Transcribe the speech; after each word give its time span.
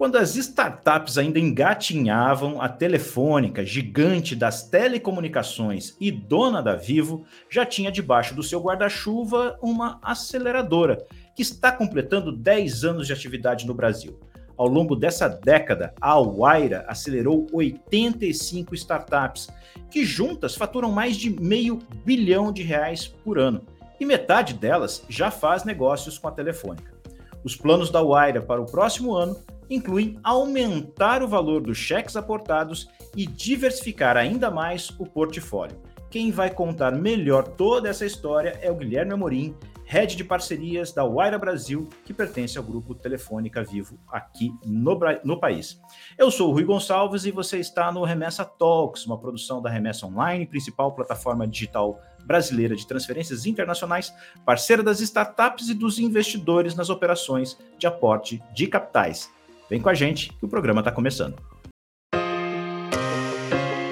Quando 0.00 0.16
as 0.16 0.34
startups 0.34 1.18
ainda 1.18 1.38
engatinhavam, 1.38 2.58
a 2.58 2.70
Telefônica, 2.70 3.66
gigante 3.66 4.34
das 4.34 4.66
telecomunicações 4.66 5.94
e 6.00 6.10
dona 6.10 6.62
da 6.62 6.74
Vivo, 6.74 7.26
já 7.50 7.66
tinha 7.66 7.92
debaixo 7.92 8.34
do 8.34 8.42
seu 8.42 8.62
guarda-chuva 8.62 9.58
uma 9.60 10.00
aceleradora, 10.02 11.04
que 11.36 11.42
está 11.42 11.70
completando 11.70 12.34
10 12.34 12.82
anos 12.82 13.06
de 13.06 13.12
atividade 13.12 13.66
no 13.66 13.74
Brasil. 13.74 14.18
Ao 14.56 14.66
longo 14.66 14.96
dessa 14.96 15.28
década, 15.28 15.92
a 16.00 16.18
Waira 16.18 16.82
acelerou 16.88 17.46
85 17.52 18.74
startups, 18.74 19.50
que 19.90 20.02
juntas 20.02 20.54
faturam 20.54 20.90
mais 20.90 21.14
de 21.14 21.28
meio 21.28 21.78
bilhão 22.06 22.50
de 22.50 22.62
reais 22.62 23.06
por 23.06 23.38
ano, 23.38 23.66
e 24.00 24.06
metade 24.06 24.54
delas 24.54 25.04
já 25.10 25.30
faz 25.30 25.62
negócios 25.62 26.16
com 26.16 26.26
a 26.26 26.32
Telefônica. 26.32 26.99
Os 27.42 27.56
planos 27.56 27.90
da 27.90 28.02
Waira 28.02 28.42
para 28.42 28.60
o 28.60 28.66
próximo 28.66 29.14
ano 29.14 29.36
incluem 29.68 30.18
aumentar 30.22 31.22
o 31.22 31.28
valor 31.28 31.62
dos 31.62 31.78
cheques 31.78 32.16
aportados 32.16 32.88
e 33.16 33.26
diversificar 33.26 34.16
ainda 34.16 34.50
mais 34.50 34.90
o 34.98 35.06
portfólio. 35.06 35.80
Quem 36.10 36.32
vai 36.32 36.50
contar 36.50 36.90
melhor 36.92 37.46
toda 37.46 37.88
essa 37.88 38.04
história 38.04 38.58
é 38.60 38.70
o 38.70 38.74
Guilherme 38.74 39.12
Amorim, 39.12 39.54
head 39.84 40.16
de 40.16 40.24
parcerias 40.24 40.92
da 40.92 41.04
Waira 41.04 41.38
Brasil, 41.38 41.88
que 42.04 42.12
pertence 42.12 42.58
ao 42.58 42.64
grupo 42.64 42.94
Telefônica 42.94 43.62
Vivo 43.62 43.98
aqui 44.08 44.52
no, 44.64 44.98
no 45.24 45.38
país. 45.38 45.80
Eu 46.18 46.30
sou 46.30 46.50
o 46.50 46.52
Rui 46.52 46.64
Gonçalves 46.64 47.24
e 47.24 47.30
você 47.30 47.58
está 47.58 47.90
no 47.90 48.04
Remessa 48.04 48.44
Talks, 48.44 49.06
uma 49.06 49.18
produção 49.18 49.62
da 49.62 49.70
Remessa 49.70 50.06
Online, 50.06 50.46
principal 50.46 50.94
plataforma 50.94 51.46
digital 51.46 52.00
brasileira 52.30 52.76
de 52.76 52.86
transferências 52.86 53.44
internacionais, 53.44 54.14
parceira 54.46 54.84
das 54.84 55.00
startups 55.00 55.68
e 55.68 55.74
dos 55.74 55.98
investidores 55.98 56.76
nas 56.76 56.88
operações 56.88 57.58
de 57.76 57.88
aporte 57.88 58.40
de 58.54 58.68
capitais. 58.68 59.28
Vem 59.68 59.80
com 59.80 59.88
a 59.88 59.94
gente 59.94 60.32
que 60.38 60.44
o 60.44 60.48
programa 60.48 60.80
está 60.80 60.92
começando. 60.92 61.34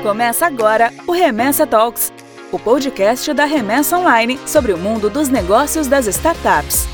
Começa 0.05 0.47
agora 0.47 0.93
o 1.09 1.11
Remessa 1.11 1.67
Talks, 1.67 2.13
o 2.53 2.61
podcast 2.61 3.35
da 3.35 3.45
Remessa 3.45 3.99
Online 3.99 4.39
sobre 4.47 4.73
o 4.73 4.79
mundo 4.79 5.11
dos 5.11 5.29
negócios 5.29 5.89
das 5.89 6.07
startups. 6.07 6.87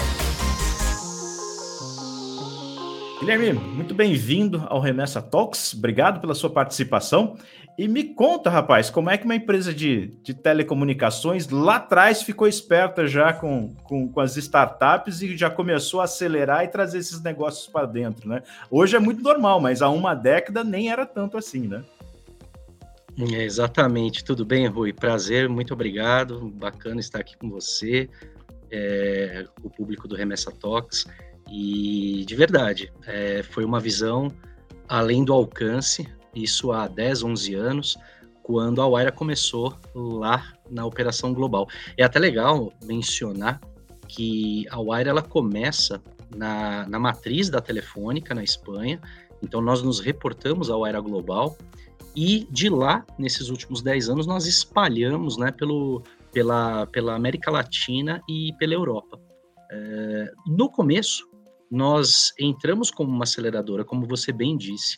Guilherme, 3.20 3.52
muito 3.52 3.94
bem-vindo 3.94 4.64
ao 4.66 4.80
Remessa 4.80 5.20
Talks. 5.20 5.74
Obrigado 5.74 6.20
pela 6.20 6.34
sua 6.34 6.50
participação. 6.50 7.36
E 7.76 7.88
me 7.88 8.04
conta, 8.04 8.48
rapaz, 8.50 8.88
como 8.88 9.10
é 9.10 9.18
que 9.18 9.24
uma 9.24 9.34
empresa 9.34 9.74
de, 9.74 10.16
de 10.22 10.32
telecomunicações 10.32 11.48
lá 11.48 11.76
atrás 11.76 12.22
ficou 12.22 12.46
esperta 12.46 13.06
já 13.06 13.32
com, 13.32 13.74
com, 13.82 14.08
com, 14.08 14.20
as 14.20 14.36
startups 14.36 15.22
e 15.22 15.36
já 15.36 15.50
começou 15.50 16.00
a 16.00 16.04
acelerar 16.04 16.64
e 16.64 16.68
trazer 16.68 16.98
esses 16.98 17.20
negócios 17.20 17.66
para 17.66 17.86
dentro, 17.86 18.28
né? 18.28 18.42
Hoje 18.70 18.94
é 18.94 19.00
muito 19.00 19.22
normal, 19.22 19.60
mas 19.60 19.82
há 19.82 19.88
uma 19.88 20.14
década 20.14 20.62
nem 20.62 20.88
era 20.88 21.04
tanto 21.04 21.36
assim, 21.36 21.66
né? 21.66 21.82
É, 23.18 23.42
exatamente. 23.42 24.22
Tudo 24.22 24.44
bem, 24.44 24.68
Rui? 24.68 24.92
Prazer, 24.92 25.48
muito 25.48 25.74
obrigado. 25.74 26.50
Bacana 26.50 27.00
estar 27.00 27.20
aqui 27.20 27.36
com 27.36 27.50
você, 27.50 28.08
é, 28.70 29.46
o 29.62 29.70
público 29.70 30.06
do 30.06 30.14
Remessa 30.14 30.52
Talks. 30.52 31.06
E, 31.50 32.24
de 32.24 32.36
verdade, 32.36 32.92
é, 33.06 33.42
foi 33.42 33.64
uma 33.64 33.80
visão 33.80 34.28
além 34.88 35.24
do 35.24 35.32
alcance, 35.32 36.08
isso 36.34 36.72
há 36.72 36.86
10, 36.88 37.22
11 37.22 37.54
anos, 37.54 37.96
quando 38.42 38.82
a 38.82 38.88
Waira 38.88 39.10
começou 39.10 39.74
lá 39.94 40.52
na 40.70 40.84
operação 40.84 41.32
global. 41.32 41.66
É 41.96 42.04
até 42.04 42.18
legal 42.18 42.72
mencionar 42.84 43.60
que 44.06 44.66
a 44.70 44.80
Waira 44.80 45.10
ela 45.10 45.22
começa 45.22 46.02
na, 46.34 46.86
na 46.86 46.98
matriz 46.98 47.48
da 47.48 47.60
Telefônica, 47.60 48.34
na 48.34 48.42
Espanha, 48.44 49.00
então 49.42 49.60
nós 49.60 49.82
nos 49.82 50.00
reportamos 50.00 50.70
ao 50.70 50.80
Waira 50.80 51.00
Global, 51.00 51.56
e 52.16 52.46
de 52.50 52.68
lá, 52.68 53.04
nesses 53.18 53.48
últimos 53.48 53.82
10 53.82 54.08
anos, 54.08 54.26
nós 54.26 54.46
espalhamos 54.46 55.36
né, 55.36 55.50
pelo, 55.50 56.02
pela, 56.32 56.86
pela 56.86 57.14
América 57.14 57.50
Latina 57.50 58.22
e 58.28 58.52
pela 58.58 58.74
Europa. 58.74 59.18
É, 59.70 60.32
no 60.46 60.70
começo, 60.70 61.28
nós 61.70 62.32
entramos 62.38 62.90
como 62.90 63.10
uma 63.10 63.24
aceleradora, 63.24 63.84
como 63.84 64.06
você 64.06 64.30
bem 64.30 64.56
disse, 64.56 64.96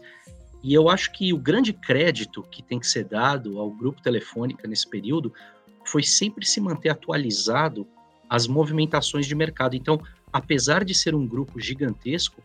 e 0.62 0.74
eu 0.74 0.88
acho 0.88 1.12
que 1.12 1.32
o 1.32 1.38
grande 1.38 1.72
crédito 1.72 2.42
que 2.42 2.62
tem 2.62 2.78
que 2.78 2.86
ser 2.86 3.04
dado 3.04 3.58
ao 3.58 3.70
grupo 3.70 4.02
Telefônica 4.02 4.66
nesse 4.66 4.88
período 4.88 5.32
foi 5.84 6.02
sempre 6.02 6.44
se 6.44 6.60
manter 6.60 6.88
atualizado 6.88 7.86
às 8.28 8.46
movimentações 8.46 9.26
de 9.26 9.34
mercado. 9.34 9.76
Então, 9.76 10.00
apesar 10.32 10.84
de 10.84 10.94
ser 10.94 11.14
um 11.14 11.26
grupo 11.26 11.60
gigantesco, 11.60 12.42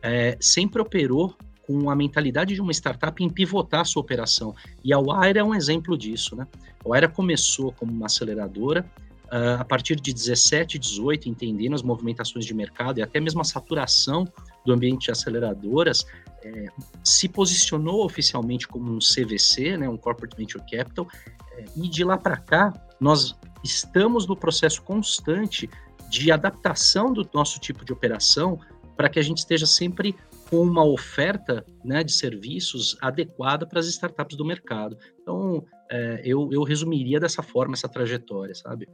é, 0.00 0.36
sempre 0.40 0.80
operou 0.80 1.34
com 1.66 1.90
a 1.90 1.96
mentalidade 1.96 2.54
de 2.54 2.60
uma 2.60 2.72
startup 2.72 3.22
em 3.22 3.28
pivotar 3.28 3.80
a 3.80 3.84
sua 3.84 4.02
operação. 4.02 4.54
E 4.82 4.92
a 4.92 4.98
Wire 4.98 5.38
é 5.38 5.44
um 5.44 5.54
exemplo 5.54 5.96
disso. 5.96 6.36
Né? 6.36 6.46
A 6.84 6.88
Wire 6.88 7.08
começou 7.08 7.72
como 7.72 7.90
uma 7.90 8.06
aceleradora, 8.06 8.84
uh, 9.26 9.60
a 9.60 9.64
partir 9.64 9.96
de 9.96 10.12
17, 10.12 10.78
18, 10.78 11.28
entendendo 11.28 11.74
as 11.74 11.82
movimentações 11.82 12.44
de 12.44 12.52
mercado 12.52 12.98
e 12.98 13.02
até 13.02 13.18
mesmo 13.18 13.40
a 13.40 13.44
saturação 13.44 14.28
do 14.64 14.72
ambiente 14.72 15.06
de 15.06 15.10
aceleradoras, 15.10 16.06
é, 16.44 16.66
se 17.02 17.28
posicionou 17.28 18.04
oficialmente 18.04 18.68
como 18.68 18.92
um 18.92 18.98
CVC, 18.98 19.76
né, 19.76 19.88
um 19.88 19.96
Corporate 19.96 20.36
Venture 20.36 20.62
Capital, 20.70 21.08
é, 21.52 21.64
e 21.76 21.88
de 21.88 22.04
lá 22.04 22.18
para 22.18 22.36
cá 22.36 22.72
nós 23.00 23.34
estamos 23.62 24.26
no 24.26 24.36
processo 24.36 24.82
constante 24.82 25.68
de 26.08 26.30
adaptação 26.30 27.12
do 27.12 27.28
nosso 27.32 27.58
tipo 27.58 27.84
de 27.84 27.92
operação 27.92 28.58
para 28.96 29.08
que 29.08 29.18
a 29.18 29.22
gente 29.22 29.38
esteja 29.38 29.66
sempre 29.66 30.14
com 30.48 30.60
uma 30.60 30.84
oferta 30.84 31.64
né, 31.84 32.04
de 32.04 32.12
serviços 32.12 32.96
adequada 33.00 33.66
para 33.66 33.80
as 33.80 33.86
startups 33.86 34.36
do 34.36 34.44
mercado. 34.44 34.96
Então, 35.20 35.64
é, 35.90 36.22
eu, 36.24 36.50
eu 36.52 36.62
resumiria 36.62 37.18
dessa 37.18 37.42
forma 37.42 37.74
essa 37.74 37.88
trajetória, 37.88 38.54
sabe? 38.54 38.88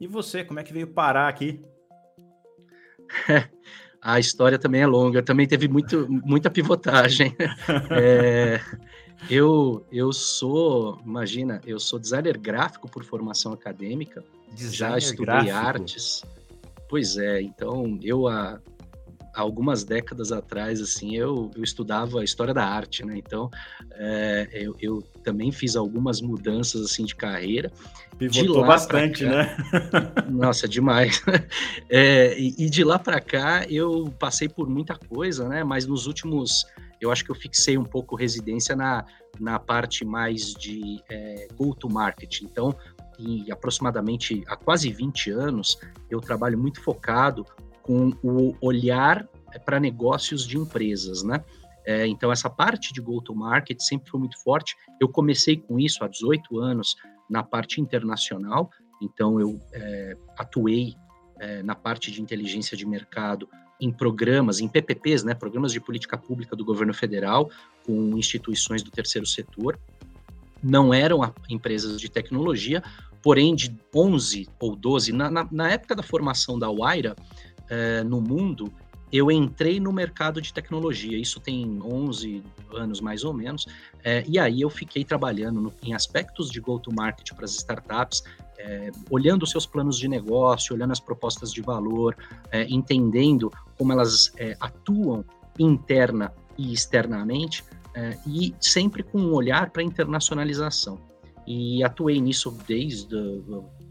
E 0.00 0.06
você, 0.06 0.44
como 0.44 0.58
é 0.58 0.64
que 0.64 0.72
veio 0.72 0.88
parar 0.88 1.28
aqui? 1.28 1.62
a 4.02 4.18
história 4.18 4.58
também 4.58 4.80
é 4.82 4.86
longa, 4.86 5.22
também 5.22 5.46
teve 5.46 5.68
muito, 5.68 6.06
muita 6.08 6.50
pivotagem. 6.50 7.34
é, 7.90 8.60
eu, 9.28 9.86
eu 9.92 10.12
sou, 10.12 10.98
imagina, 11.04 11.60
eu 11.66 11.78
sou 11.78 11.98
designer 11.98 12.38
gráfico 12.38 12.90
por 12.90 13.04
formação 13.04 13.52
acadêmica, 13.52 14.24
designer 14.52 14.72
já 14.72 14.98
estudei 14.98 15.24
gráfico. 15.24 15.56
artes. 15.56 16.22
Pois 16.88 17.16
é, 17.16 17.42
então 17.42 17.98
eu 18.02 18.26
há, 18.26 18.60
algumas 19.34 19.84
décadas 19.84 20.32
atrás, 20.32 20.80
assim, 20.80 21.16
eu, 21.16 21.50
eu 21.54 21.62
estudava 21.62 22.20
a 22.20 22.24
história 22.24 22.52
da 22.52 22.64
arte, 22.64 23.04
né? 23.04 23.16
Então, 23.16 23.50
é, 23.92 24.48
eu, 24.52 24.76
eu, 24.80 25.02
também 25.22 25.52
fiz 25.52 25.76
algumas 25.76 26.20
mudanças, 26.20 26.82
assim, 26.82 27.04
de 27.04 27.14
carreira. 27.14 27.70
Pivotou 28.18 28.62
de 28.62 28.66
bastante, 28.66 29.24
cá, 29.24 29.30
né? 29.30 29.56
nossa, 30.28 30.68
demais. 30.68 31.22
É, 31.88 32.38
e, 32.38 32.54
e, 32.56 32.70
de 32.70 32.84
lá 32.84 32.98
para 32.98 33.20
cá, 33.20 33.64
eu 33.68 34.12
passei 34.18 34.48
por 34.48 34.68
muita 34.68 34.94
coisa, 34.94 35.48
né? 35.48 35.64
Mas 35.64 35.86
nos 35.86 36.06
últimos, 36.06 36.64
eu 37.00 37.10
acho 37.10 37.24
que 37.24 37.30
eu 37.30 37.34
fixei 37.34 37.76
um 37.76 37.84
pouco 37.84 38.14
residência 38.14 38.76
na, 38.76 39.04
na 39.40 39.58
parte 39.58 40.04
mais 40.04 40.54
de 40.54 41.02
é, 41.08 41.48
go-to-market. 41.56 42.42
Então, 42.42 42.74
em 43.18 43.50
aproximadamente 43.50 44.42
há 44.46 44.56
quase 44.56 44.92
20 44.92 45.30
anos, 45.30 45.78
eu 46.08 46.20
trabalho 46.20 46.58
muito 46.58 46.80
focado 46.80 47.44
com 47.90 48.12
o 48.22 48.54
olhar 48.60 49.28
para 49.64 49.80
negócios 49.80 50.46
de 50.46 50.56
empresas, 50.56 51.24
né? 51.24 51.42
É, 51.84 52.06
então, 52.06 52.30
essa 52.30 52.48
parte 52.48 52.92
de 52.92 53.00
go-to-market 53.00 53.80
sempre 53.80 54.08
foi 54.08 54.20
muito 54.20 54.40
forte. 54.44 54.76
Eu 55.00 55.08
comecei 55.08 55.56
com 55.56 55.76
isso 55.76 56.04
há 56.04 56.06
18 56.08 56.60
anos 56.60 56.94
na 57.28 57.42
parte 57.42 57.80
internacional, 57.80 58.70
então 59.02 59.40
eu 59.40 59.60
é, 59.72 60.16
atuei 60.38 60.94
é, 61.40 61.64
na 61.64 61.74
parte 61.74 62.12
de 62.12 62.22
inteligência 62.22 62.76
de 62.76 62.86
mercado 62.86 63.48
em 63.80 63.90
programas, 63.90 64.60
em 64.60 64.68
PPPs, 64.68 65.24
né, 65.24 65.34
programas 65.34 65.72
de 65.72 65.80
política 65.80 66.16
pública 66.16 66.54
do 66.54 66.64
governo 66.64 66.94
federal, 66.94 67.50
com 67.84 68.16
instituições 68.16 68.84
do 68.84 68.90
terceiro 68.92 69.26
setor. 69.26 69.76
Não 70.62 70.94
eram 70.94 71.20
empresas 71.48 72.00
de 72.00 72.08
tecnologia, 72.08 72.84
porém 73.22 73.54
de 73.54 73.74
11 73.94 74.48
ou 74.58 74.76
12, 74.76 75.12
na, 75.12 75.30
na, 75.30 75.48
na 75.50 75.70
época 75.70 75.94
da 75.94 76.02
formação 76.02 76.58
da 76.58 76.70
Waira, 76.70 77.14
é, 77.70 78.02
no 78.02 78.20
mundo, 78.20 78.72
eu 79.12 79.30
entrei 79.30 79.80
no 79.80 79.92
mercado 79.92 80.40
de 80.40 80.52
tecnologia, 80.52 81.18
isso 81.18 81.40
tem 81.40 81.80
11 81.82 82.42
anos 82.72 83.00
mais 83.00 83.24
ou 83.24 83.32
menos, 83.32 83.66
é, 84.04 84.24
e 84.28 84.38
aí 84.38 84.60
eu 84.60 84.70
fiquei 84.70 85.04
trabalhando 85.04 85.60
no, 85.60 85.72
em 85.82 85.94
aspectos 85.94 86.50
de 86.50 86.60
go-to-market 86.60 87.32
para 87.34 87.44
as 87.44 87.54
startups, 87.54 88.22
é, 88.58 88.90
olhando 89.08 89.46
seus 89.46 89.66
planos 89.66 89.98
de 89.98 90.06
negócio, 90.06 90.74
olhando 90.74 90.92
as 90.92 91.00
propostas 91.00 91.52
de 91.52 91.62
valor, 91.62 92.16
é, 92.50 92.64
entendendo 92.68 93.50
como 93.78 93.92
elas 93.92 94.32
atuam 94.60 95.24
interna 95.58 96.32
e 96.58 96.72
externamente, 96.72 97.64
e 98.26 98.54
sempre 98.60 99.02
com 99.02 99.18
um 99.18 99.32
olhar 99.32 99.70
para 99.70 99.82
internacionalização. 99.82 100.98
E 101.46 101.82
atuei 101.82 102.20
nisso 102.20 102.56
desde 102.68 103.16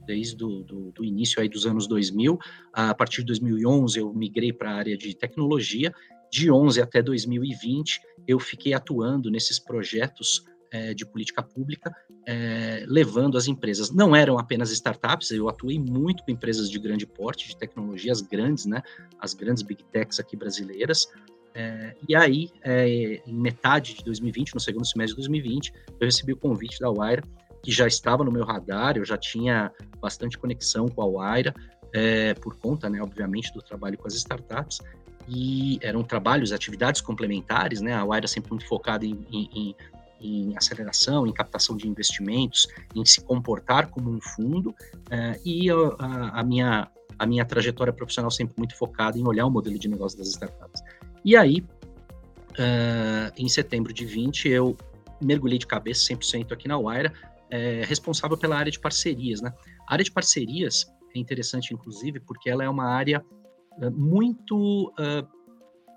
desde 0.10 0.44
o 0.44 0.64
do, 0.64 0.92
do 0.92 1.06
início 1.06 1.40
aí 1.40 1.48
dos 1.48 1.68
anos 1.68 1.88
2000. 1.88 2.40
A 2.74 2.96
partir 2.96 3.22
de 3.22 3.28
2011 3.28 4.00
eu 4.00 4.12
migrei 4.12 4.52
para 4.52 4.72
a 4.72 4.76
área 4.76 4.98
de 4.98 5.16
tecnologia 5.16 5.94
de 6.32 6.52
11 6.52 6.82
até 6.82 7.02
2020, 7.02 8.02
eu 8.28 8.40
fiquei 8.40 8.74
atuando 8.74 9.30
nesses 9.30 9.60
projetos 9.60 10.44
é, 10.72 10.94
de 10.94 11.06
política 11.06 11.42
pública, 11.42 11.92
é, 12.26 12.84
levando 12.88 13.38
as 13.38 13.48
empresas. 13.48 13.92
Não 13.92 14.16
eram 14.16 14.38
apenas 14.38 14.72
startups, 14.72 15.32
eu 15.32 15.48
atuei 15.48 15.80
muito 15.80 16.24
com 16.24 16.32
empresas 16.32 16.70
de 16.70 16.80
grande 16.80 17.06
porte, 17.06 17.48
de 17.48 17.58
tecnologias 17.58 18.22
grandes, 18.22 18.66
né, 18.66 18.82
as 19.20 19.34
grandes 19.34 19.64
big 19.64 19.84
techs 19.92 20.20
aqui 20.20 20.36
brasileiras. 20.36 21.08
É, 21.56 21.96
e 22.08 22.16
aí, 22.16 22.52
em 23.26 23.34
metade 23.34 23.96
de 23.96 24.04
2020, 24.04 24.54
no 24.54 24.60
segundo 24.60 24.86
semestre 24.86 25.16
de 25.16 25.28
2020, 25.28 25.74
eu 26.00 26.06
recebi 26.06 26.34
o 26.34 26.38
convite 26.38 26.80
da 26.80 26.92
Waira, 26.92 27.24
que 27.62 27.72
já 27.72 27.88
estava 27.88 28.24
no 28.24 28.32
meu 28.32 28.46
radar, 28.46 28.98
eu 28.98 29.06
já 29.06 29.18
tinha 29.18 29.72
bastante 30.00 30.38
conexão 30.38 30.88
com 30.88 31.02
a 31.02 31.10
Waira, 31.10 31.54
é, 31.94 32.34
por 32.36 32.56
conta, 32.56 32.90
né, 32.90 33.02
obviamente, 33.02 33.52
do 33.54 33.62
trabalho 33.62 33.98
com 33.98 34.08
as 34.08 34.14
startups, 34.14 34.80
e 35.28 35.80
eram 35.82 36.04
trabalhos, 36.04 36.52
atividades 36.52 37.02
complementares, 37.02 37.82
né? 37.82 37.94
A 37.94 38.04
Waira 38.04 38.28
sempre 38.28 38.50
muito 38.50 38.68
focada 38.68 39.06
em, 39.06 39.26
em, 39.32 39.76
em 40.20 40.58
aceleração, 40.58 41.28
em 41.28 41.32
captação 41.32 41.78
de 41.78 41.88
investimentos, 41.88 42.68
em 42.96 43.06
se 43.06 43.22
comportar 43.22 43.90
como 43.90 44.10
um 44.10 44.20
fundo, 44.20 44.70
uh, 44.72 45.40
e 45.46 45.70
a, 45.70 46.40
a, 46.40 46.44
minha, 46.44 46.88
a 47.18 47.26
minha 47.28 47.46
trajetória 47.46 47.94
profissional 47.94 48.32
sempre 48.32 48.56
muito 48.58 48.76
focada 48.76 49.20
em 49.20 49.28
olhar 49.28 49.46
o 49.46 49.52
modelo 49.52 49.78
de 49.78 49.88
negócio 49.88 50.18
das 50.18 50.30
startups. 50.30 50.82
E 51.24 51.36
aí, 51.36 51.64
uh, 52.52 53.32
em 53.38 53.48
setembro 53.48 53.94
de 53.94 54.06
20, 54.06 54.50
eu 54.50 54.76
mergulhei 55.22 55.60
de 55.60 55.68
cabeça 55.68 56.14
100% 56.14 56.52
aqui 56.52 56.68
na 56.68 56.78
Wire, 56.78 57.12
é, 57.50 57.84
responsável 57.86 58.38
pela 58.38 58.58
área 58.58 58.72
de 58.72 58.80
parcerias. 58.80 59.42
Né? 59.42 59.52
A 59.88 59.94
área 59.94 60.04
de 60.04 60.12
parcerias 60.12 60.86
é 61.16 61.20
interessante, 61.20 61.74
inclusive, 61.74 62.20
porque 62.20 62.50
ela 62.50 62.64
é 62.64 62.70
uma 62.70 62.86
área 62.86 63.24
uh, 63.78 63.92
muito 63.92 64.94
uh, 65.00 65.28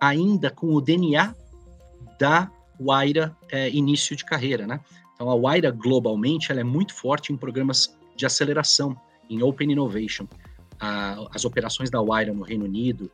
ainda 0.00 0.50
com 0.50 0.74
o 0.74 0.80
DNA 0.80 1.34
da 2.18 2.50
Waira 2.80 3.36
é, 3.50 3.70
início 3.70 4.16
de 4.16 4.24
carreira, 4.24 4.66
né? 4.66 4.80
Então 5.14 5.30
a 5.30 5.36
Waira 5.36 5.70
globalmente 5.70 6.50
ela 6.50 6.60
é 6.60 6.64
muito 6.64 6.94
forte 6.94 7.32
em 7.32 7.36
programas 7.36 7.96
de 8.16 8.26
aceleração, 8.26 8.96
em 9.30 9.42
Open 9.42 9.70
Innovation. 9.70 10.26
as 11.30 11.44
operações 11.44 11.90
da 11.90 12.00
Waira 12.02 12.32
no 12.32 12.42
Reino 12.42 12.64
Unido, 12.64 13.10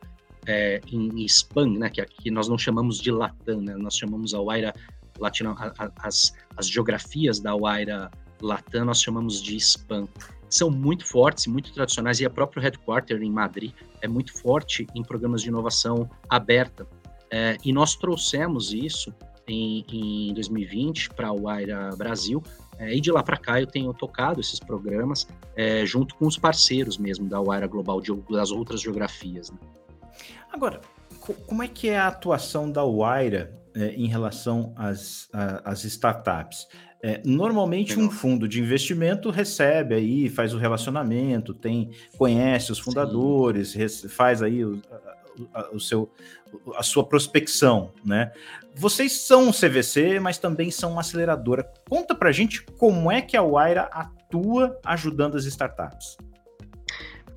é, 0.47 0.81
em 0.91 1.27
SPAN, 1.27 1.77
né, 1.77 1.89
que 1.89 2.01
aqui 2.01 2.31
nós 2.31 2.47
não 2.47 2.57
chamamos 2.57 2.99
de 2.99 3.11
Latam, 3.11 3.61
né, 3.61 3.75
nós 3.75 3.95
chamamos 3.95 4.33
a 4.33 4.41
Waira 4.41 4.73
Latino, 5.19 5.51
a, 5.51 5.91
as, 5.99 6.33
as 6.57 6.67
geografias 6.67 7.39
da 7.39 7.55
Waira 7.55 8.09
Latam 8.41 8.85
nós 8.85 9.01
chamamos 9.01 9.41
de 9.41 9.59
SPAN. 9.59 10.07
São 10.49 10.71
muito 10.71 11.05
fortes 11.05 11.45
muito 11.47 11.71
tradicionais, 11.73 12.19
e 12.19 12.25
a 12.25 12.29
própria 12.29 12.61
headquarter 12.61 13.21
em 13.21 13.31
Madrid 13.31 13.71
é 14.01 14.07
muito 14.07 14.33
forte 14.39 14.87
em 14.95 15.03
programas 15.03 15.41
de 15.43 15.49
inovação 15.49 16.09
aberta. 16.27 16.87
É, 17.31 17.57
e 17.63 17.71
nós 17.71 17.95
trouxemos 17.95 18.73
isso 18.73 19.13
em, 19.47 19.85
em 19.91 20.33
2020 20.33 21.11
para 21.11 21.31
o 21.31 21.47
Aira 21.47 21.89
Brasil. 21.95 22.41
É, 22.77 22.95
e 22.95 23.01
de 23.01 23.11
lá 23.11 23.21
para 23.21 23.37
cá 23.37 23.59
eu 23.59 23.67
tenho 23.67 23.93
tocado 23.93 24.39
esses 24.39 24.59
programas 24.59 25.27
é, 25.55 25.85
junto 25.85 26.15
com 26.15 26.25
os 26.25 26.37
parceiros 26.37 26.97
mesmo 26.97 27.27
da 27.27 27.39
Waira 27.41 27.67
Global, 27.67 27.99
de, 27.99 28.13
das 28.31 28.51
outras 28.51 28.81
geografias. 28.81 29.51
Né? 29.51 29.57
Agora, 30.51 30.79
como 31.45 31.61
é 31.61 31.67
que 31.67 31.89
é 31.89 31.97
a 31.97 32.07
atuação 32.07 32.71
da 32.71 32.83
Waira 32.83 33.53
é, 33.75 33.89
em 33.89 34.07
relação 34.07 34.73
às, 34.75 35.27
às 35.63 35.83
startups? 35.83 36.67
É, 37.01 37.21
normalmente 37.23 37.91
Legal. 37.91 38.07
um 38.07 38.11
fundo 38.11 38.47
de 38.47 38.59
investimento 38.59 39.29
recebe 39.29 39.95
aí, 39.95 40.29
faz 40.29 40.53
o 40.53 40.57
relacionamento, 40.57 41.53
tem 41.53 41.91
conhece 42.17 42.73
os 42.73 42.79
fundadores, 42.79 43.73
faz 44.09 44.41
aí 44.41 44.65
o, 44.65 44.81
a, 45.53 45.69
o 45.73 45.79
seu, 45.79 46.11
a 46.75 46.83
sua 46.83 47.05
prospecção, 47.05 47.91
né? 48.03 48.31
Vocês 48.75 49.13
são 49.13 49.47
um 49.47 49.51
CVC, 49.51 50.19
mas 50.19 50.37
também 50.37 50.69
são 50.71 50.91
uma 50.91 51.01
aceleradora. 51.01 51.71
Conta 51.89 52.13
pra 52.13 52.31
gente 52.31 52.63
como 52.77 53.11
é 53.11 53.21
que 53.21 53.37
a 53.37 53.41
Waira 53.41 53.83
atua 53.91 54.77
ajudando 54.83 55.35
as 55.35 55.45
startups. 55.45 56.17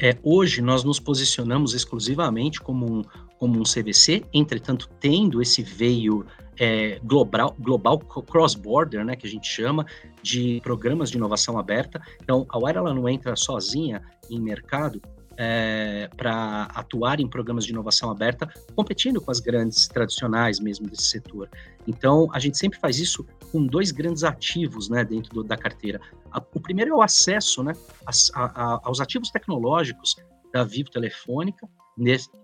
É, 0.01 0.17
hoje 0.23 0.61
nós 0.61 0.83
nos 0.83 0.99
posicionamos 0.99 1.75
exclusivamente 1.75 2.61
como 2.61 2.99
um, 2.99 3.03
como 3.39 3.61
um 3.61 3.63
CVC, 3.63 4.25
entretanto, 4.33 4.91
tendo 4.99 5.41
esse 5.41 5.63
veio 5.63 6.27
é, 6.59 6.99
global, 7.03 7.55
global 7.59 7.99
cross-border, 7.99 9.05
né, 9.05 9.17
que 9.17 9.27
a 9.27 9.31
gente 9.31 9.47
chama, 9.47 9.87
de 10.23 10.61
programas 10.63 11.11
de 11.11 11.17
inovação 11.17 11.59
aberta. 11.59 12.01
Então, 12.23 12.47
a 12.49 12.59
Wire 12.59 12.79
ela 12.79 12.95
não 12.95 13.09
entra 13.09 13.35
sozinha 13.37 14.03
em 14.31 14.41
mercado, 14.41 15.01
é, 15.37 16.09
para 16.17 16.65
atuar 16.75 17.21
em 17.21 17.29
programas 17.29 17.65
de 17.65 17.73
inovação 17.73 18.11
aberta, 18.11 18.49
competindo 18.75 19.21
com 19.21 19.31
as 19.31 19.41
grandes 19.41 19.89
tradicionais 19.89 20.61
mesmo 20.61 20.87
desse 20.89 21.05
setor. 21.05 21.49
Então, 21.87 22.29
a 22.33 22.39
gente 22.39 22.59
sempre 22.59 22.79
faz 22.79 22.99
isso 22.99 23.27
com 23.51 23.67
dois 23.67 23.91
grandes 23.91 24.25
ativos 24.25 24.89
né, 24.89 25.05
dentro 25.05 25.33
do, 25.35 25.43
da 25.43 25.57
carteira. 25.57 26.01
A, 26.31 26.39
o 26.55 26.61
primeiro 26.61 26.93
é 26.93 26.95
o 26.95 27.03
acesso 27.03 27.63
né, 27.63 27.73
a, 28.07 28.45
a, 28.45 28.81
aos 28.85 29.01
ativos 29.01 29.31
tecnológicos 29.31 30.17
da 30.53 30.65
Vivo 30.65 30.91
Telefônica, 30.91 31.69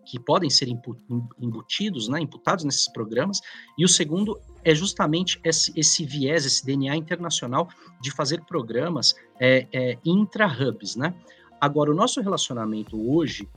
que 0.05 0.19
podem 0.19 0.50
ser 0.50 0.69
embutidos, 1.41 2.09
né, 2.09 2.21
imputados 2.21 2.65
nesses 2.65 2.91
programas, 2.93 3.41
e 3.77 3.85
o 3.85 3.89
segundo 3.89 4.39
é 4.65 4.75
justamente 4.75 5.41
esse, 5.45 5.73
esse 5.75 6.05
viés, 6.05 6.45
esse 6.45 6.65
DNA 6.65 6.97
internacional 6.97 7.69
de 8.00 8.11
fazer 8.11 8.43
programas 8.45 9.15
é, 9.41 9.67
é, 9.73 9.99
intra-hubs, 10.05 10.97
né? 10.97 11.15
Agora, 11.61 11.91
o 11.91 11.95
nosso 11.95 12.21
relacionamento 12.21 12.97
hoje, 13.11 13.49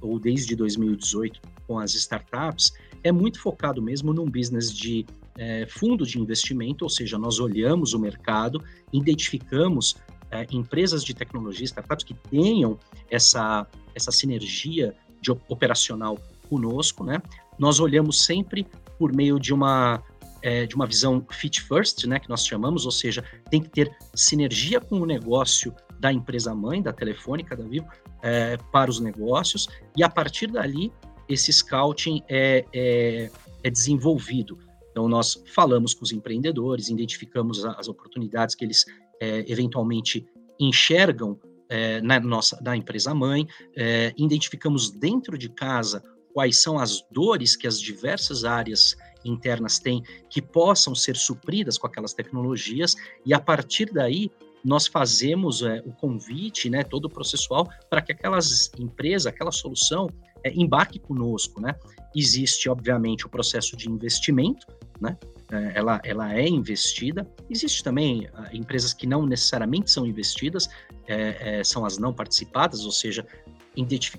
ou 0.00 0.18
desde 0.18 0.54
2018, 0.54 1.40
com 1.66 1.78
as 1.78 1.94
startups, 1.94 2.72
é 3.02 3.10
muito 3.10 3.40
focado 3.40 3.82
mesmo 3.82 4.12
num 4.12 4.26
business 4.26 4.72
de 4.72 5.06
é, 5.36 5.66
fundo 5.66 6.04
de 6.04 6.18
investimento, 6.18 6.84
ou 6.84 6.90
seja, 6.90 7.16
nós 7.16 7.38
olhamos 7.38 7.94
o 7.94 7.98
mercado, 7.98 8.62
identificamos 8.92 9.96
é, 10.30 10.46
empresas 10.50 11.04
de 11.04 11.14
tecnologia, 11.14 11.64
startups 11.64 12.04
que 12.04 12.14
tenham 12.14 12.78
essa, 13.10 13.66
essa 13.94 14.12
sinergia 14.12 14.94
de 15.20 15.30
operacional 15.48 16.18
conosco, 16.48 17.04
né? 17.04 17.20
Nós 17.58 17.80
olhamos 17.80 18.24
sempre 18.24 18.66
por 18.98 19.14
meio 19.14 19.38
de 19.38 19.52
uma 19.52 20.02
é, 20.42 20.66
de 20.66 20.74
uma 20.74 20.86
visão 20.86 21.24
fit 21.30 21.60
first, 21.60 22.04
né, 22.06 22.18
que 22.18 22.28
nós 22.28 22.46
chamamos, 22.46 22.84
ou 22.84 22.92
seja, 22.92 23.24
tem 23.50 23.60
que 23.60 23.68
ter 23.68 23.90
sinergia 24.14 24.80
com 24.80 25.00
o 25.00 25.06
negócio 25.06 25.74
da 25.98 26.12
empresa 26.12 26.54
mãe, 26.54 26.80
da 26.80 26.92
Telefônica, 26.92 27.56
da 27.56 27.64
Vivo, 27.64 27.88
é, 28.22 28.56
para 28.72 28.88
os 28.90 29.00
negócios, 29.00 29.68
e 29.96 30.02
a 30.02 30.08
partir 30.08 30.46
dali, 30.48 30.92
esse 31.28 31.52
scouting 31.52 32.22
é, 32.28 32.64
é, 32.72 33.30
é 33.64 33.70
desenvolvido. 33.70 34.58
Então, 34.90 35.08
nós 35.08 35.42
falamos 35.54 35.92
com 35.94 36.04
os 36.04 36.12
empreendedores, 36.12 36.88
identificamos 36.88 37.64
as 37.64 37.88
oportunidades 37.88 38.54
que 38.54 38.64
eles 38.64 38.86
é, 39.20 39.44
eventualmente 39.50 40.26
enxergam 40.58 41.38
é, 41.68 42.00
na 42.00 42.18
nossa 42.20 42.60
na 42.62 42.76
empresa 42.76 43.14
mãe, 43.14 43.46
é, 43.76 44.12
identificamos 44.16 44.90
dentro 44.90 45.36
de 45.36 45.48
casa 45.48 46.02
quais 46.32 46.62
são 46.62 46.78
as 46.78 47.02
dores 47.10 47.56
que 47.56 47.66
as 47.66 47.80
diversas 47.80 48.44
áreas 48.44 48.96
internas 49.24 49.78
têm 49.78 50.02
que 50.30 50.40
possam 50.40 50.94
ser 50.94 51.16
supridas 51.16 51.76
com 51.76 51.86
aquelas 51.86 52.14
tecnologias 52.14 52.94
e 53.26 53.34
a 53.34 53.40
partir 53.40 53.92
daí 53.92 54.30
nós 54.64 54.86
fazemos 54.86 55.62
é, 55.62 55.82
o 55.86 55.92
convite, 55.92 56.68
né, 56.68 56.82
todo 56.82 57.04
o 57.04 57.10
processual, 57.10 57.68
para 57.88 58.02
que 58.02 58.12
aquelas 58.12 58.70
empresas, 58.78 59.26
aquela 59.26 59.52
solução, 59.52 60.08
embarque 60.44 60.98
conosco, 60.98 61.60
né? 61.60 61.74
Existe, 62.14 62.68
obviamente, 62.68 63.26
o 63.26 63.28
processo 63.28 63.76
de 63.76 63.88
investimento, 63.88 64.66
né? 65.00 65.16
É, 65.50 65.72
ela, 65.74 66.00
ela 66.04 66.34
é 66.34 66.46
investida. 66.46 67.26
Existe 67.48 67.82
também 67.82 68.28
ah, 68.34 68.48
empresas 68.52 68.92
que 68.92 69.06
não 69.06 69.26
necessariamente 69.26 69.90
são 69.90 70.06
investidas, 70.06 70.68
é, 71.06 71.60
é, 71.60 71.64
são 71.64 71.84
as 71.84 71.98
não 71.98 72.12
participadas, 72.12 72.84
ou 72.84 72.92
seja, 72.92 73.26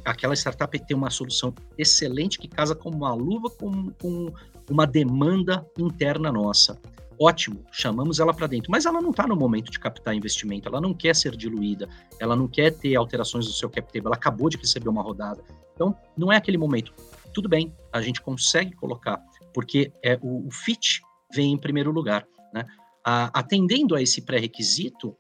aquela 0.05 0.33
startup 0.35 0.79
tem 0.79 0.95
uma 0.95 1.09
solução 1.09 1.53
excelente 1.77 2.39
que 2.39 2.47
casa 2.47 2.73
como 2.73 2.97
uma 2.97 3.13
luva 3.13 3.49
com, 3.49 3.91
com 4.01 4.33
uma 4.69 4.87
demanda 4.87 5.65
interna 5.77 6.31
nossa 6.31 6.79
ótimo, 7.19 7.65
chamamos 7.71 8.19
ela 8.19 8.33
para 8.33 8.47
dentro, 8.47 8.71
mas 8.71 8.85
ela 8.85 9.01
não 9.01 9.11
está 9.11 9.27
no 9.27 9.35
momento 9.35 9.69
de 9.69 9.77
captar 9.77 10.15
investimento, 10.15 10.69
ela 10.69 10.79
não 10.79 10.93
quer 10.93 11.13
ser 11.13 11.35
diluída, 11.35 11.89
ela 12.17 12.35
não 12.35 12.47
quer 12.47 12.71
ter 12.71 12.95
alterações 12.95 13.45
no 13.45 13.51
seu 13.51 13.69
cap 13.69 13.91
table, 13.91 14.07
ela 14.07 14.15
acabou 14.15 14.49
de 14.49 14.57
receber 14.57 14.87
uma 14.87 15.01
rodada. 15.01 15.43
Então, 15.75 15.95
não 16.17 16.31
é 16.31 16.37
aquele 16.37 16.57
momento. 16.57 16.93
Tudo 17.33 17.49
bem, 17.49 17.75
a 17.91 18.01
gente 18.01 18.21
consegue 18.21 18.73
colocar, 18.73 19.21
porque 19.53 19.91
é 20.03 20.17
o, 20.21 20.47
o 20.47 20.51
fit 20.51 21.01
vem 21.33 21.53
em 21.53 21.57
primeiro 21.57 21.91
lugar. 21.91 22.25
Né? 22.53 22.65
Atendendo 23.03 23.95
a 23.95 24.01
esse 24.01 24.21
pré-requisito, 24.21 25.15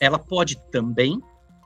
ela 0.00 0.18
pode 0.18 0.56
também 0.70 1.20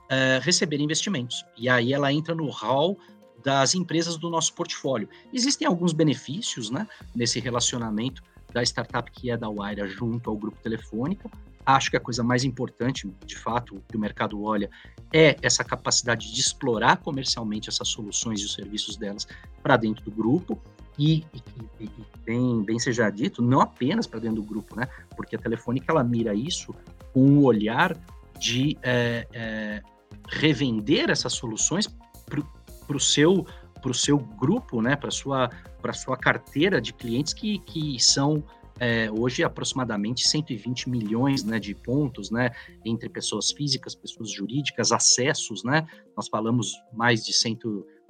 é, 0.09 0.39
receber 0.41 0.79
investimentos. 0.79 1.45
E 1.57 1.69
aí 1.69 1.93
ela 1.93 2.11
entra 2.11 2.35
no 2.35 2.49
hall 2.49 2.97
das 3.43 3.75
empresas 3.75 4.17
do 4.17 4.29
nosso 4.29 4.53
portfólio. 4.53 5.07
Existem 5.31 5.67
alguns 5.67 5.93
benefícios 5.93 6.69
né, 6.69 6.87
nesse 7.15 7.39
relacionamento 7.39 8.23
da 8.51 8.63
startup 8.63 9.09
que 9.11 9.29
é 9.29 9.37
da 9.37 9.49
Wire 9.49 9.87
junto 9.87 10.29
ao 10.29 10.35
grupo 10.35 10.57
Telefônica. 10.61 11.29
Acho 11.65 11.89
que 11.89 11.97
a 11.97 11.99
coisa 11.99 12.23
mais 12.23 12.43
importante, 12.43 13.11
de 13.25 13.35
fato, 13.35 13.83
que 13.89 13.97
o 13.97 13.99
mercado 13.99 14.41
olha 14.43 14.69
é 15.11 15.35
essa 15.41 15.63
capacidade 15.63 16.31
de 16.31 16.39
explorar 16.39 16.97
comercialmente 16.97 17.69
essas 17.69 17.87
soluções 17.87 18.39
e 18.41 18.45
os 18.45 18.53
serviços 18.53 18.97
delas 18.97 19.27
para 19.63 19.75
dentro 19.75 20.05
do 20.05 20.11
grupo. 20.11 20.61
E, 20.97 21.25
e, 21.33 21.83
e, 21.83 21.89
bem, 22.25 22.63
bem 22.63 22.79
seja 22.79 23.09
dito, 23.09 23.41
não 23.41 23.61
apenas 23.61 24.07
para 24.07 24.19
dentro 24.19 24.41
do 24.41 24.43
grupo, 24.43 24.75
né? 24.75 24.87
Porque 25.15 25.35
a 25.35 25.39
Telefônica 25.39 25.91
ela 25.91 26.03
mira 26.03 26.33
isso 26.33 26.73
com 27.13 27.21
um 27.21 27.43
olhar 27.43 27.97
de 28.39 28.77
é, 28.83 29.27
é, 29.33 29.81
revender 30.29 31.09
essas 31.09 31.33
soluções 31.33 31.87
para 32.25 32.95
o 32.95 32.99
seu 32.99 33.45
para 33.81 33.91
o 33.91 33.93
seu 33.93 34.17
grupo, 34.17 34.81
né, 34.81 34.95
para 34.95 35.11
sua 35.11 35.49
para 35.79 35.93
sua 35.93 36.17
carteira 36.17 36.81
de 36.81 36.91
clientes 36.91 37.33
que, 37.33 37.59
que 37.59 37.99
são 37.99 38.43
é, 38.79 39.09
hoje 39.11 39.43
aproximadamente 39.43 40.27
120 40.27 40.89
milhões 40.89 41.43
né, 41.43 41.59
de 41.59 41.75
pontos, 41.75 42.31
né, 42.31 42.49
entre 42.83 43.07
pessoas 43.07 43.51
físicas, 43.51 43.93
pessoas 43.93 44.31
jurídicas, 44.31 44.91
acessos, 44.91 45.63
né, 45.63 45.87
nós 46.17 46.27
falamos 46.27 46.73
mais 46.91 47.23
de 47.23 47.33
100, 47.33 47.59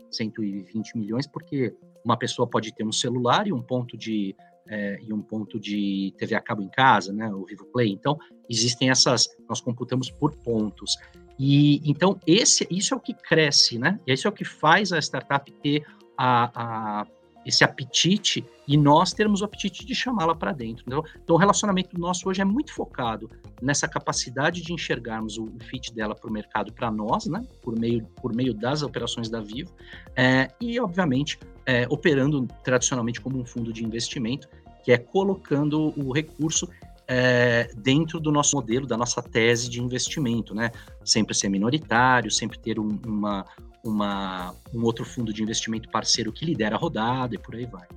120 0.09 0.97
milhões 0.97 1.27
porque 1.27 1.75
uma 2.05 2.17
pessoa 2.17 2.47
pode 2.47 2.73
ter 2.73 2.85
um 2.85 2.91
celular 2.91 3.47
e 3.47 3.51
um 3.51 3.61
ponto 3.61 3.97
de 3.97 4.35
é, 4.67 4.97
e 5.01 5.13
um 5.13 5.21
ponto 5.21 5.59
de 5.59 6.13
TV 6.17 6.33
a 6.33 6.41
cabo 6.41 6.61
em 6.61 6.69
casa, 6.69 7.13
né, 7.13 7.27
o 7.29 7.45
Vivo 7.45 7.65
Play. 7.65 7.91
Então 7.91 8.17
existem 8.49 8.89
essas, 8.89 9.27
nós 9.47 9.61
computamos 9.61 10.09
por 10.09 10.35
pontos. 10.37 10.97
E 11.37 11.81
então 11.89 12.19
esse, 12.25 12.65
isso 12.71 12.93
é 12.93 12.97
o 12.97 12.99
que 12.99 13.13
cresce, 13.13 13.77
né? 13.77 13.99
E 14.07 14.13
isso 14.13 14.27
é 14.27 14.29
o 14.29 14.33
que 14.33 14.45
faz 14.45 14.91
a 14.93 14.99
startup 14.99 15.51
ter 15.61 15.85
a, 16.17 17.01
a 17.01 17.05
esse 17.45 17.63
apetite 17.63 18.43
e 18.67 18.75
nós 18.75 19.13
termos 19.13 19.41
o 19.41 19.45
apetite 19.45 19.85
de 19.85 19.93
chamá-la 19.93 20.33
para 20.33 20.51
dentro. 20.51 20.83
Então, 20.87 21.03
então, 21.23 21.35
o 21.35 21.39
relacionamento 21.39 21.97
nosso 21.99 22.27
hoje 22.27 22.41
é 22.41 22.45
muito 22.45 22.73
focado 22.73 23.29
nessa 23.61 23.87
capacidade 23.87 24.61
de 24.61 24.73
enxergarmos 24.73 25.37
o, 25.37 25.47
fit 25.69 25.93
dela 25.93 26.15
para 26.15 26.29
o 26.29 26.33
mercado 26.33 26.73
para 26.73 26.89
nós, 26.89 27.27
né? 27.27 27.45
Por 27.61 27.77
meio, 27.77 28.05
por 28.21 28.33
meio 28.33 28.53
das 28.53 28.81
operações 28.81 29.29
da 29.29 29.39
Vivo 29.39 29.71
é, 30.15 30.49
e, 30.59 30.79
obviamente, 30.79 31.39
é, 31.65 31.85
operando 31.89 32.47
tradicionalmente 32.63 33.21
como 33.21 33.39
um 33.39 33.45
fundo 33.45 33.71
de 33.71 33.83
investimento, 33.83 34.47
que 34.83 34.91
é 34.91 34.97
colocando 34.97 35.93
o 35.97 36.11
recurso 36.11 36.67
é, 37.07 37.69
dentro 37.77 38.19
do 38.19 38.31
nosso 38.31 38.55
modelo, 38.55 38.87
da 38.87 38.97
nossa 38.97 39.21
tese 39.21 39.69
de 39.69 39.81
investimento, 39.81 40.55
né? 40.55 40.71
Sempre 41.03 41.35
ser 41.35 41.49
minoritário, 41.49 42.31
sempre 42.31 42.57
ter 42.57 42.79
um, 42.79 42.99
uma, 43.05 43.45
uma, 43.85 44.53
um 44.73 44.83
outro 44.83 45.05
fundo 45.05 45.31
de 45.31 45.43
investimento 45.43 45.89
parceiro 45.89 46.33
que 46.33 46.45
lidera 46.45 46.75
a 46.75 46.79
rodada 46.79 47.35
e 47.35 47.37
por 47.37 47.55
aí 47.55 47.65
vai. 47.65 47.87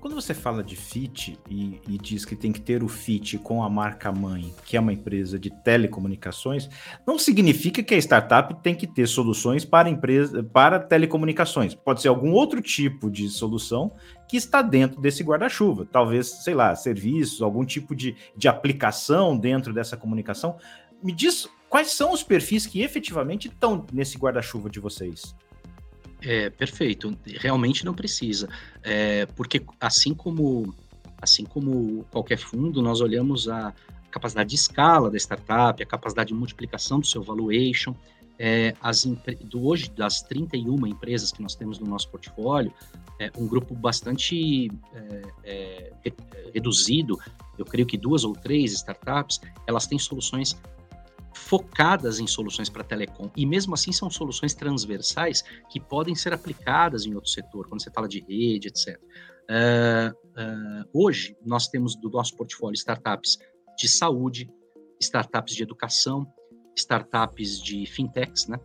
Quando 0.00 0.14
você 0.14 0.34
fala 0.34 0.62
de 0.62 0.76
FIT 0.76 1.38
e, 1.48 1.80
e, 1.88 1.96
diz 1.96 2.26
que 2.26 2.36
tem 2.36 2.52
que 2.52 2.60
ter 2.60 2.82
o 2.82 2.88
FIT 2.88 3.38
com 3.38 3.62
a 3.62 3.70
marca 3.70 4.12
mãe, 4.12 4.52
que 4.66 4.76
é 4.76 4.80
uma 4.80 4.92
empresa 4.92 5.38
de 5.38 5.50
telecomunicações, 5.62 6.68
não 7.06 7.18
significa 7.18 7.82
que 7.82 7.94
a 7.94 7.98
startup 7.98 8.62
tem 8.62 8.74
que 8.74 8.86
ter 8.86 9.06
soluções 9.06 9.64
para 9.64 9.88
empresa, 9.88 10.44
para 10.44 10.78
telecomunicações. 10.78 11.74
Pode 11.74 12.02
ser 12.02 12.08
algum 12.08 12.32
outro 12.32 12.60
tipo 12.60 13.10
de 13.10 13.30
solução 13.30 13.92
que 14.28 14.36
está 14.36 14.60
dentro 14.60 15.00
desse 15.00 15.22
guarda-chuva. 15.22 15.88
Talvez, 15.90 16.26
sei 16.44 16.54
lá, 16.54 16.74
serviços, 16.76 17.40
algum 17.40 17.64
tipo 17.64 17.94
de, 17.94 18.14
de 18.36 18.46
aplicação 18.46 19.36
dentro 19.36 19.72
dessa 19.72 19.96
comunicação. 19.96 20.58
Me 21.02 21.12
diz 21.12 21.48
quais 21.74 21.90
são 21.90 22.12
os 22.12 22.22
perfis 22.22 22.68
que 22.68 22.82
efetivamente 22.82 23.48
estão 23.48 23.84
nesse 23.92 24.16
guarda-chuva 24.16 24.70
de 24.70 24.78
vocês. 24.78 25.34
É, 26.22 26.48
perfeito. 26.48 27.12
Realmente 27.26 27.84
não 27.84 27.92
precisa. 27.92 28.48
É, 28.80 29.26
porque 29.34 29.60
assim 29.80 30.14
como, 30.14 30.72
assim 31.20 31.44
como 31.44 32.04
qualquer 32.12 32.38
fundo, 32.38 32.80
nós 32.80 33.00
olhamos 33.00 33.48
a 33.48 33.74
capacidade 34.08 34.50
de 34.50 34.54
escala 34.54 35.10
da 35.10 35.16
startup, 35.16 35.82
a 35.82 35.84
capacidade 35.84 36.28
de 36.28 36.34
multiplicação 36.34 37.00
do 37.00 37.06
seu 37.08 37.24
valuation. 37.24 37.92
É, 38.38 38.76
as 38.80 39.04
do 39.04 39.66
hoje, 39.66 39.90
das 39.90 40.22
31 40.22 40.86
empresas 40.86 41.32
que 41.32 41.42
nós 41.42 41.56
temos 41.56 41.80
no 41.80 41.88
nosso 41.88 42.08
portfólio, 42.08 42.72
é 43.18 43.32
um 43.36 43.48
grupo 43.48 43.74
bastante 43.74 44.70
é, 44.94 45.22
é, 45.42 45.92
reduzido, 46.54 47.18
eu 47.58 47.64
creio 47.64 47.86
que 47.86 47.96
duas 47.96 48.22
ou 48.22 48.32
três 48.32 48.72
startups, 48.72 49.40
elas 49.66 49.88
têm 49.88 49.98
soluções 49.98 50.56
focadas 51.34 52.20
em 52.20 52.26
soluções 52.26 52.68
para 52.68 52.84
telecom. 52.84 53.30
E 53.36 53.44
mesmo 53.44 53.74
assim 53.74 53.92
são 53.92 54.08
soluções 54.08 54.54
transversais 54.54 55.42
que 55.68 55.80
podem 55.80 56.14
ser 56.14 56.32
aplicadas 56.32 57.04
em 57.04 57.14
outro 57.14 57.30
setor, 57.30 57.68
quando 57.68 57.82
você 57.82 57.90
fala 57.90 58.08
de 58.08 58.20
rede, 58.20 58.68
etc. 58.68 58.98
Uh, 59.44 60.10
uh, 60.10 60.88
hoje, 60.92 61.36
nós 61.44 61.68
temos 61.68 61.96
do 61.96 62.08
nosso 62.08 62.34
portfólio 62.36 62.74
startups 62.74 63.38
de 63.76 63.88
saúde, 63.88 64.48
startups 65.00 65.54
de 65.54 65.62
educação, 65.62 66.26
startups 66.76 67.60
de 67.60 67.84
fintechs, 67.86 68.46
né? 68.46 68.58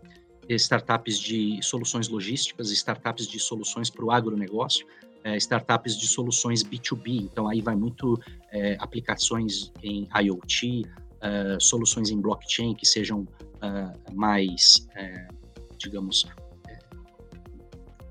startups 0.50 1.20
de 1.20 1.60
soluções 1.62 2.08
logísticas, 2.08 2.72
startups 2.72 3.28
de 3.28 3.40
soluções 3.40 3.90
para 3.90 4.04
o 4.04 4.12
agronegócio, 4.12 4.86
é, 5.24 5.38
startups 5.38 5.98
de 5.98 6.08
soluções 6.08 6.64
B2B. 6.64 7.24
Então, 7.24 7.48
aí 7.48 7.62
vai 7.62 7.76
muito 7.76 8.20
é, 8.52 8.76
aplicações 8.80 9.72
em 9.84 10.08
IoT, 10.24 10.84
uh, 11.20 11.62
soluções 11.62 12.10
em 12.10 12.20
blockchain 12.20 12.74
que 12.74 12.86
sejam 12.86 13.22
uh, 13.22 14.14
mais, 14.14 14.88
uh, 14.96 15.36
digamos, 15.78 16.26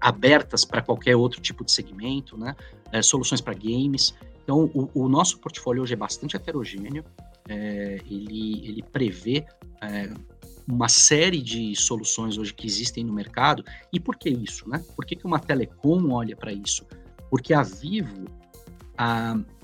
abertas 0.00 0.64
para 0.64 0.80
qualquer 0.80 1.16
outro 1.16 1.40
tipo 1.40 1.64
de 1.64 1.72
segmento, 1.72 2.38
né? 2.38 2.54
soluções 3.02 3.40
para 3.40 3.52
games. 3.52 4.14
Então, 4.44 4.70
o, 4.72 4.88
o, 4.94 5.08
nosso 5.08 5.38
portfólio 5.40 5.82
hoje 5.82 5.94
é 5.94 5.96
bastante 5.96 6.36
heterogêneo. 6.36 7.04
ele, 7.48 8.66
ele 8.66 8.82
prevê 8.82 9.44
uma 10.66 10.88
série 10.88 11.42
de 11.42 11.74
soluções 11.74 12.38
hoje 12.38 12.54
que 12.54 12.64
existem 12.64 13.02
no 13.02 13.12
mercado. 13.12 13.64
E 13.92 13.98
por 13.98 14.16
que 14.16 14.30
isso, 14.30 14.68
né? 14.68 14.84
Por 14.94 15.04
que, 15.04 15.16
que 15.16 15.26
uma 15.26 15.40
telecom 15.40 16.12
olha 16.12 16.36
para 16.36 16.52
isso? 16.52 16.86
Porque 17.28 17.52
a 17.52 17.62
Vivo, 17.62 18.26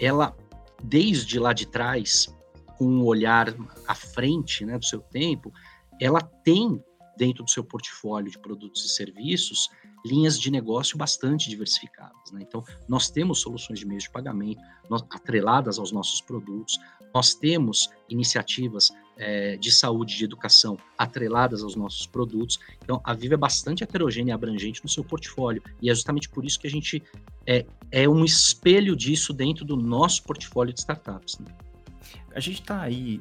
ela, 0.01 0.37
desde 0.83 1.39
lá 1.39 1.53
de 1.53 1.67
trás, 1.67 2.35
com 2.77 2.87
um 2.87 3.05
olhar 3.05 3.55
à 3.87 3.95
frente 3.95 4.65
né, 4.65 4.79
do 4.79 4.85
seu 4.85 5.01
tempo, 5.01 5.53
ela 6.01 6.21
tem 6.21 6.83
dentro 7.17 7.45
do 7.45 7.51
seu 7.51 7.63
portfólio 7.63 8.31
de 8.31 8.39
produtos 8.39 8.85
e 8.85 8.89
serviços 8.89 9.71
linhas 10.05 10.39
de 10.39 10.51
negócio 10.51 10.99
bastante 10.99 11.49
diversificadas. 11.49 12.31
Né? 12.33 12.41
Então, 12.43 12.63
nós 12.87 13.09
temos 13.09 13.41
soluções 13.41 13.79
de 13.79 13.87
meios 13.87 14.05
de 14.05 14.11
pagamento 14.11 14.61
nós, 14.91 15.03
atreladas 15.11 15.79
aos 15.79 15.93
nossos 15.93 16.21
produtos, 16.21 16.79
nós 17.15 17.35
temos 17.35 17.89
iniciativas 18.09 18.91
é, 19.17 19.57
de 19.57 19.71
saúde 19.71 20.15
e 20.15 20.19
de 20.19 20.25
educação 20.25 20.77
atreladas 20.99 21.63
aos 21.63 21.77
nossos 21.77 22.07
produtos. 22.07 22.59
Então, 22.83 23.01
a 23.05 23.15
Viva 23.15 23.35
é 23.35 23.37
bastante 23.37 23.83
heterogênea 23.83 24.33
e 24.33 24.35
abrangente 24.35 24.83
no 24.83 24.91
seu 24.91 25.05
portfólio, 25.05 25.63
e 25.81 25.89
é 25.89 25.95
justamente 25.95 26.29
por 26.29 26.45
isso 26.45 26.59
que 26.59 26.67
a 26.67 26.71
gente 26.71 27.03
é, 27.47 27.65
é 27.91 28.09
um 28.09 28.25
espelho 28.25 28.97
disso 28.97 29.33
dentro 29.33 29.65
do 29.65 29.77
nosso 29.77 30.23
portfólio 30.25 30.75
de 30.75 30.81
startups. 30.81 31.39
Né? 31.39 31.47
A 32.35 32.41
gente 32.41 32.61
está 32.61 32.81
aí. 32.81 33.21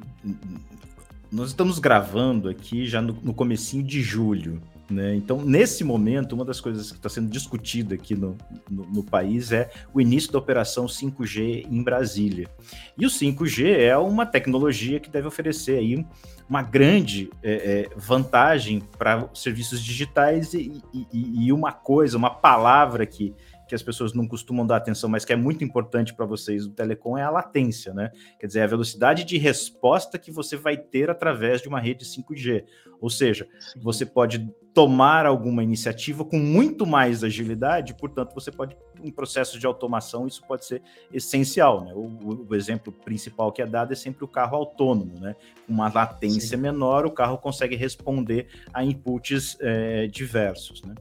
Nós 1.30 1.48
estamos 1.48 1.78
gravando 1.78 2.48
aqui 2.48 2.86
já 2.86 3.02
no, 3.02 3.12
no 3.22 3.34
comecinho 3.34 3.82
de 3.82 4.02
julho. 4.02 4.60
Né? 4.90 5.16
Então, 5.16 5.42
nesse 5.42 5.82
momento, 5.82 6.34
uma 6.34 6.44
das 6.44 6.60
coisas 6.60 6.90
que 6.90 6.98
está 6.98 7.08
sendo 7.08 7.30
discutida 7.30 7.94
aqui 7.94 8.14
no, 8.14 8.36
no, 8.70 8.84
no, 8.84 9.02
país 9.02 9.50
é 9.50 9.70
o 9.94 10.00
início 10.00 10.30
da 10.30 10.38
operação 10.38 10.84
5G 10.84 11.66
em 11.70 11.82
Brasília. 11.82 12.48
E 12.96 13.06
o 13.06 13.08
5G 13.08 13.78
é 13.78 13.96
uma 13.96 14.26
tecnologia 14.26 15.00
que 15.00 15.08
deve 15.08 15.26
oferecer 15.26 15.78
aí 15.78 16.06
uma 16.48 16.62
grande 16.62 17.30
é, 17.42 17.52
é, 17.52 17.90
vantagem 17.96 18.80
para 18.98 19.28
serviços 19.32 19.82
digitais 19.82 20.52
e, 20.52 20.82
e, 20.92 21.46
e, 21.46 21.52
uma 21.52 21.72
coisa, 21.72 22.18
uma 22.18 22.30
palavra 22.30 23.06
que, 23.06 23.34
que 23.68 23.74
as 23.74 23.82
pessoas 23.82 24.12
não 24.12 24.26
costumam 24.26 24.66
dar 24.66 24.76
atenção, 24.76 25.08
mas 25.08 25.24
que 25.24 25.32
é 25.32 25.36
muito 25.36 25.64
importante 25.64 26.14
para 26.14 26.26
vocês 26.26 26.66
do 26.66 26.72
telecom 26.72 27.16
é 27.16 27.22
a 27.22 27.30
latência, 27.30 27.92
né? 27.94 28.10
Quer 28.38 28.46
dizer, 28.46 28.62
a 28.62 28.66
velocidade 28.66 29.24
de 29.24 29.38
resposta 29.38 30.18
que 30.18 30.30
você 30.30 30.56
vai 30.56 30.76
ter 30.76 31.10
através 31.10 31.62
de 31.62 31.68
uma 31.68 31.80
rede 31.80 32.04
5G. 32.04 32.64
Ou 33.00 33.10
seja, 33.10 33.46
você 33.76 34.06
pode 34.06 34.50
tomar 34.74 35.24
alguma 35.24 35.62
iniciativa 35.62 36.24
com 36.24 36.36
muito 36.36 36.84
mais 36.84 37.22
agilidade, 37.22 37.94
portanto, 37.94 38.34
você 38.34 38.50
pode, 38.50 38.76
em 39.02 39.10
processo 39.10 39.56
de 39.56 39.66
automação, 39.66 40.26
isso 40.26 40.42
pode 40.46 40.66
ser 40.66 40.82
essencial. 41.12 41.84
Né? 41.84 41.92
O, 41.94 42.46
o, 42.48 42.54
exemplo 42.56 42.92
principal 42.92 43.52
que 43.52 43.62
é 43.62 43.66
dado 43.66 43.92
é 43.92 43.96
sempre 43.96 44.24
o 44.24 44.28
carro 44.28 44.56
autônomo, 44.56 45.20
né? 45.20 45.36
Uma 45.68 45.92
latência 45.92 46.56
Sim. 46.56 46.62
menor, 46.62 47.06
o 47.06 47.10
carro 47.10 47.38
consegue 47.38 47.76
responder 47.76 48.48
a 48.72 48.84
inputs 48.84 49.56
é, 49.60 50.08
diversos. 50.08 50.82
Né? 50.82 50.94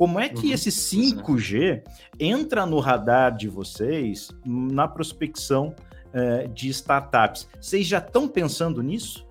Como 0.00 0.18
é 0.18 0.30
que 0.30 0.46
uhum. 0.46 0.54
esse 0.54 0.70
5G 0.70 1.82
entra 2.18 2.64
no 2.64 2.80
radar 2.80 3.36
de 3.36 3.48
vocês 3.48 4.30
na 4.46 4.88
prospecção 4.88 5.76
é, 6.10 6.46
de 6.46 6.70
startups? 6.70 7.46
Vocês 7.60 7.86
já 7.86 7.98
estão 7.98 8.26
pensando 8.26 8.82
nisso? 8.82 9.26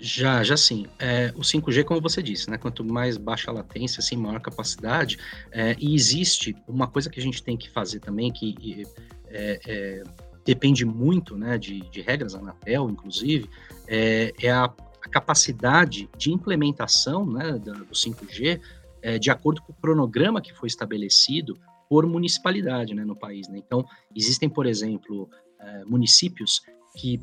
Já, 0.00 0.42
já 0.42 0.56
sim. 0.56 0.86
É, 0.98 1.32
o 1.36 1.42
5G, 1.42 1.84
como 1.84 2.00
você 2.00 2.20
disse, 2.20 2.50
né? 2.50 2.58
Quanto 2.58 2.84
mais 2.84 3.16
baixa 3.16 3.52
a 3.52 3.54
latência, 3.54 4.00
assim, 4.00 4.16
maior 4.16 4.40
capacidade. 4.40 5.16
É, 5.52 5.76
e 5.78 5.94
existe 5.94 6.56
uma 6.66 6.88
coisa 6.88 7.08
que 7.08 7.20
a 7.20 7.22
gente 7.22 7.40
tem 7.40 7.56
que 7.56 7.70
fazer 7.70 8.00
também, 8.00 8.32
que 8.32 8.84
é, 9.28 9.60
é 9.64 10.02
depende 10.44 10.84
muito 10.84 11.36
né, 11.36 11.56
de, 11.56 11.82
de 11.88 12.00
regras, 12.00 12.34
Anatel, 12.34 12.90
inclusive, 12.90 13.48
é, 13.86 14.32
é 14.42 14.50
a, 14.50 14.64
a, 14.64 15.08
capacidade 15.08 16.10
de 16.18 16.32
implementação 16.32 17.24
né, 17.24 17.52
do 17.52 17.94
5G 17.94 18.60
é, 19.04 19.18
de 19.18 19.30
acordo 19.30 19.60
com 19.60 19.70
o 19.70 19.74
cronograma 19.76 20.40
que 20.40 20.54
foi 20.54 20.66
estabelecido 20.66 21.60
por 21.90 22.06
municipalidade 22.06 22.94
né, 22.94 23.04
no 23.04 23.14
país. 23.14 23.46
Né? 23.48 23.58
Então, 23.58 23.84
existem, 24.16 24.48
por 24.48 24.64
exemplo, 24.64 25.28
é, 25.60 25.84
municípios 25.84 26.62
que 26.96 27.20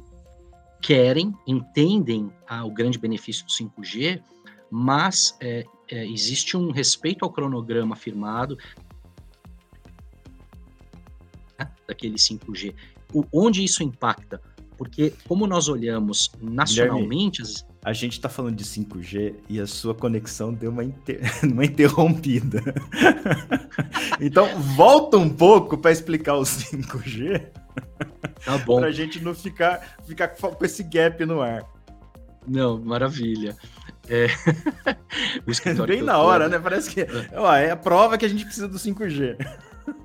querem, 0.79 1.33
entendem 1.47 2.31
ah, 2.47 2.63
o 2.63 2.71
grande 2.71 2.99
benefício 2.99 3.45
do 3.45 3.51
5G, 3.51 4.21
mas 4.69 5.35
é, 5.41 5.65
é, 5.89 6.05
existe 6.05 6.55
um 6.55 6.71
respeito 6.71 7.25
ao 7.25 7.31
cronograma 7.31 7.95
firmado 7.95 8.55
né, 11.57 11.67
daquele 11.87 12.15
5G. 12.15 12.75
O, 13.11 13.25
onde 13.33 13.63
isso 13.63 13.81
impacta? 13.81 14.39
Porque 14.77 15.13
como 15.27 15.47
nós 15.47 15.67
olhamos 15.67 16.31
nacionalmente... 16.39 17.41
Guilherme, 17.41 17.70
a 17.83 17.93
gente 17.93 18.13
está 18.13 18.29
falando 18.29 18.55
de 18.55 18.63
5G 18.63 19.35
e 19.49 19.59
a 19.59 19.65
sua 19.65 19.95
conexão 19.95 20.53
deu 20.53 20.69
uma, 20.69 20.83
inter... 20.83 21.19
uma 21.43 21.65
interrompida. 21.65 22.61
então, 24.21 24.47
volta 24.61 25.17
um 25.17 25.29
pouco 25.29 25.77
para 25.77 25.91
explicar 25.91 26.35
o 26.35 26.43
5G. 26.43 27.43
Tá 28.45 28.57
bom. 28.59 28.77
para 28.79 28.87
a 28.87 28.91
gente 28.91 29.19
não 29.19 29.33
ficar, 29.33 29.97
ficar 30.05 30.27
com 30.27 30.63
esse 30.63 30.83
gap 30.83 31.25
no 31.25 31.41
ar. 31.41 31.63
Não, 32.47 32.79
maravilha. 32.79 33.55
É... 34.07 34.27
Bem 35.87 36.01
na 36.03 36.19
hora, 36.19 36.47
né? 36.47 36.59
Parece 36.59 36.89
que 36.89 37.07
ó, 37.33 37.53
é 37.55 37.71
a 37.71 37.75
prova 37.75 38.17
que 38.17 38.25
a 38.25 38.29
gente 38.29 38.45
precisa 38.45 38.67
do 38.67 38.77
5G. 38.77 39.37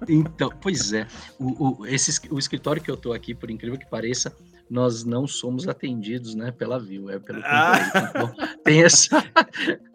Então, 0.08 0.50
pois 0.60 0.92
é. 0.92 1.06
O, 1.38 1.82
o, 1.82 1.86
esse, 1.86 2.20
o 2.30 2.38
escritório 2.38 2.80
que 2.80 2.90
eu 2.90 2.94
estou 2.94 3.12
aqui, 3.12 3.34
por 3.34 3.50
incrível 3.50 3.78
que 3.78 3.86
pareça, 3.86 4.34
nós 4.68 5.04
não 5.04 5.26
somos 5.26 5.68
atendidos 5.68 6.34
né, 6.34 6.50
pela 6.50 6.78
Viu, 6.78 7.08
é 7.10 7.18
pelo 7.18 7.40
ah. 7.44 7.74
então, 8.10 8.34
tem 8.64 8.82
essa. 8.82 9.22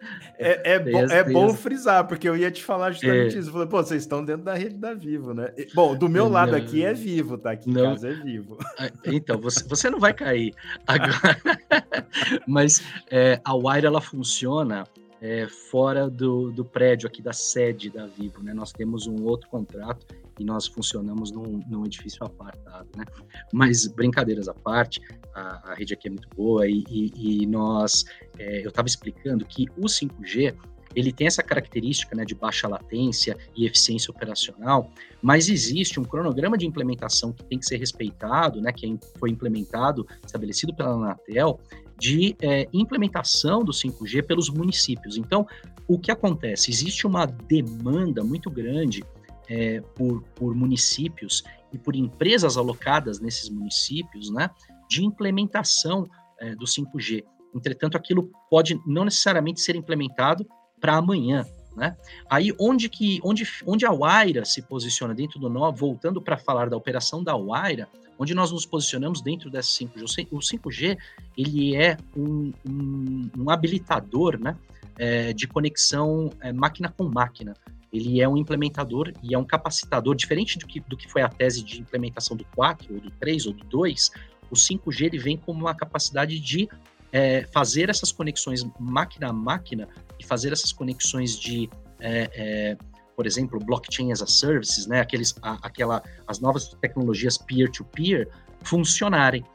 É, 0.44 0.74
é, 0.74 0.80
bom, 0.80 1.00
é 1.00 1.24
bom 1.24 1.54
frisar, 1.54 2.08
porque 2.08 2.28
eu 2.28 2.36
ia 2.36 2.50
te 2.50 2.64
falar 2.64 2.94
justamente 2.94 3.36
é. 3.36 3.40
isso. 3.40 3.52
Falei, 3.52 3.68
pô, 3.68 3.78
vocês 3.78 4.02
estão 4.02 4.26
dentro 4.26 4.44
da 4.44 4.56
rede 4.56 4.76
da 4.76 4.92
Vivo, 4.92 5.36
né? 5.36 5.54
Bom, 5.76 5.96
do 5.96 6.10
meu 6.10 6.28
lado 6.28 6.56
aqui 6.56 6.84
é 6.84 6.96
Vivo, 6.96 7.38
tá? 7.38 7.52
Aqui 7.52 7.70
não. 7.70 7.92
em 7.92 7.94
casa 7.94 8.10
é 8.10 8.14
Vivo. 8.14 8.58
Ah, 8.80 8.90
então, 9.06 9.40
você, 9.40 9.64
você 9.68 9.90
não 9.92 10.00
vai 10.00 10.14
cair 10.14 10.56
agora. 10.88 11.38
Mas 12.48 12.82
é, 13.12 13.40
a 13.46 13.54
Wire 13.54 13.86
ela 13.86 14.02
funciona 14.02 14.86
é, 15.22 15.48
fora 15.48 16.10
do, 16.10 16.52
do 16.52 16.66
prédio 16.66 17.08
aqui 17.08 17.22
da 17.22 17.32
sede 17.32 17.92
da 17.92 18.08
Vivo, 18.08 18.42
né? 18.42 18.54
Nós 18.54 18.72
temos 18.72 19.06
um 19.06 19.24
outro 19.24 19.48
contrato 19.50 20.04
e 20.40 20.44
nós 20.44 20.66
funcionamos 20.66 21.32
num, 21.32 21.62
num 21.70 21.86
edifício 21.86 22.26
apartado, 22.26 22.90
né? 22.98 23.06
Mas 23.54 23.86
brincadeiras 23.86 24.48
à 24.48 24.54
parte, 24.54 25.00
a, 25.36 25.72
a 25.72 25.76
rede 25.76 25.94
aqui 25.94 26.08
é 26.08 26.12
muito 26.12 26.28
boa 26.36 26.68
e, 26.68 26.84
e, 26.90 27.44
e 27.44 27.46
nós, 27.46 28.04
é, 28.40 28.66
eu 28.66 28.70
estava 28.70 28.88
explicando 28.88 29.46
que 29.46 29.68
o 29.78 29.86
5G 29.86 30.56
ele 30.96 31.12
tem 31.12 31.28
essa 31.28 31.42
característica 31.42 32.16
né, 32.16 32.26
de 32.26 32.36
baixa 32.36 32.68
latência 32.68 33.38
e 33.56 33.66
eficiência 33.66 34.12
operacional, 34.12 34.92
mas 35.22 35.50
existe 35.50 36.00
um 36.00 36.04
cronograma 36.04 36.58
de 36.58 36.66
implementação 36.66 37.32
que 37.32 37.44
tem 37.46 37.60
que 37.60 37.66
ser 37.66 37.78
respeitado, 37.78 38.62
né, 38.62 38.72
que 38.72 39.00
foi 39.18 39.30
implementado, 39.30 40.06
estabelecido 40.26 40.76
pela 40.76 40.92
Anatel, 40.92 41.60
de 42.02 42.36
é, 42.42 42.68
implementação 42.74 43.64
do 43.64 43.72
5G 43.72 44.26
pelos 44.26 44.50
municípios. 44.50 45.18
Então, 45.18 45.46
o 45.88 46.00
que 46.00 46.12
acontece? 46.12 46.72
Existe 46.72 47.06
uma 47.06 47.28
demanda 47.28 48.24
muito 48.24 48.50
grande 48.50 49.04
é, 49.48 49.82
por, 49.96 50.24
por 50.34 50.56
municípios 50.56 51.44
e 51.72 51.78
por 51.78 51.96
empresas 51.96 52.58
alocadas 52.58 53.20
nesses 53.20 53.50
municípios, 53.50 54.32
né, 54.32 54.50
de 54.90 55.06
implementação 55.06 56.10
é, 56.40 56.56
do 56.56 56.66
5G. 56.66 57.24
Entretanto, 57.54 57.96
aquilo 57.98 58.32
pode 58.50 58.82
não 58.88 59.06
necessariamente 59.06 59.62
ser 59.62 59.76
implementado 59.76 60.44
para 60.80 60.96
amanhã, 60.96 61.46
né? 61.76 61.96
Aí 62.30 62.54
onde 62.60 62.90
que 62.90 63.20
onde, 63.24 63.48
onde 63.66 63.86
a 63.86 63.92
Waira 63.92 64.46
se 64.46 64.62
posiciona 64.62 65.14
dentro 65.14 65.40
do 65.40 65.50
nó, 65.50 65.72
voltando 65.72 66.22
para 66.22 66.38
falar 66.38 66.70
da 66.70 66.78
operação 66.78 67.24
da 67.24 67.36
Waira, 67.36 67.88
onde 68.18 68.34
nós 68.36 68.52
nos 68.52 68.66
posicionamos 68.66 69.22
dentro 69.22 69.50
dessa 69.50 69.70
5G. 69.70 70.28
O 70.32 70.38
5G 70.38 70.98
ele 71.38 71.76
é 71.76 71.98
um, 72.16 72.54
um, 72.68 73.30
um 73.38 73.50
habilitador 73.50 74.40
né, 74.40 74.56
é, 74.98 75.34
de 75.34 75.48
conexão 75.48 76.30
é, 76.40 76.54
máquina 76.54 76.94
com 76.96 77.06
máquina. 77.06 77.56
Ele 77.92 78.22
é 78.22 78.30
um 78.30 78.38
implementador 78.38 79.12
e 79.22 79.34
é 79.34 79.38
um 79.38 79.44
capacitador, 79.44 80.16
diferente 80.16 80.58
do 80.58 80.66
que, 80.66 80.80
do 80.80 80.96
que 80.96 81.12
foi 81.12 81.22
a 81.22 81.28
tese 81.28 81.64
de 81.64 81.82
implementação 81.82 82.38
do 82.38 82.46
4, 82.56 82.94
ou 82.94 83.02
do 83.02 83.12
3, 83.12 83.48
ou 83.48 83.54
do 83.54 83.66
2, 83.66 84.12
o 84.50 84.56
5G 84.56 85.06
ele 85.06 85.18
vem 85.18 85.38
como 85.38 85.62
uma 85.62 85.74
capacidade 85.74 86.40
de 86.40 86.70
é, 87.12 87.46
fazer 87.54 87.90
essas 87.90 88.12
conexões 88.12 88.66
máquina 88.80 89.30
a 89.30 89.34
máquina 89.34 89.88
e 90.20 90.26
fazer 90.26 90.52
essas 90.54 90.72
conexões 90.72 91.38
de 91.38 91.70
é, 92.00 92.30
é, 92.34 92.78
por 93.16 93.28
exemplo, 93.28 93.60
blockchain 93.60 94.12
as 94.12 94.22
a 94.22 94.26
services, 94.26 94.88
né, 94.88 95.00
aqueles, 95.00 95.36
a, 95.42 95.54
aquela, 95.62 96.02
as 96.28 96.40
novas 96.40 96.70
tecnologias 96.82 97.38
peer-to-peer 97.38 98.28
-peer, 98.28 98.34
funcionarem. 98.64 99.46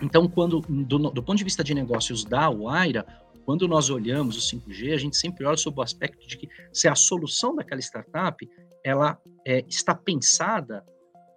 Então, 0.00 0.28
quando 0.28 0.60
do, 0.60 0.98
do, 1.10 1.22
ponto 1.22 1.38
de 1.38 1.44
vista 1.44 1.64
de 1.64 1.74
negócios 1.74 2.24
da 2.24 2.48
Waira, 2.48 3.04
quando 3.44 3.66
nós 3.66 3.90
olhamos 3.90 4.36
o 4.36 4.56
5G, 4.56 4.94
a 4.94 4.96
gente 4.96 5.16
sempre 5.16 5.44
olha 5.44 5.56
sob 5.56 5.78
o 5.78 5.82
aspecto 5.82 6.26
de 6.26 6.36
que 6.36 6.48
se 6.72 6.88
a 6.88 6.94
solução 6.94 7.54
daquela 7.54 7.80
startup 7.80 8.48
ela 8.84 9.18
é, 9.46 9.64
está 9.68 9.94
pensada 9.94 10.84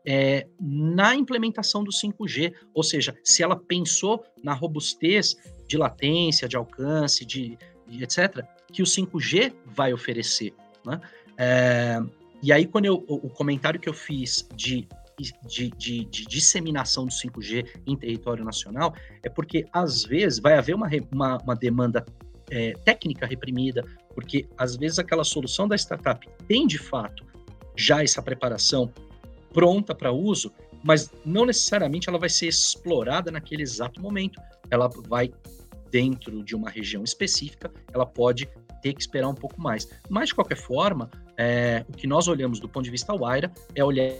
é, 0.09 0.47
na 0.61 1.13
implementação 1.13 1.83
do 1.83 1.91
5G, 1.91 2.53
ou 2.73 2.81
seja, 2.81 3.13
se 3.25 3.43
ela 3.43 3.57
pensou 3.57 4.23
na 4.41 4.53
robustez 4.53 5.35
de 5.67 5.77
latência, 5.77 6.47
de 6.47 6.55
alcance, 6.55 7.25
de, 7.25 7.57
de 7.85 8.03
etc., 8.03 8.45
que 8.71 8.81
o 8.81 8.85
5G 8.85 9.53
vai 9.65 9.91
oferecer. 9.91 10.53
Né? 10.85 11.01
É, 11.37 11.99
e 12.41 12.53
aí, 12.53 12.65
quando 12.65 12.85
eu, 12.85 13.03
o 13.05 13.29
comentário 13.29 13.77
que 13.77 13.89
eu 13.89 13.93
fiz 13.93 14.47
de, 14.55 14.87
de, 15.19 15.71
de, 15.71 16.05
de, 16.05 16.25
disseminação 16.25 17.05
do 17.05 17.11
5G 17.11 17.67
em 17.85 17.97
território 17.97 18.45
nacional 18.45 18.95
é 19.21 19.27
porque, 19.27 19.65
às 19.73 20.05
vezes, 20.05 20.39
vai 20.39 20.57
haver 20.57 20.73
uma, 20.73 20.89
uma, 21.11 21.37
uma 21.39 21.55
demanda 21.55 22.05
é, 22.49 22.71
técnica 22.85 23.25
reprimida, 23.25 23.83
porque, 24.15 24.47
às 24.57 24.77
vezes, 24.77 24.99
aquela 24.99 25.25
solução 25.25 25.67
da 25.67 25.75
startup 25.75 26.25
tem, 26.47 26.65
de 26.65 26.77
fato, 26.77 27.25
já 27.75 28.01
essa 28.01 28.21
preparação 28.21 28.89
pronta 29.53 29.93
para 29.93 30.11
uso, 30.11 30.51
mas 30.83 31.11
não 31.25 31.45
necessariamente 31.45 32.09
ela 32.09 32.17
vai 32.17 32.29
ser 32.29 32.47
explorada 32.47 33.31
naquele 33.31 33.63
exato 33.63 34.01
momento. 34.01 34.39
Ela 34.69 34.89
vai 35.07 35.31
dentro 35.91 36.43
de 36.43 36.55
uma 36.55 36.69
região 36.69 37.03
específica, 37.03 37.71
ela 37.93 38.05
pode 38.05 38.47
ter 38.81 38.93
que 38.93 39.01
esperar 39.01 39.27
um 39.29 39.35
pouco 39.35 39.59
mais. 39.59 39.89
Mas, 40.09 40.29
de 40.29 40.35
qualquer 40.35 40.57
forma, 40.57 41.09
é, 41.35 41.85
o 41.87 41.93
que 41.93 42.07
nós 42.07 42.27
olhamos 42.27 42.59
do 42.59 42.67
ponto 42.67 42.83
de 42.83 42.91
vista 42.91 43.15
Waira 43.15 43.51
é 43.75 43.83
olhar 43.83 44.13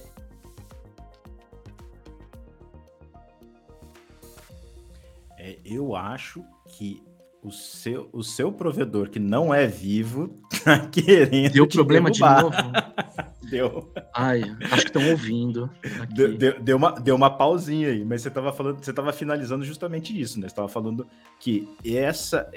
é, 5.37 5.57
eu 5.63 5.95
acho 5.95 6.43
que 6.67 7.01
o 7.41 7.51
seu, 7.51 8.09
o 8.11 8.23
seu 8.23 8.51
provedor 8.51 9.09
que 9.09 9.19
não 9.19 9.53
é 9.53 9.67
vivo 9.67 10.29
tá 10.63 10.87
querendo. 10.87 11.53
Deu 11.53 11.67
problema 11.67 12.11
derrubar. 12.11 12.37
de 12.37 12.43
novo. 12.43 13.26
deu. 13.49 13.91
Ai, 14.13 14.41
acho 14.71 14.83
que 14.83 14.89
estão 14.89 15.10
ouvindo. 15.10 15.69
Deu, 16.13 16.38
deu, 16.38 16.60
deu, 16.60 16.77
uma, 16.77 16.91
deu 16.91 17.15
uma 17.15 17.29
pausinha 17.29 17.89
aí, 17.89 18.03
mas 18.03 18.21
você 18.21 18.27
estava 18.29 18.51
falando, 18.51 18.83
você 18.83 18.89
estava 18.89 19.13
finalizando 19.13 19.63
justamente 19.63 20.19
isso, 20.19 20.39
né? 20.39 20.47
Você 20.47 20.53
estava 20.53 20.67
falando 20.67 21.05
que 21.39 21.67
essa, 21.86 22.49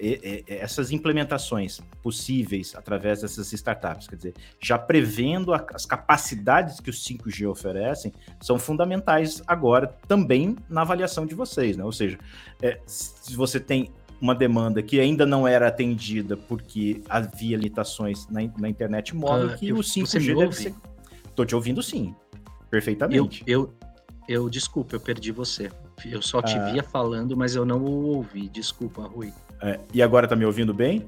essas 0.46 0.90
implementações 0.90 1.80
possíveis 2.02 2.74
através 2.74 3.20
dessas 3.20 3.52
startups, 3.52 4.06
quer 4.06 4.16
dizer, 4.16 4.34
já 4.60 4.78
prevendo 4.78 5.52
as 5.52 5.84
capacidades 5.84 6.80
que 6.80 6.90
o 6.90 6.92
5G 6.92 7.48
oferecem, 7.48 8.12
são 8.40 8.58
fundamentais 8.58 9.42
agora 9.46 9.88
também 10.08 10.56
na 10.68 10.82
avaliação 10.82 11.26
de 11.26 11.34
vocês, 11.34 11.76
né? 11.76 11.84
Ou 11.84 11.92
seja, 11.92 12.18
é, 12.62 12.80
se 12.86 13.36
você 13.36 13.58
tem 13.58 13.90
uma 14.20 14.34
demanda 14.34 14.82
que 14.82 15.00
ainda 15.00 15.24
não 15.24 15.48
era 15.48 15.68
atendida 15.68 16.36
porque 16.36 17.02
havia 17.08 17.56
limitações 17.56 18.28
na, 18.28 18.40
na 18.58 18.68
internet 18.68 19.16
móvel, 19.16 19.50
ah, 19.50 19.56
que 19.56 19.68
eu, 19.68 19.76
o 19.76 19.80
5G 19.80 20.36
deve 20.36 20.54
ser. 20.54 20.74
Tô 21.34 21.44
te 21.44 21.54
ouvindo 21.54 21.82
sim, 21.82 22.14
perfeitamente. 22.70 23.42
Eu, 23.46 23.72
eu, 24.28 24.42
eu 24.42 24.50
desculpa, 24.50 24.94
eu 24.94 25.00
perdi 25.00 25.32
você. 25.32 25.70
Eu 26.04 26.22
só 26.22 26.40
te 26.42 26.56
ah. 26.56 26.70
via 26.70 26.82
falando, 26.82 27.36
mas 27.36 27.54
eu 27.54 27.64
não 27.64 27.82
o 27.82 28.16
ouvi. 28.16 28.48
Desculpa, 28.48 29.02
Rui. 29.02 29.32
É, 29.62 29.78
e 29.92 30.02
agora 30.02 30.26
tá 30.26 30.36
me 30.36 30.44
ouvindo 30.44 30.72
bem? 30.72 31.06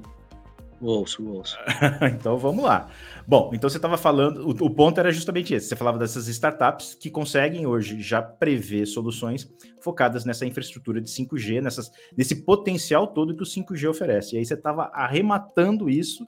Ouço, 0.83 1.25
ouço. 1.25 1.57
então 2.13 2.37
vamos 2.37 2.65
lá. 2.65 2.89
Bom, 3.25 3.51
então 3.53 3.69
você 3.69 3.77
estava 3.77 3.97
falando, 3.97 4.45
o, 4.45 4.49
o, 4.65 4.69
ponto 4.69 4.99
era 4.99 5.13
justamente 5.13 5.53
esse. 5.53 5.69
Você 5.69 5.77
falava 5.77 5.97
dessas 5.97 6.27
startups 6.27 6.93
que 6.93 7.09
conseguem 7.09 7.65
hoje 7.65 8.01
já 8.01 8.21
prever 8.21 8.85
soluções 8.85 9.49
focadas 9.79 10.25
nessa 10.25 10.45
infraestrutura 10.45 10.99
de 10.99 11.09
5G, 11.09 11.61
nessas, 11.61 11.89
nesse 12.17 12.43
potencial 12.43 13.07
todo 13.07 13.33
que 13.33 13.43
o 13.43 13.45
5G 13.45 13.89
oferece. 13.89 14.35
E 14.35 14.39
aí 14.39 14.45
você 14.45 14.55
estava 14.55 14.91
arrematando 14.93 15.89
isso 15.89 16.27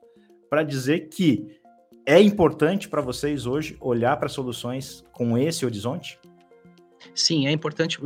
para 0.49 0.63
dizer 0.63 1.09
que 1.09 1.59
é 2.05 2.21
importante 2.21 2.87
para 2.87 3.01
vocês 3.01 3.45
hoje 3.45 3.75
olhar 3.81 4.15
para 4.15 4.29
soluções 4.29 5.03
com 5.11 5.37
esse 5.37 5.65
horizonte? 5.65 6.17
Sim, 7.13 7.47
é 7.47 7.51
importante, 7.51 7.99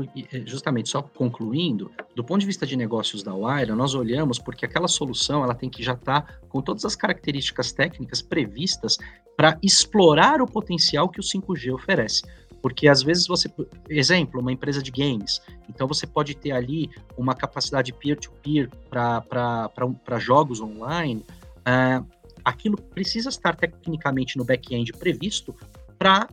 justamente 0.46 0.90
só 0.90 1.02
concluindo, 1.02 1.92
do 2.16 2.24
ponto 2.24 2.40
de 2.40 2.46
vista 2.46 2.66
de 2.66 2.76
negócios 2.76 3.24
da 3.24 3.34
Wire, 3.34 3.72
nós 3.72 3.96
olhamos 3.96 4.40
porque 4.40 4.66
aquela 4.66 4.88
solução 4.88 5.44
ela 5.44 5.56
tem 5.56 5.70
que 5.70 5.82
já 5.82 5.94
estar 5.94 6.22
tá 6.22 6.34
com 6.50 6.62
todas 6.62 6.86
as 6.86 6.96
características 6.96 7.72
técnicas 7.72 8.22
previstas 8.22 8.98
para 9.38 9.58
explorar 9.64 10.42
o 10.42 10.46
potencial 10.46 11.08
que 11.10 11.20
o 11.20 11.24
5G 11.24 11.74
oferece. 11.74 12.24
Porque 12.62 12.88
às 12.90 13.02
vezes 13.02 13.26
você, 13.26 13.50
exemplo, 13.90 14.42
uma 14.42 14.52
empresa 14.52 14.84
de 14.84 14.92
games, 14.92 15.42
então 15.70 15.88
você 15.88 16.06
pode 16.06 16.36
ter 16.36 16.52
ali 16.52 16.90
uma 17.18 17.34
capacidade 17.34 17.94
peer-to-peer 17.94 18.70
para 18.90 20.20
jogos 20.20 20.60
online. 20.60 21.26
Uh, 21.60 22.06
aquilo 22.44 22.76
precisa 22.78 23.30
estar 23.30 23.56
tecnicamente 23.56 24.38
no 24.38 24.44
back-end 24.44 24.92
previsto 24.94 25.56
para 25.98 26.28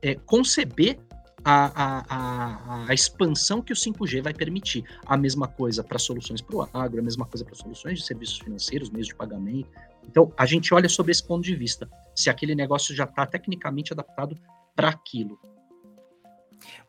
é, 0.00 0.14
conceber 0.14 0.98
a, 1.44 2.04
a, 2.08 2.86
a, 2.88 2.94
expansão 2.94 3.60
que 3.60 3.72
o 3.72 3.76
5G 3.76 4.22
vai 4.22 4.32
permitir. 4.32 4.84
A 5.06 5.16
mesma 5.16 5.48
coisa 5.48 5.82
para 5.82 5.98
soluções 5.98 6.40
para 6.40 6.56
o 6.56 6.68
agro, 6.72 7.00
a 7.00 7.02
mesma 7.02 7.26
coisa 7.26 7.44
para 7.44 7.54
soluções 7.54 7.98
de 7.98 8.06
serviços 8.06 8.38
financeiros, 8.38 8.90
meios 8.90 9.08
de 9.08 9.14
pagamento. 9.14 9.68
Então, 10.06 10.32
a 10.36 10.46
gente 10.46 10.72
olha 10.74 10.88
sobre 10.88 11.12
esse 11.12 11.26
ponto 11.26 11.42
de 11.42 11.54
vista, 11.54 11.88
se 12.14 12.30
aquele 12.30 12.54
negócio 12.54 12.94
já 12.94 13.04
está 13.04 13.26
tecnicamente 13.26 13.92
adaptado 13.92 14.36
para 14.74 14.88
aquilo. 14.88 15.38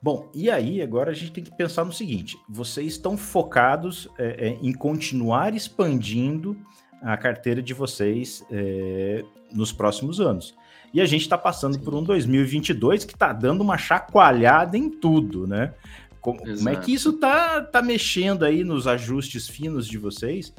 Bom, 0.01 0.29
e 0.33 0.49
aí 0.51 0.81
agora 0.81 1.11
a 1.11 1.13
gente 1.13 1.31
tem 1.31 1.43
que 1.43 1.55
pensar 1.55 1.83
no 1.83 1.91
seguinte: 1.91 2.37
vocês 2.47 2.93
estão 2.93 3.17
focados 3.17 4.07
é, 4.17 4.49
é, 4.49 4.59
em 4.61 4.73
continuar 4.73 5.55
expandindo 5.55 6.55
a 7.01 7.17
carteira 7.17 7.61
de 7.61 7.73
vocês 7.73 8.45
é, 8.51 9.23
nos 9.51 9.71
próximos 9.71 10.21
anos. 10.21 10.55
E 10.93 11.01
a 11.01 11.05
gente 11.05 11.21
está 11.21 11.37
passando 11.37 11.79
por 11.79 11.95
um 11.95 12.03
2022 12.03 13.03
que 13.03 13.13
está 13.13 13.33
dando 13.33 13.61
uma 13.61 13.77
chacoalhada 13.77 14.77
em 14.77 14.89
tudo, 14.89 15.47
né? 15.47 15.73
Como, 16.21 16.39
como 16.39 16.69
é 16.69 16.75
que 16.75 16.93
isso 16.93 17.09
está 17.09 17.61
tá 17.61 17.81
mexendo 17.81 18.45
aí 18.45 18.63
nos 18.63 18.87
ajustes 18.87 19.47
finos 19.47 19.87
de 19.87 19.97
vocês, 19.97 20.53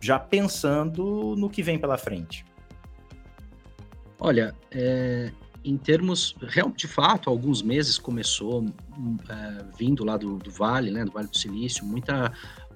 já 0.00 0.18
pensando 0.18 1.34
no 1.36 1.50
que 1.50 1.62
vem 1.62 1.78
pela 1.78 1.98
frente? 1.98 2.46
Olha, 4.18 4.54
é, 4.70 5.32
em 5.64 5.76
termos, 5.76 6.34
de 6.76 6.88
fato, 6.88 7.28
alguns 7.28 7.60
meses 7.60 7.98
começou 7.98 8.62
hum, 8.96 9.16
é, 9.28 9.64
vindo 9.78 10.04
lá 10.04 10.16
do, 10.16 10.38
do, 10.38 10.50
Vale, 10.50 10.90
né, 10.90 11.04
do 11.04 11.12
Vale 11.12 11.28
do 11.28 11.36
Silício, 11.36 11.84
muita, 11.84 12.32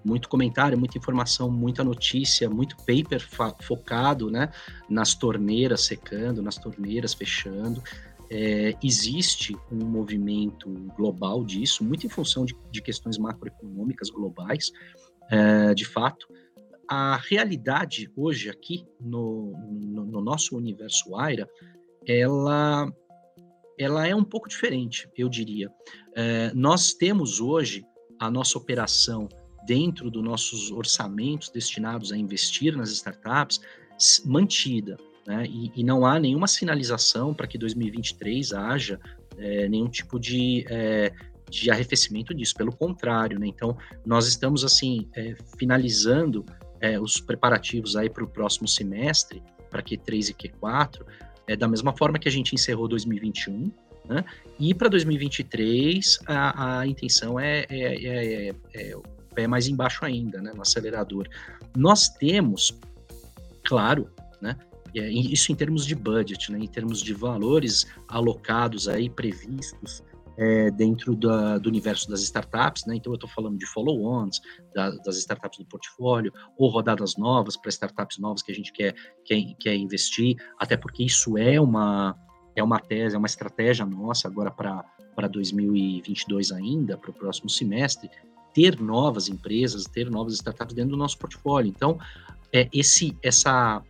muito 0.07 0.29
comentário, 0.29 0.79
muita 0.79 0.97
informação, 0.97 1.51
muita 1.51 1.83
notícia, 1.83 2.49
muito 2.49 2.77
paper 2.77 3.21
focado, 3.61 4.31
né, 4.31 4.51
nas 4.89 5.15
torneiras 5.15 5.85
secando, 5.85 6.41
nas 6.41 6.57
torneiras 6.57 7.13
fechando. 7.13 7.83
É, 8.31 8.75
existe 8.83 9.57
um 9.71 9.85
movimento 9.85 10.69
global 10.97 11.45
disso, 11.45 11.85
muito 11.85 12.07
em 12.07 12.09
função 12.09 12.45
de, 12.45 12.57
de 12.71 12.81
questões 12.81 13.19
macroeconômicas 13.19 14.09
globais, 14.11 14.71
é, 15.31 15.75
de 15.75 15.85
fato. 15.85 16.27
A 16.89 17.17
realidade 17.17 18.09
hoje 18.17 18.49
aqui 18.49 18.85
no, 19.01 19.53
no, 19.69 20.07
no 20.07 20.21
nosso 20.21 20.57
universo 20.57 21.17
Aira 21.17 21.49
ela, 22.07 22.93
ela 23.77 24.07
é 24.07 24.15
um 24.15 24.23
pouco 24.23 24.49
diferente, 24.49 25.09
eu 25.17 25.29
diria. 25.29 25.69
É, 26.15 26.53
nós 26.55 26.93
temos 26.93 27.41
hoje 27.41 27.85
a 28.21 28.31
nossa 28.31 28.57
operação 28.57 29.29
dentro 29.67 30.11
dos 30.11 30.23
nossos 30.23 30.71
orçamentos 30.71 31.49
destinados 31.49 32.13
a 32.13 32.17
investir 32.17 32.77
nas 32.77 32.91
startups 32.91 33.61
mantida, 34.25 34.97
né? 35.27 35.45
e, 35.47 35.73
e, 35.75 35.83
não 35.83 36.07
há 36.07 36.19
nenhuma 36.21 36.47
sinalização 36.47 37.35
para 37.35 37.47
que 37.47 37.59
2023 37.59 38.53
haja 38.53 39.01
é, 39.39 39.69
nenhum 39.69 39.89
tipo 39.89 40.21
de, 40.21 40.65
é, 40.69 41.13
de 41.51 41.71
arrefecimento 41.71 42.35
disso, 42.35 42.55
pelo 42.55 42.73
contrário, 42.73 43.39
né? 43.39 43.47
Então, 43.47 43.77
nós 44.05 44.27
estamos, 44.29 44.65
assim, 44.65 45.09
é, 45.15 45.35
finalizando 45.59 46.45
é, 46.81 47.01
os 47.01 47.21
preparativos 47.21 47.97
aí 47.97 48.11
para 48.11 48.25
o 48.25 48.27
próximo 48.27 48.69
semestre, 48.69 49.43
para 49.71 49.83
Q3 49.83 50.31
e 50.31 50.35
Q4, 50.35 51.03
é, 51.47 51.57
da 51.57 51.69
mesma 51.69 51.97
forma 51.97 52.19
que 52.19 52.29
a 52.29 52.33
gente 52.33 52.55
encerrou 52.55 52.89
2021, 52.89 53.71
né? 54.09 54.25
E 54.59 54.75
para 54.75 54.89
2023 54.89 56.21
a, 56.27 56.79
a 56.81 56.87
intenção 56.87 57.39
é, 57.39 57.67
é, 57.69 58.55
é, 58.75 58.97
é, 59.37 59.43
é 59.43 59.47
mais 59.47 59.69
embaixo 59.69 60.05
ainda, 60.05 60.41
né? 60.41 60.53
No 60.55 60.63
acelerador. 60.63 61.29
Nós 61.77 62.09
temos, 62.09 62.79
claro, 63.65 64.11
né? 64.41 64.57
É, 64.95 65.11
isso 65.11 65.53
em 65.53 65.55
termos 65.55 65.85
de 65.85 65.95
budget, 65.95 66.51
né? 66.51 66.59
Em 66.59 66.69
termos 66.69 67.03
de 67.03 67.13
valores 67.13 67.87
alocados 68.09 68.89
aí 68.89 69.11
previstos 69.11 70.03
é, 70.37 70.71
dentro 70.71 71.17
da, 71.17 71.59
do 71.59 71.69
universo 71.69 72.09
das 72.09 72.21
startups, 72.23 72.85
né? 72.87 72.97
Então 72.97 73.13
eu 73.13 73.17
estou 73.17 73.29
falando 73.29 73.59
de 73.59 73.67
follow-ons, 73.67 74.41
da, 74.75 74.91
das 74.91 75.17
startups 75.19 75.59
do 75.59 75.67
portfólio, 75.67 76.33
ou 76.59 76.69
rodadas 76.69 77.17
novas 77.17 77.57
para 77.57 77.71
startups 77.71 78.19
novas 78.19 78.43
que 78.43 78.53
a 78.53 78.55
gente 78.55 78.73
quer, 78.73 78.95
quer, 79.25 79.43
quer 79.59 79.75
investir, 79.75 80.37
até 80.59 80.77
porque 80.77 81.05
isso 81.05 81.39
é 81.39 81.61
uma, 81.61 82.17
é 82.55 82.63
uma 82.63 82.79
tese, 82.79 83.15
é 83.17 83.19
uma 83.19 83.27
estratégia 83.27 83.87
nossa 83.87 84.29
agora 84.29 84.51
para 84.51 85.29
2022 85.29 86.53
ainda, 86.53 86.97
para 86.99 87.11
o 87.11 87.15
próximo 87.15 87.49
semestre, 87.49 88.11
ter 88.57 88.81
novas 88.81 89.29
empresas, 89.29 89.85
ter 89.85 90.11
novas 90.11 90.33
startups 90.33 90.75
dentro 90.75 90.93
do 90.93 90.97
nosso 90.97 91.19
portfólio. 91.19 91.69
Então, 91.69 91.99
é, 92.51 92.67
esse, 92.73 93.15
essa, 93.23 93.83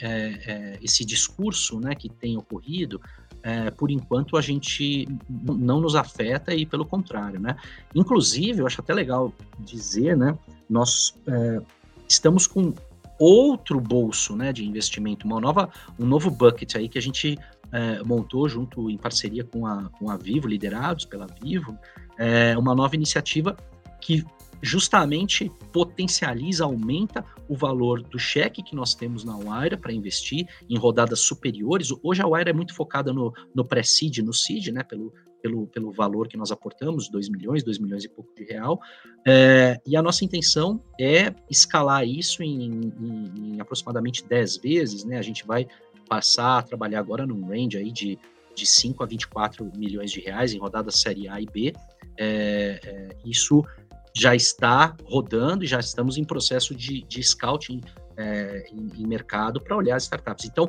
é, 0.00 0.08
é, 0.08 0.78
esse 0.82 1.04
discurso 1.04 1.78
né, 1.78 1.94
que 1.94 2.08
tem 2.08 2.36
ocorrido 2.36 3.00
é, 3.44 3.70
por 3.70 3.92
enquanto 3.92 4.36
a 4.36 4.40
gente 4.40 5.06
não 5.30 5.80
nos 5.80 5.94
afeta 5.94 6.52
e 6.52 6.66
pelo 6.66 6.84
contrário, 6.84 7.38
né? 7.38 7.54
Inclusive, 7.94 8.60
eu 8.60 8.66
acho 8.66 8.80
até 8.80 8.92
legal 8.92 9.32
dizer, 9.60 10.16
né? 10.16 10.36
Nós 10.68 11.14
é, 11.24 11.60
estamos 12.08 12.48
com 12.48 12.74
outro 13.20 13.80
bolso, 13.80 14.34
né, 14.34 14.52
de 14.52 14.64
investimento, 14.64 15.26
uma 15.26 15.40
nova, 15.40 15.70
um 15.98 16.06
novo 16.06 16.28
bucket 16.30 16.74
aí 16.74 16.88
que 16.88 16.98
a 16.98 17.02
gente 17.02 17.38
é, 17.70 18.02
montou 18.02 18.48
junto 18.48 18.90
em 18.90 18.96
parceria 18.96 19.44
com 19.44 19.64
a, 19.66 19.88
com 19.90 20.10
a 20.10 20.16
Vivo, 20.16 20.48
liderados 20.48 21.04
pela 21.04 21.26
Vivo, 21.40 21.78
é, 22.16 22.58
uma 22.58 22.74
nova 22.74 22.96
iniciativa 22.96 23.56
que 24.00 24.24
justamente 24.62 25.50
potencializa, 25.72 26.64
aumenta 26.64 27.24
o 27.48 27.56
valor 27.56 28.02
do 28.02 28.18
cheque 28.18 28.62
que 28.62 28.74
nós 28.74 28.94
temos 28.94 29.24
na 29.24 29.36
Wire 29.36 29.76
para 29.76 29.92
investir 29.92 30.46
em 30.68 30.76
rodadas 30.76 31.20
superiores. 31.20 31.88
Hoje 32.02 32.22
a 32.22 32.26
Wire 32.26 32.50
é 32.50 32.52
muito 32.52 32.74
focada 32.74 33.12
no, 33.12 33.32
no 33.54 33.64
pré-seed, 33.64 34.18
no 34.18 34.34
seed, 34.34 34.68
né, 34.68 34.82
pelo, 34.82 35.12
pelo, 35.40 35.66
pelo 35.68 35.92
valor 35.92 36.28
que 36.28 36.36
nós 36.36 36.50
aportamos, 36.50 37.08
2 37.08 37.28
milhões, 37.28 37.62
2 37.62 37.78
milhões 37.78 38.04
e 38.04 38.08
pouco 38.08 38.34
de 38.34 38.44
real. 38.44 38.80
É, 39.26 39.80
e 39.86 39.96
a 39.96 40.02
nossa 40.02 40.24
intenção 40.24 40.82
é 41.00 41.34
escalar 41.50 42.06
isso 42.06 42.42
em, 42.42 42.92
em, 43.00 43.32
em, 43.36 43.60
aproximadamente 43.60 44.24
10 44.26 44.58
vezes, 44.58 45.04
né? 45.04 45.18
A 45.18 45.22
gente 45.22 45.46
vai 45.46 45.66
passar 46.08 46.58
a 46.58 46.62
trabalhar 46.62 47.00
agora 47.00 47.26
num 47.26 47.46
range 47.46 47.76
aí 47.76 47.92
de, 47.92 48.18
de 48.58 48.66
5 48.66 49.02
a 49.02 49.06
24 49.06 49.70
milhões 49.76 50.10
de 50.10 50.20
reais 50.20 50.52
em 50.52 50.58
rodadas 50.58 51.00
série 51.00 51.28
A 51.28 51.40
e 51.40 51.46
B. 51.46 51.72
É, 52.16 52.80
é, 52.84 53.08
isso 53.24 53.64
já 54.12 54.34
está 54.34 54.96
rodando 55.04 55.64
e 55.64 55.66
já 55.66 55.78
estamos 55.78 56.18
em 56.18 56.24
processo 56.24 56.74
de, 56.74 57.02
de 57.02 57.22
scouting 57.22 57.80
é, 58.16 58.68
em, 58.72 59.02
em, 59.02 59.06
mercado 59.06 59.60
para 59.60 59.76
olhar 59.76 59.96
as 59.96 60.02
startups. 60.04 60.44
Então, 60.46 60.68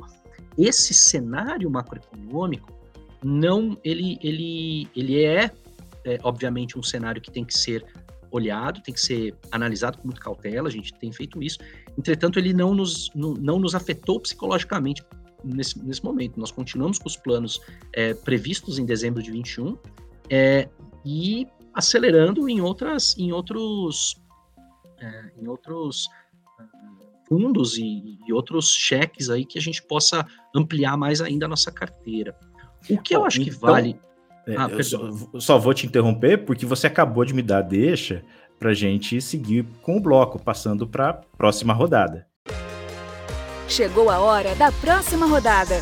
esse 0.57 0.93
cenário 0.93 1.69
macroeconômico 1.69 2.71
não 3.23 3.77
ele 3.83 4.17
ele 4.21 4.87
ele 4.95 5.25
é, 5.25 5.51
é, 6.05 6.19
obviamente 6.23 6.77
um 6.77 6.83
cenário 6.83 7.21
que 7.21 7.31
tem 7.31 7.43
que 7.43 7.57
ser 7.57 7.83
olhado, 8.31 8.81
tem 8.81 8.93
que 8.93 9.01
ser 9.01 9.35
analisado 9.51 9.97
com 9.97 10.07
muita 10.07 10.21
cautela. 10.21 10.67
A 10.67 10.71
gente 10.71 10.93
tem 10.93 11.11
feito 11.11 11.41
isso. 11.41 11.57
Entretanto, 11.97 12.37
ele 12.37 12.53
não 12.53 12.75
nos 12.75 13.09
não, 13.15 13.33
não 13.33 13.59
nos 13.59 13.73
afetou 13.73 14.19
psicologicamente 14.19 15.03
nesse, 15.43 15.79
nesse 15.83 16.03
momento. 16.03 16.39
Nós 16.39 16.51
continuamos 16.51 16.99
com 16.99 17.07
os 17.07 17.15
planos 17.15 17.59
é, 17.93 18.13
previstos 18.13 18.79
em 18.79 18.85
dezembro 18.85 19.21
de 19.21 19.31
21 19.31 19.77
é, 20.29 20.67
e 21.05 21.47
acelerando 21.73 22.49
em 22.49 22.61
outras, 22.61 23.17
em 23.17 23.31
outros, 23.31 24.21
é, 24.99 25.31
em 25.41 25.47
outros 25.47 26.07
é, 26.59 26.63
fundos 27.27 27.77
e, 27.77 28.17
e, 28.27 28.33
outros 28.33 28.69
cheques 28.69 29.29
aí 29.29 29.45
que 29.45 29.57
a 29.57 29.61
gente 29.61 29.81
possa 29.83 30.25
ampliar 30.55 30.97
mais 30.97 31.21
ainda 31.21 31.45
a 31.45 31.49
nossa 31.49 31.71
carteira. 31.71 32.35
O 32.89 32.97
que 32.97 33.15
eu 33.15 33.25
acho 33.25 33.41
que 33.41 33.49
então, 33.49 33.59
vale. 33.59 33.99
É, 34.47 34.55
ah, 34.57 34.67
eu, 34.69 34.83
só, 34.83 34.99
só 35.39 35.59
vou 35.59 35.73
te 35.73 35.85
interromper 35.85 36.45
porque 36.45 36.65
você 36.65 36.87
acabou 36.87 37.23
de 37.23 37.33
me 37.33 37.41
dar 37.41 37.61
deixa 37.61 38.23
para 38.57 38.73
gente 38.73 39.21
seguir 39.21 39.65
com 39.81 39.97
o 39.97 40.01
bloco, 40.01 40.37
passando 40.37 40.85
para 40.87 41.09
a 41.09 41.13
próxima 41.13 41.73
rodada. 41.73 42.27
Chegou 43.69 44.09
a 44.09 44.19
hora 44.19 44.55
da 44.55 44.71
próxima 44.71 45.27
rodada. 45.27 45.75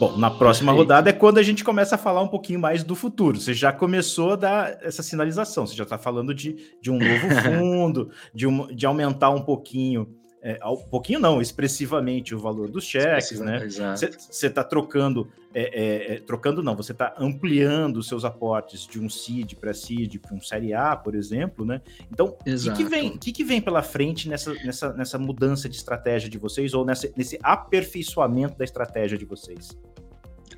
Bom, 0.00 0.16
na 0.16 0.28
próxima 0.28 0.72
rodada 0.72 1.08
é 1.08 1.12
quando 1.12 1.38
a 1.38 1.42
gente 1.42 1.62
começa 1.62 1.94
a 1.94 1.98
falar 1.98 2.20
um 2.20 2.26
pouquinho 2.26 2.58
mais 2.58 2.82
do 2.82 2.96
futuro. 2.96 3.38
Você 3.38 3.54
já 3.54 3.72
começou 3.72 4.32
a 4.32 4.36
dar 4.36 4.78
essa 4.82 5.04
sinalização, 5.04 5.66
você 5.66 5.76
já 5.76 5.84
está 5.84 5.96
falando 5.96 6.34
de, 6.34 6.74
de 6.82 6.90
um 6.90 6.98
novo 6.98 7.28
fundo, 7.44 8.10
de, 8.34 8.46
um, 8.46 8.66
de 8.74 8.86
aumentar 8.86 9.30
um 9.30 9.42
pouquinho 9.42 10.19
é, 10.42 10.58
um 10.66 10.76
pouquinho 10.76 11.20
não, 11.20 11.40
expressivamente 11.40 12.34
o 12.34 12.38
valor 12.38 12.70
dos 12.70 12.84
cheques, 12.84 13.40
né? 13.40 13.68
Você 13.68 14.46
está 14.46 14.64
trocando, 14.64 15.28
é, 15.52 15.62
é, 15.62 16.14
é, 16.14 16.20
trocando 16.20 16.62
não, 16.62 16.74
você 16.74 16.92
está 16.92 17.14
ampliando 17.18 17.98
os 17.98 18.08
seus 18.08 18.24
aportes 18.24 18.86
de 18.86 18.98
um 18.98 19.10
seed 19.10 19.54
para 19.56 19.74
seed 19.74 20.18
para 20.18 20.34
um 20.34 20.40
série 20.40 20.72
A, 20.72 20.96
por 20.96 21.14
exemplo, 21.14 21.66
né? 21.66 21.82
Então, 22.10 22.28
o 22.28 22.44
que, 22.44 22.72
que, 22.72 22.84
vem, 22.84 23.18
que, 23.18 23.32
que 23.32 23.44
vem 23.44 23.60
pela 23.60 23.82
frente 23.82 24.28
nessa, 24.30 24.54
nessa, 24.64 24.92
nessa 24.94 25.18
mudança 25.18 25.68
de 25.68 25.76
estratégia 25.76 26.30
de 26.30 26.38
vocês 26.38 26.72
ou 26.72 26.86
nessa, 26.86 27.10
nesse 27.14 27.38
aperfeiçoamento 27.42 28.56
da 28.56 28.64
estratégia 28.64 29.18
de 29.18 29.26
vocês? 29.26 29.76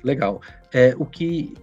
Legal. 0.01 0.41
É, 0.71 0.95
o 0.97 1.05
que 1.05 1.53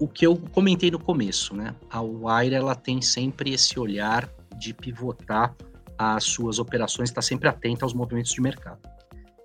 o 0.00 0.06
que 0.06 0.24
eu 0.24 0.36
comentei 0.52 0.90
no 0.90 0.98
começo, 0.98 1.54
né? 1.56 1.74
A 1.90 2.00
Wire 2.00 2.54
ela 2.54 2.74
tem 2.74 3.02
sempre 3.02 3.52
esse 3.52 3.78
olhar 3.80 4.28
de 4.56 4.72
pivotar 4.72 5.56
as 5.98 6.24
suas 6.24 6.58
operações, 6.58 7.08
está 7.10 7.20
sempre 7.20 7.48
atenta 7.48 7.84
aos 7.84 7.92
movimentos 7.92 8.32
de 8.32 8.40
mercado. 8.40 8.78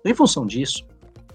Então, 0.00 0.12
em 0.12 0.14
função 0.14 0.46
disso, 0.46 0.86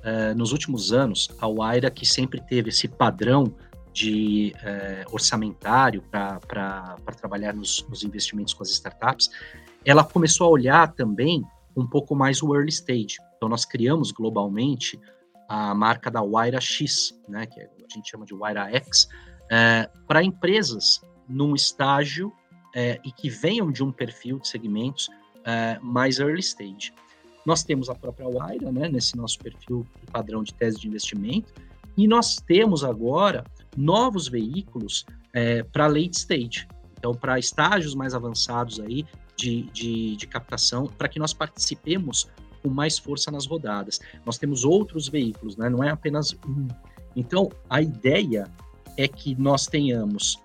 eh, 0.03 0.33
nos 0.33 0.51
últimos 0.53 0.93
anos, 0.93 1.29
a 1.39 1.47
Wire 1.47 1.91
que 1.91 2.05
sempre 2.05 2.39
teve 2.39 2.69
esse 2.69 2.87
padrão 2.87 3.53
de 3.91 4.53
eh, 4.63 5.03
orçamentário 5.11 6.01
para 6.03 6.95
trabalhar 7.17 7.53
nos, 7.53 7.85
nos 7.89 8.03
investimentos 8.03 8.53
com 8.53 8.63
as 8.63 8.69
startups, 8.69 9.29
ela 9.83 10.03
começou 10.03 10.47
a 10.47 10.49
olhar 10.49 10.93
também 10.93 11.43
um 11.75 11.85
pouco 11.85 12.15
mais 12.15 12.41
o 12.41 12.55
early 12.55 12.69
stage. 12.69 13.17
Então, 13.35 13.49
nós 13.49 13.65
criamos 13.65 14.11
globalmente 14.11 14.99
a 15.47 15.73
marca 15.73 16.11
da 16.11 16.21
Waira 16.21 16.61
X, 16.61 17.19
né, 17.27 17.45
que 17.47 17.59
a 17.59 17.67
gente 17.93 18.09
chama 18.09 18.25
de 18.25 18.35
Waira 18.35 18.69
X, 18.75 19.07
é, 19.49 19.89
para 20.07 20.23
empresas 20.23 21.01
num 21.27 21.55
estágio 21.55 22.31
é, 22.75 22.99
e 23.03 23.11
que 23.11 23.29
venham 23.29 23.71
de 23.71 23.83
um 23.83 23.91
perfil 23.91 24.39
de 24.39 24.47
segmentos 24.47 25.09
é, 25.45 25.79
mais 25.81 26.19
early 26.19 26.39
stage. 26.39 26.93
Nós 27.45 27.63
temos 27.63 27.89
a 27.89 27.95
própria 27.95 28.29
Waira, 28.29 28.71
né, 28.71 28.89
nesse 28.89 29.15
nosso 29.15 29.39
perfil 29.39 29.85
padrão 30.11 30.43
de 30.43 30.53
tese 30.53 30.79
de 30.79 30.87
investimento, 30.87 31.53
e 31.97 32.07
nós 32.07 32.37
temos 32.37 32.83
agora 32.83 33.43
novos 33.75 34.27
veículos 34.27 35.05
é, 35.33 35.63
para 35.63 35.87
late 35.87 36.17
stage, 36.17 36.67
então 36.97 37.13
para 37.13 37.39
estágios 37.39 37.95
mais 37.95 38.13
avançados 38.13 38.79
aí 38.79 39.05
de, 39.35 39.63
de, 39.71 40.15
de 40.15 40.27
captação, 40.27 40.85
para 40.85 41.07
que 41.07 41.17
nós 41.17 41.33
participemos 41.33 42.27
com 42.61 42.69
mais 42.69 42.97
força 42.97 43.31
nas 43.31 43.45
rodadas. 43.45 43.99
Nós 44.25 44.37
temos 44.37 44.65
outros 44.65 45.07
veículos, 45.07 45.55
né? 45.55 45.69
não 45.69 45.83
é 45.83 45.89
apenas 45.89 46.33
um. 46.45 46.67
Então, 47.15 47.49
a 47.69 47.81
ideia 47.81 48.47
é 48.97 49.07
que 49.07 49.33
nós 49.35 49.65
tenhamos 49.65 50.37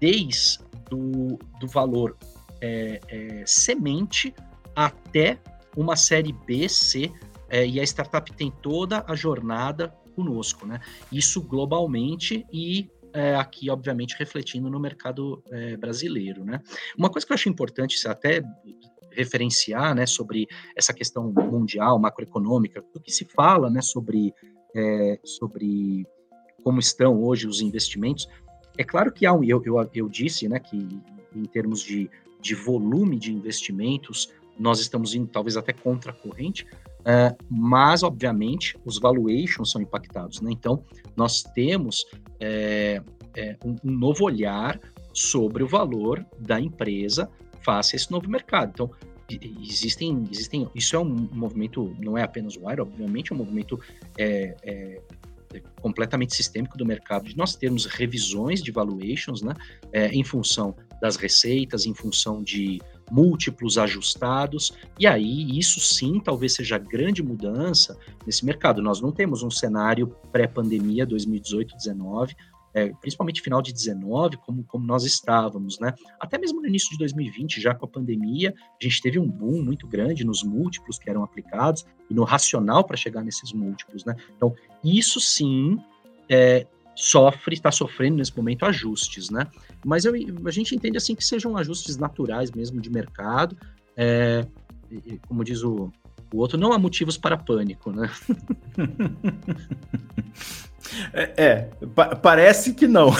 desde 0.00 0.58
do, 0.92 1.38
do 1.58 1.66
valor 1.66 2.16
é, 2.60 3.00
é, 3.08 3.42
semente 3.46 4.34
até 4.76 5.38
uma 5.74 5.96
série 5.96 6.32
B, 6.32 6.68
C, 6.68 7.10
é, 7.48 7.66
e 7.66 7.80
a 7.80 7.82
startup 7.82 8.30
tem 8.34 8.50
toda 8.50 9.02
a 9.08 9.14
jornada 9.14 9.88
conosco, 10.14 10.66
né? 10.66 10.80
Isso 11.10 11.40
globalmente 11.42 12.46
e 12.52 12.90
é, 13.14 13.34
aqui, 13.34 13.70
obviamente, 13.70 14.16
refletindo 14.18 14.68
no 14.68 14.78
mercado 14.78 15.42
é, 15.50 15.76
brasileiro, 15.78 16.44
né? 16.44 16.60
Uma 16.96 17.10
coisa 17.10 17.26
que 17.26 17.32
eu 17.32 17.34
acho 17.34 17.48
importante, 17.48 18.06
até 18.06 18.42
referenciar, 19.10 19.94
né, 19.94 20.06
sobre 20.06 20.46
essa 20.74 20.94
questão 20.94 21.30
mundial, 21.30 21.98
macroeconômica, 21.98 22.82
o 22.94 23.00
que 23.00 23.12
se 23.12 23.26
fala, 23.26 23.68
né, 23.68 23.82
sobre, 23.82 24.32
é, 24.74 25.20
sobre 25.22 26.06
como 26.64 26.80
estão 26.80 27.22
hoje 27.22 27.46
os 27.46 27.60
investimentos. 27.60 28.26
É 28.76 28.84
claro 28.84 29.12
que 29.12 29.26
há 29.26 29.32
um, 29.32 29.44
eu, 29.44 29.62
eu, 29.64 29.90
eu 29.94 30.08
disse, 30.08 30.48
né, 30.48 30.58
que 30.58 30.76
em 31.34 31.44
termos 31.44 31.82
de, 31.82 32.10
de 32.40 32.54
volume 32.54 33.18
de 33.18 33.32
investimentos, 33.32 34.30
nós 34.58 34.80
estamos 34.80 35.14
indo 35.14 35.28
talvez 35.28 35.56
até 35.56 35.72
contra 35.72 36.10
a 36.10 36.14
corrente, 36.14 36.66
é, 37.04 37.34
mas, 37.50 38.02
obviamente, 38.02 38.76
os 38.84 38.98
valuations 38.98 39.70
são 39.70 39.80
impactados. 39.80 40.40
Né? 40.40 40.50
Então, 40.52 40.84
nós 41.16 41.42
temos 41.42 42.06
é, 42.38 43.02
é, 43.36 43.56
um, 43.64 43.76
um, 43.84 43.90
novo 43.90 44.24
olhar 44.24 44.78
sobre 45.12 45.62
o 45.62 45.66
valor 45.66 46.24
da 46.38 46.60
empresa 46.60 47.28
face 47.62 47.94
a 47.94 47.96
esse 47.96 48.10
novo 48.10 48.28
mercado. 48.28 48.70
Então, 48.74 48.90
existem, 49.60 50.24
existem, 50.30 50.68
isso 50.74 50.94
é 50.94 50.98
um 50.98 51.28
movimento, 51.32 51.94
não 51.98 52.16
é 52.16 52.22
apenas 52.22 52.56
o 52.56 52.66
Wire, 52.66 52.82
obviamente, 52.82 53.32
é 53.32 53.34
um 53.34 53.38
movimento 53.38 53.80
é, 54.18 54.54
é, 54.62 55.00
completamente 55.80 56.34
sistêmico 56.34 56.76
do 56.76 56.86
mercado, 56.86 57.28
de 57.28 57.36
nós 57.36 57.54
termos 57.54 57.86
revisões 57.86 58.62
de 58.62 58.70
valuations, 58.70 59.42
né, 59.42 59.54
é, 59.92 60.08
em 60.08 60.24
função 60.24 60.74
das 61.00 61.16
receitas, 61.16 61.84
em 61.84 61.94
função 61.94 62.42
de 62.42 62.80
múltiplos 63.10 63.76
ajustados, 63.76 64.72
e 64.98 65.06
aí 65.06 65.58
isso 65.58 65.80
sim 65.80 66.20
talvez 66.20 66.54
seja 66.54 66.78
grande 66.78 67.22
mudança 67.22 67.98
nesse 68.24 68.44
mercado. 68.44 68.80
Nós 68.80 69.00
não 69.00 69.12
temos 69.12 69.42
um 69.42 69.50
cenário 69.50 70.08
pré-pandemia 70.30 71.06
2018-19, 71.06 72.34
é, 72.74 72.90
principalmente 73.00 73.42
final 73.42 73.60
de 73.60 73.72
19, 73.72 74.36
como, 74.38 74.64
como 74.64 74.86
nós 74.86 75.04
estávamos, 75.04 75.78
né? 75.78 75.92
Até 76.18 76.38
mesmo 76.38 76.60
no 76.60 76.66
início 76.66 76.90
de 76.90 76.98
2020, 76.98 77.60
já 77.60 77.74
com 77.74 77.84
a 77.84 77.88
pandemia, 77.88 78.54
a 78.58 78.84
gente 78.84 79.02
teve 79.02 79.18
um 79.18 79.28
boom 79.28 79.62
muito 79.62 79.86
grande 79.86 80.24
nos 80.24 80.42
múltiplos 80.42 80.98
que 80.98 81.10
eram 81.10 81.22
aplicados 81.22 81.84
e 82.08 82.14
no 82.14 82.24
racional 82.24 82.84
para 82.84 82.96
chegar 82.96 83.22
nesses 83.22 83.52
múltiplos, 83.52 84.04
né? 84.04 84.16
Então, 84.36 84.54
isso 84.82 85.20
sim 85.20 85.78
é, 86.28 86.66
sofre, 86.94 87.54
está 87.54 87.70
sofrendo 87.70 88.16
nesse 88.16 88.34
momento 88.36 88.64
ajustes, 88.64 89.28
né? 89.28 89.46
Mas 89.84 90.04
eu, 90.04 90.14
a 90.44 90.50
gente 90.50 90.74
entende 90.74 90.96
assim 90.96 91.14
que 91.14 91.24
sejam 91.24 91.56
ajustes 91.56 91.96
naturais 91.96 92.50
mesmo 92.50 92.80
de 92.80 92.90
mercado, 92.90 93.56
é, 93.96 94.46
como 95.28 95.44
diz 95.44 95.62
o, 95.62 95.92
o 96.32 96.38
outro, 96.38 96.58
não 96.58 96.72
há 96.72 96.78
motivos 96.78 97.18
para 97.18 97.36
pânico, 97.36 97.92
né? 97.92 98.10
É, 101.12 101.32
é 101.36 101.68
pa 101.94 102.16
parece 102.16 102.74
que 102.74 102.86
não. 102.86 103.10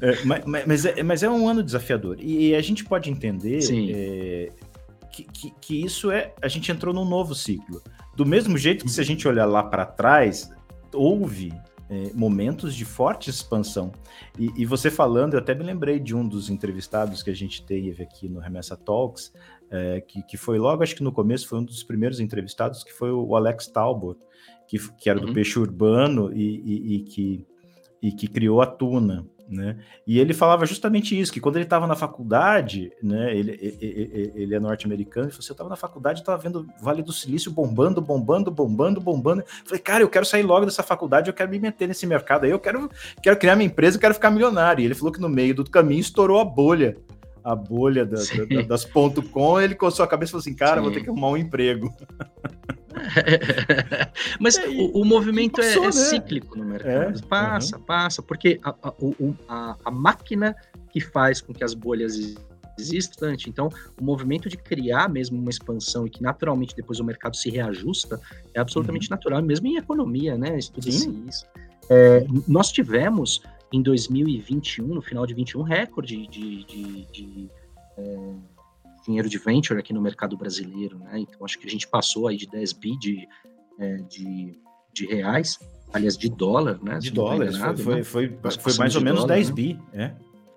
é, 0.00 0.24
mas, 0.24 0.66
mas, 0.66 0.84
é, 0.84 1.02
mas, 1.02 1.22
é, 1.22 1.28
um 1.28 1.48
ano 1.48 1.62
desafiador. 1.62 2.16
E 2.20 2.54
a 2.54 2.60
gente 2.60 2.84
pode 2.84 3.10
entender 3.10 3.60
é, 3.60 4.50
que, 5.12 5.24
que, 5.24 5.50
que, 5.60 5.84
isso 5.84 6.10
é. 6.10 6.32
A 6.40 6.48
gente 6.48 6.70
entrou 6.70 6.94
num 6.94 7.04
novo 7.04 7.34
ciclo. 7.34 7.82
Do 8.14 8.26
mesmo 8.26 8.58
jeito 8.58 8.84
que, 8.84 8.90
se 8.90 9.00
a 9.00 9.04
gente 9.04 9.26
olhar 9.26 9.46
lá 9.46 9.62
para 9.62 9.86
trás, 9.86 10.50
houve 10.92 11.52
é, 11.90 12.12
momentos 12.14 12.74
de 12.74 12.84
forte 12.84 13.28
expansão. 13.28 13.92
E, 14.38 14.50
e, 14.56 14.64
você 14.64 14.90
falando, 14.90 15.34
eu 15.34 15.40
até 15.40 15.54
me 15.54 15.64
lembrei 15.64 15.98
de 15.98 16.14
um 16.14 16.26
dos 16.26 16.48
entrevistados 16.48 17.22
que 17.22 17.30
a 17.30 17.34
gente 17.34 17.64
teve 17.64 18.02
aqui 18.02 18.28
no 18.28 18.38
Remessa 18.38 18.76
Talks, 18.76 19.32
é, 19.68 20.00
que, 20.00 20.22
que 20.22 20.36
foi 20.36 20.58
logo, 20.58 20.82
acho 20.82 20.94
que 20.94 21.02
no 21.02 21.12
começo, 21.12 21.48
foi 21.48 21.58
um 21.58 21.64
dos 21.64 21.82
primeiros 21.82 22.20
entrevistados, 22.20 22.84
que 22.84 22.92
foi 22.92 23.10
o 23.10 23.34
Alex 23.34 23.66
Talbot, 23.66 24.20
que, 24.70 24.78
que 24.92 25.10
era 25.10 25.18
do 25.18 25.26
uhum. 25.26 25.34
peixe 25.34 25.58
urbano 25.58 26.32
e, 26.32 26.44
e, 26.44 26.94
e, 26.94 27.00
que, 27.00 27.46
e 28.00 28.12
que 28.12 28.28
criou 28.28 28.62
a 28.62 28.66
tuna. 28.66 29.26
Né? 29.48 29.76
E 30.06 30.20
ele 30.20 30.32
falava 30.32 30.64
justamente 30.64 31.18
isso, 31.18 31.32
que 31.32 31.40
quando 31.40 31.56
ele 31.56 31.64
estava 31.64 31.84
na 31.88 31.96
faculdade, 31.96 32.92
né, 33.02 33.36
ele, 33.36 33.58
ele, 33.80 34.32
ele 34.36 34.54
é 34.54 34.60
norte-americano, 34.60 35.26
ele 35.26 35.32
falou 35.32 35.40
assim, 35.40 35.50
eu 35.50 35.54
estava 35.54 35.70
na 35.70 35.74
faculdade, 35.74 36.20
estava 36.20 36.40
vendo 36.40 36.68
Vale 36.80 37.02
do 37.02 37.12
Silício 37.12 37.50
bombando, 37.50 38.00
bombando, 38.00 38.48
bombando, 38.48 39.00
bombando. 39.00 39.40
Eu 39.40 39.64
falei, 39.64 39.80
cara, 39.80 40.04
eu 40.04 40.08
quero 40.08 40.24
sair 40.24 40.44
logo 40.44 40.66
dessa 40.66 40.84
faculdade, 40.84 41.28
eu 41.28 41.34
quero 41.34 41.50
me 41.50 41.58
meter 41.58 41.88
nesse 41.88 42.06
mercado 42.06 42.44
aí, 42.44 42.52
eu 42.52 42.60
quero, 42.60 42.88
quero 43.20 43.36
criar 43.36 43.56
minha 43.56 43.66
empresa, 43.66 43.96
eu 43.96 44.00
quero 44.00 44.14
ficar 44.14 44.30
milionário. 44.30 44.82
E 44.82 44.84
ele 44.84 44.94
falou 44.94 45.12
que 45.12 45.20
no 45.20 45.28
meio 45.28 45.52
do 45.52 45.68
caminho 45.68 46.00
estourou 46.00 46.38
a 46.38 46.44
bolha, 46.44 46.96
a 47.42 47.56
bolha 47.56 48.06
da, 48.06 48.18
da, 48.18 48.62
das 48.62 48.84
ponto 48.84 49.20
.com, 49.20 49.60
ele 49.60 49.74
coçou 49.74 50.04
a 50.04 50.08
cabeça 50.08 50.30
e 50.30 50.32
falou 50.32 50.42
assim, 50.42 50.54
cara, 50.54 50.76
Sim. 50.76 50.82
vou 50.82 50.92
ter 50.92 51.00
que 51.00 51.10
arrumar 51.10 51.30
um 51.30 51.36
emprego. 51.36 51.92
Mas 54.40 54.56
é, 54.58 54.68
o, 54.68 55.00
o, 55.00 55.04
movimento 55.04 55.60
é, 55.60 55.64
passou, 55.64 55.84
é, 55.84 55.88
é 55.88 55.92
cíclico 55.92 56.58
no 56.58 56.64
mercado. 56.64 57.18
É, 57.18 57.22
passa, 57.28 57.76
uhum. 57.76 57.82
passa, 57.82 58.22
porque 58.22 58.60
a, 58.62 58.70
a, 58.70 58.94
a, 59.48 59.76
a, 59.84 59.90
máquina 59.90 60.54
que 60.90 61.00
faz 61.00 61.40
com 61.40 61.52
que 61.52 61.64
as 61.64 61.74
bolhas 61.74 62.36
existam, 62.78 63.34
então 63.46 63.68
o 64.00 64.04
movimento 64.04 64.48
de 64.48 64.56
criar 64.56 65.08
mesmo 65.08 65.38
uma 65.38 65.50
expansão 65.50 66.06
e 66.06 66.10
que 66.10 66.22
naturalmente 66.22 66.74
depois 66.74 66.98
o 66.98 67.04
mercado 67.04 67.36
se 67.36 67.50
reajusta 67.50 68.20
é 68.54 68.60
absolutamente 68.60 69.08
uhum. 69.08 69.16
natural, 69.16 69.42
mesmo 69.42 69.66
em 69.66 69.76
economia, 69.76 70.36
né? 70.36 70.58
Estuda-se 70.58 71.10
isso. 71.28 71.46
É, 71.88 72.24
nós 72.46 72.70
tivemos 72.70 73.42
em 73.72 73.82
2021, 73.82 74.86
no 74.86 75.02
final 75.02 75.26
de 75.26 75.34
21, 75.34 75.62
recorde 75.62 76.26
de, 76.26 76.64
de, 76.64 76.64
de, 76.64 77.04
de 77.12 77.50
é, 77.98 78.34
dinheiro 79.10 79.28
de 79.28 79.38
venture 79.38 79.78
aqui 79.78 79.92
no 79.92 80.00
mercado 80.00 80.36
brasileiro, 80.36 80.98
né? 80.98 81.18
Então 81.18 81.44
acho 81.44 81.58
que 81.58 81.66
a 81.66 81.70
gente 81.70 81.86
passou 81.88 82.28
aí 82.28 82.36
de 82.36 82.46
10 82.46 82.72
bi 82.74 82.98
de, 82.98 83.28
é, 83.78 83.96
de, 83.96 84.58
de 84.92 85.06
reais, 85.06 85.58
aliás, 85.92 86.16
de 86.16 86.30
dólar, 86.30 86.78
né? 86.82 86.98
De 86.98 87.10
dólares, 87.10 87.56
foi, 87.56 87.66
né? 87.66 87.76
foi, 87.76 88.04
foi, 88.04 88.50
foi, 88.58 88.74
mais 88.78 88.94
ou 88.94 89.02
menos 89.02 89.20
dólar, 89.20 89.34
10 89.34 89.48
né? 89.48 89.54
bi, 89.54 89.78
é. 89.92 90.14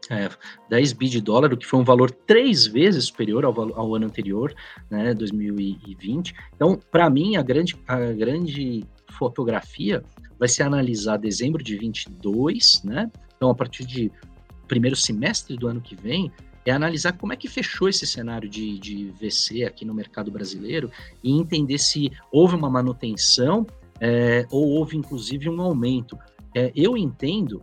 É, 0.10 0.30
10 0.70 0.94
bi 0.94 1.08
de 1.08 1.22
dólar, 1.22 1.54
o 1.54 1.58
que 1.58 1.66
foi 1.66 1.80
um 1.80 1.84
valor 1.84 2.12
três 2.12 2.68
vezes 2.68 3.06
superior 3.06 3.46
ao, 3.46 3.54
ao 3.80 3.96
ano 3.96 4.06
anterior, 4.06 4.54
né, 4.90 5.14
2020. 5.14 6.36
Então, 6.54 6.78
para 6.92 7.10
mim, 7.10 7.38
a 7.38 7.42
grande, 7.42 7.76
a 7.88 8.12
grande 8.12 8.84
fotografia 9.12 10.04
vai 10.38 10.50
ser 10.50 10.64
analisar 10.64 11.18
dezembro 11.18 11.64
de 11.64 11.78
22, 11.78 12.82
né? 12.84 13.10
Então, 13.38 13.50
a 13.50 13.56
partir 13.56 13.86
de 13.86 14.12
primeiro 14.68 14.96
semestre 14.96 15.56
do 15.56 15.68
ano 15.68 15.80
que 15.80 15.96
vem, 15.96 16.30
é 16.66 16.72
analisar 16.72 17.14
como 17.14 17.34
é 17.34 17.36
que 17.36 17.48
fechou 17.48 17.90
esse 17.90 18.06
cenário 18.06 18.50
de, 18.50 18.80
de 18.80 19.12
VC 19.12 19.64
aqui 19.64 19.86
no 19.86 19.94
mercado 19.94 20.32
brasileiro 20.32 20.90
e 21.24 21.32
entender 21.32 21.78
se 21.78 22.12
houve 22.32 22.56
uma 22.56 22.70
manutenção 22.70 23.66
é, 24.00 24.46
ou 24.52 24.70
houve 24.70 24.98
inclusive 24.98 25.50
um 25.50 25.62
aumento. 25.62 26.18
É, 26.56 26.72
eu 26.76 26.96
entendo, 26.98 27.62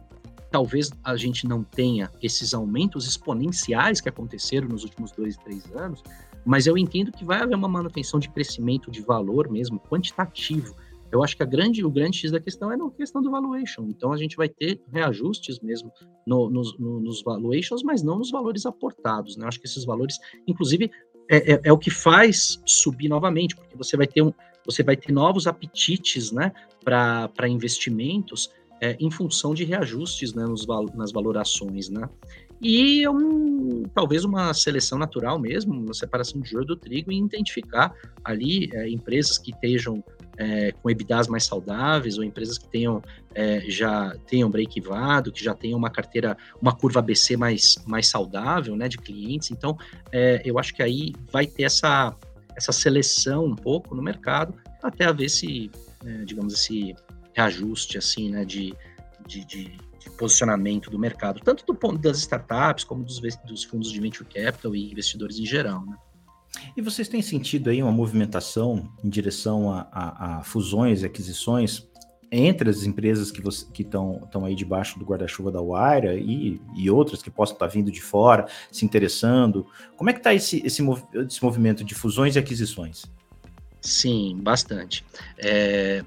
talvez 0.50 0.90
a 1.04 1.16
gente 1.16 1.46
não 1.46 1.62
tenha 1.62 2.10
esses 2.22 2.54
aumentos 2.54 3.06
exponenciais 3.06 4.00
que 4.00 4.08
aconteceram 4.08 4.68
nos 4.68 4.84
últimos 4.84 5.12
dois, 5.12 5.36
três 5.36 5.64
anos, 5.74 6.02
mas 6.44 6.66
eu 6.66 6.76
entendo 6.76 7.12
que 7.12 7.24
vai 7.24 7.42
haver 7.42 7.54
uma 7.54 7.68
manutenção 7.68 8.18
de 8.18 8.28
crescimento 8.28 8.90
de 8.90 9.02
valor 9.02 9.50
mesmo, 9.50 9.78
quantitativo. 9.78 10.74
Eu 11.12 11.22
acho 11.24 11.36
que 11.36 11.44
grande, 11.44 11.84
o 11.84 11.90
grande 11.90 12.18
X 12.18 12.30
da 12.30 12.40
questão 12.40 12.72
é 12.72 12.76
na 12.76 12.88
questão 12.90 13.20
do 13.20 13.30
valuation. 13.30 13.86
Então 13.88 14.12
a 14.12 14.16
gente 14.16 14.36
vai 14.36 14.48
ter 14.48 14.80
reajustes 14.92 15.58
mesmo 15.60 15.90
no, 16.26 16.48
nos, 16.48 16.78
no, 16.78 17.00
nos 17.00 17.22
valuations, 17.22 17.82
mas 17.82 18.02
não 18.02 18.18
nos 18.18 18.30
valores 18.30 18.64
aportados. 18.64 19.36
Né? 19.36 19.44
Eu 19.44 19.48
acho 19.48 19.60
que 19.60 19.66
esses 19.66 19.84
valores, 19.84 20.18
inclusive, 20.46 20.90
é, 21.28 21.52
é, 21.52 21.60
é, 21.64 21.72
o 21.72 21.78
que 21.78 21.90
faz 21.90 22.60
subir 22.64 23.08
novamente, 23.08 23.56
porque 23.56 23.76
você 23.76 23.96
vai 23.96 24.06
ter, 24.06 24.22
um, 24.22 24.32
você 24.64 24.82
vai 24.82 24.96
ter 24.96 25.12
novos 25.12 25.46
apetites 25.46 26.30
né, 26.30 26.52
para 26.84 27.48
investimentos 27.48 28.50
é, 28.80 28.96
em 28.98 29.10
função 29.10 29.52
de 29.52 29.64
reajustes 29.64 30.32
né, 30.32 30.44
nos, 30.44 30.66
nas 30.94 31.12
valorações. 31.12 31.88
Né? 31.88 32.08
E 32.60 33.08
um, 33.08 33.84
talvez 33.94 34.24
uma 34.24 34.52
seleção 34.52 34.98
natural 34.98 35.38
mesmo, 35.38 35.72
uma 35.72 35.94
separação 35.94 36.40
de 36.40 36.50
joio 36.50 36.64
do 36.64 36.76
trigo 36.76 37.10
e 37.10 37.18
identificar 37.18 37.94
ali 38.22 38.68
é, 38.74 38.88
empresas 38.88 39.38
que 39.38 39.50
estejam 39.50 40.04
é, 40.40 40.72
com 40.72 40.88
EBITDAs 40.90 41.28
mais 41.28 41.44
saudáveis 41.44 42.16
ou 42.16 42.24
empresas 42.24 42.56
que 42.56 42.66
tenham 42.66 43.02
é, 43.34 43.60
já 43.68 44.16
tenham 44.26 44.50
break-evado, 44.50 45.30
que 45.30 45.44
já 45.44 45.54
tenham 45.54 45.78
uma 45.78 45.90
carteira, 45.90 46.34
uma 46.60 46.74
curva 46.74 47.00
ABC 47.00 47.36
mais, 47.36 47.76
mais 47.86 48.08
saudável, 48.08 48.74
né, 48.74 48.88
de 48.88 48.96
clientes. 48.96 49.50
Então, 49.50 49.76
é, 50.10 50.40
eu 50.42 50.58
acho 50.58 50.74
que 50.74 50.82
aí 50.82 51.12
vai 51.30 51.46
ter 51.46 51.64
essa, 51.64 52.16
essa 52.56 52.72
seleção 52.72 53.44
um 53.44 53.54
pouco 53.54 53.94
no 53.94 54.02
mercado 54.02 54.54
até 54.82 55.04
haver 55.04 55.26
esse, 55.26 55.70
é, 56.06 56.24
digamos, 56.24 56.54
esse 56.54 56.96
reajuste, 57.34 57.98
assim, 57.98 58.30
né, 58.30 58.42
de, 58.42 58.74
de, 59.26 59.44
de, 59.44 59.64
de, 59.98 60.10
posicionamento 60.16 60.90
do 60.90 60.98
mercado, 60.98 61.38
tanto 61.40 61.66
do 61.66 61.74
ponto 61.74 61.98
das 61.98 62.18
startups 62.18 62.82
como 62.84 63.04
dos, 63.04 63.20
dos 63.46 63.64
fundos 63.64 63.92
de 63.92 64.00
venture 64.00 64.26
capital 64.26 64.74
e 64.74 64.90
investidores 64.90 65.38
em 65.38 65.44
geral, 65.44 65.84
né. 65.84 65.96
E 66.76 66.82
vocês 66.82 67.08
têm 67.08 67.22
sentido 67.22 67.70
aí 67.70 67.82
uma 67.82 67.92
movimentação 67.92 68.90
em 69.02 69.08
direção 69.08 69.72
a, 69.72 69.88
a, 69.92 70.38
a 70.38 70.42
fusões 70.42 71.02
e 71.02 71.06
aquisições 71.06 71.88
entre 72.32 72.70
as 72.70 72.84
empresas 72.84 73.30
que 73.30 73.82
estão 73.82 74.44
aí 74.44 74.54
debaixo 74.54 74.98
do 74.98 75.04
guarda-chuva 75.04 75.50
da 75.50 75.60
Wire 75.60 76.16
e, 76.20 76.60
e, 76.76 76.88
outras 76.88 77.22
que 77.22 77.30
possam 77.30 77.54
estar 77.54 77.66
tá 77.66 77.72
vindo 77.72 77.90
de 77.90 78.00
fora, 78.00 78.46
se 78.70 78.84
interessando? 78.84 79.66
Como 79.96 80.10
é 80.10 80.12
que 80.12 80.20
está 80.20 80.32
esse, 80.32 80.64
esse, 80.64 80.82
esse, 81.26 81.42
movimento 81.42 81.82
de 81.82 81.94
fusões 81.94 82.36
e 82.36 82.38
aquisições? 82.38 83.04
Sim, 83.80 84.38
bastante. 84.40 85.04
É, 85.38 86.04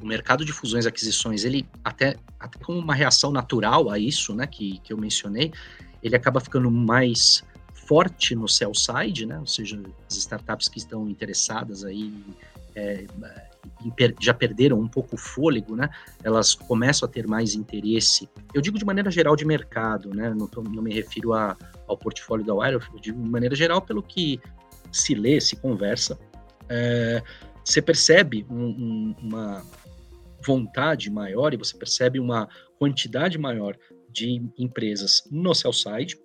o 0.00 0.06
mercado 0.06 0.44
de 0.44 0.52
fusões 0.52 0.86
e 0.86 0.88
aquisições, 0.88 1.44
ele 1.44 1.68
até, 1.84 2.16
até 2.38 2.58
como 2.60 2.78
uma 2.78 2.94
reação 2.94 3.30
natural 3.30 3.90
a 3.90 3.98
isso, 3.98 4.34
né, 4.34 4.46
que, 4.46 4.78
que 4.78 4.92
eu 4.94 4.96
mencionei, 4.96 5.52
ele 6.02 6.16
acaba 6.16 6.40
ficando 6.40 6.70
mais 6.70 7.44
forte 7.90 8.36
no 8.36 8.46
sell 8.46 8.72
side, 8.72 9.26
né? 9.26 9.36
Ou 9.40 9.46
seja, 9.46 9.82
as 10.08 10.16
startups 10.16 10.68
que 10.68 10.78
estão 10.78 11.08
interessadas 11.08 11.84
aí 11.84 12.14
é, 12.76 13.04
já 14.20 14.32
perderam 14.32 14.78
um 14.78 14.86
pouco 14.86 15.16
o 15.16 15.18
fôlego, 15.18 15.74
né? 15.74 15.90
Elas 16.22 16.54
começam 16.54 17.08
a 17.08 17.10
ter 17.10 17.26
mais 17.26 17.56
interesse. 17.56 18.28
Eu 18.54 18.62
digo 18.62 18.78
de 18.78 18.84
maneira 18.84 19.10
geral 19.10 19.34
de 19.34 19.44
mercado, 19.44 20.10
né? 20.14 20.32
Não, 20.32 20.46
tô, 20.46 20.62
não 20.62 20.84
me 20.84 20.94
refiro 20.94 21.32
a, 21.32 21.56
ao 21.88 21.98
portfólio 21.98 22.46
da 22.46 22.54
Wire, 22.54 22.74
eu 22.74 23.00
digo 23.00 23.20
de 23.20 23.28
maneira 23.28 23.56
geral 23.56 23.82
pelo 23.82 24.04
que 24.04 24.40
se 24.92 25.12
lê, 25.16 25.40
se 25.40 25.56
conversa. 25.56 26.16
É, 26.68 27.20
você 27.64 27.82
percebe 27.82 28.46
um, 28.48 28.66
um, 28.66 29.16
uma 29.20 29.66
vontade 30.46 31.10
maior 31.10 31.52
e 31.52 31.56
você 31.56 31.76
percebe 31.76 32.20
uma 32.20 32.48
quantidade 32.78 33.36
maior 33.36 33.76
de 34.08 34.48
empresas 34.56 35.24
no 35.28 35.52
sell 35.52 35.72
side, 35.72 36.16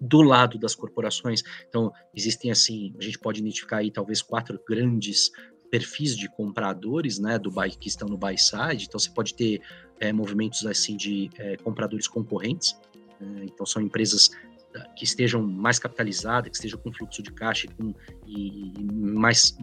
do 0.00 0.22
lado 0.22 0.58
das 0.58 0.74
corporações. 0.74 1.42
Então, 1.68 1.92
existem 2.14 2.50
assim, 2.50 2.94
a 2.98 3.02
gente 3.02 3.18
pode 3.18 3.40
identificar 3.40 3.78
aí 3.78 3.90
talvez 3.90 4.22
quatro 4.22 4.60
grandes 4.68 5.30
perfis 5.70 6.16
de 6.16 6.28
compradores, 6.28 7.18
né, 7.18 7.38
do 7.38 7.50
buy, 7.50 7.70
que 7.70 7.88
estão 7.88 8.08
no 8.08 8.16
buy 8.16 8.36
side. 8.38 8.84
Então, 8.86 8.98
você 8.98 9.10
pode 9.10 9.34
ter 9.34 9.60
é, 9.98 10.12
movimentos 10.12 10.64
assim 10.66 10.96
de 10.96 11.30
é, 11.38 11.56
compradores 11.56 12.06
concorrentes. 12.06 12.78
É, 13.20 13.44
então, 13.44 13.64
são 13.66 13.82
empresas 13.82 14.30
ah, 14.74 14.86
que 14.94 15.04
estejam 15.04 15.42
mais 15.42 15.78
capitalizadas, 15.78 16.50
que 16.50 16.56
estejam 16.56 16.78
com 16.78 16.92
fluxo 16.92 17.22
de 17.22 17.32
caixa 17.32 17.66
com, 17.76 17.94
e, 18.26 18.72
e 18.78 18.84
mais, 18.84 19.56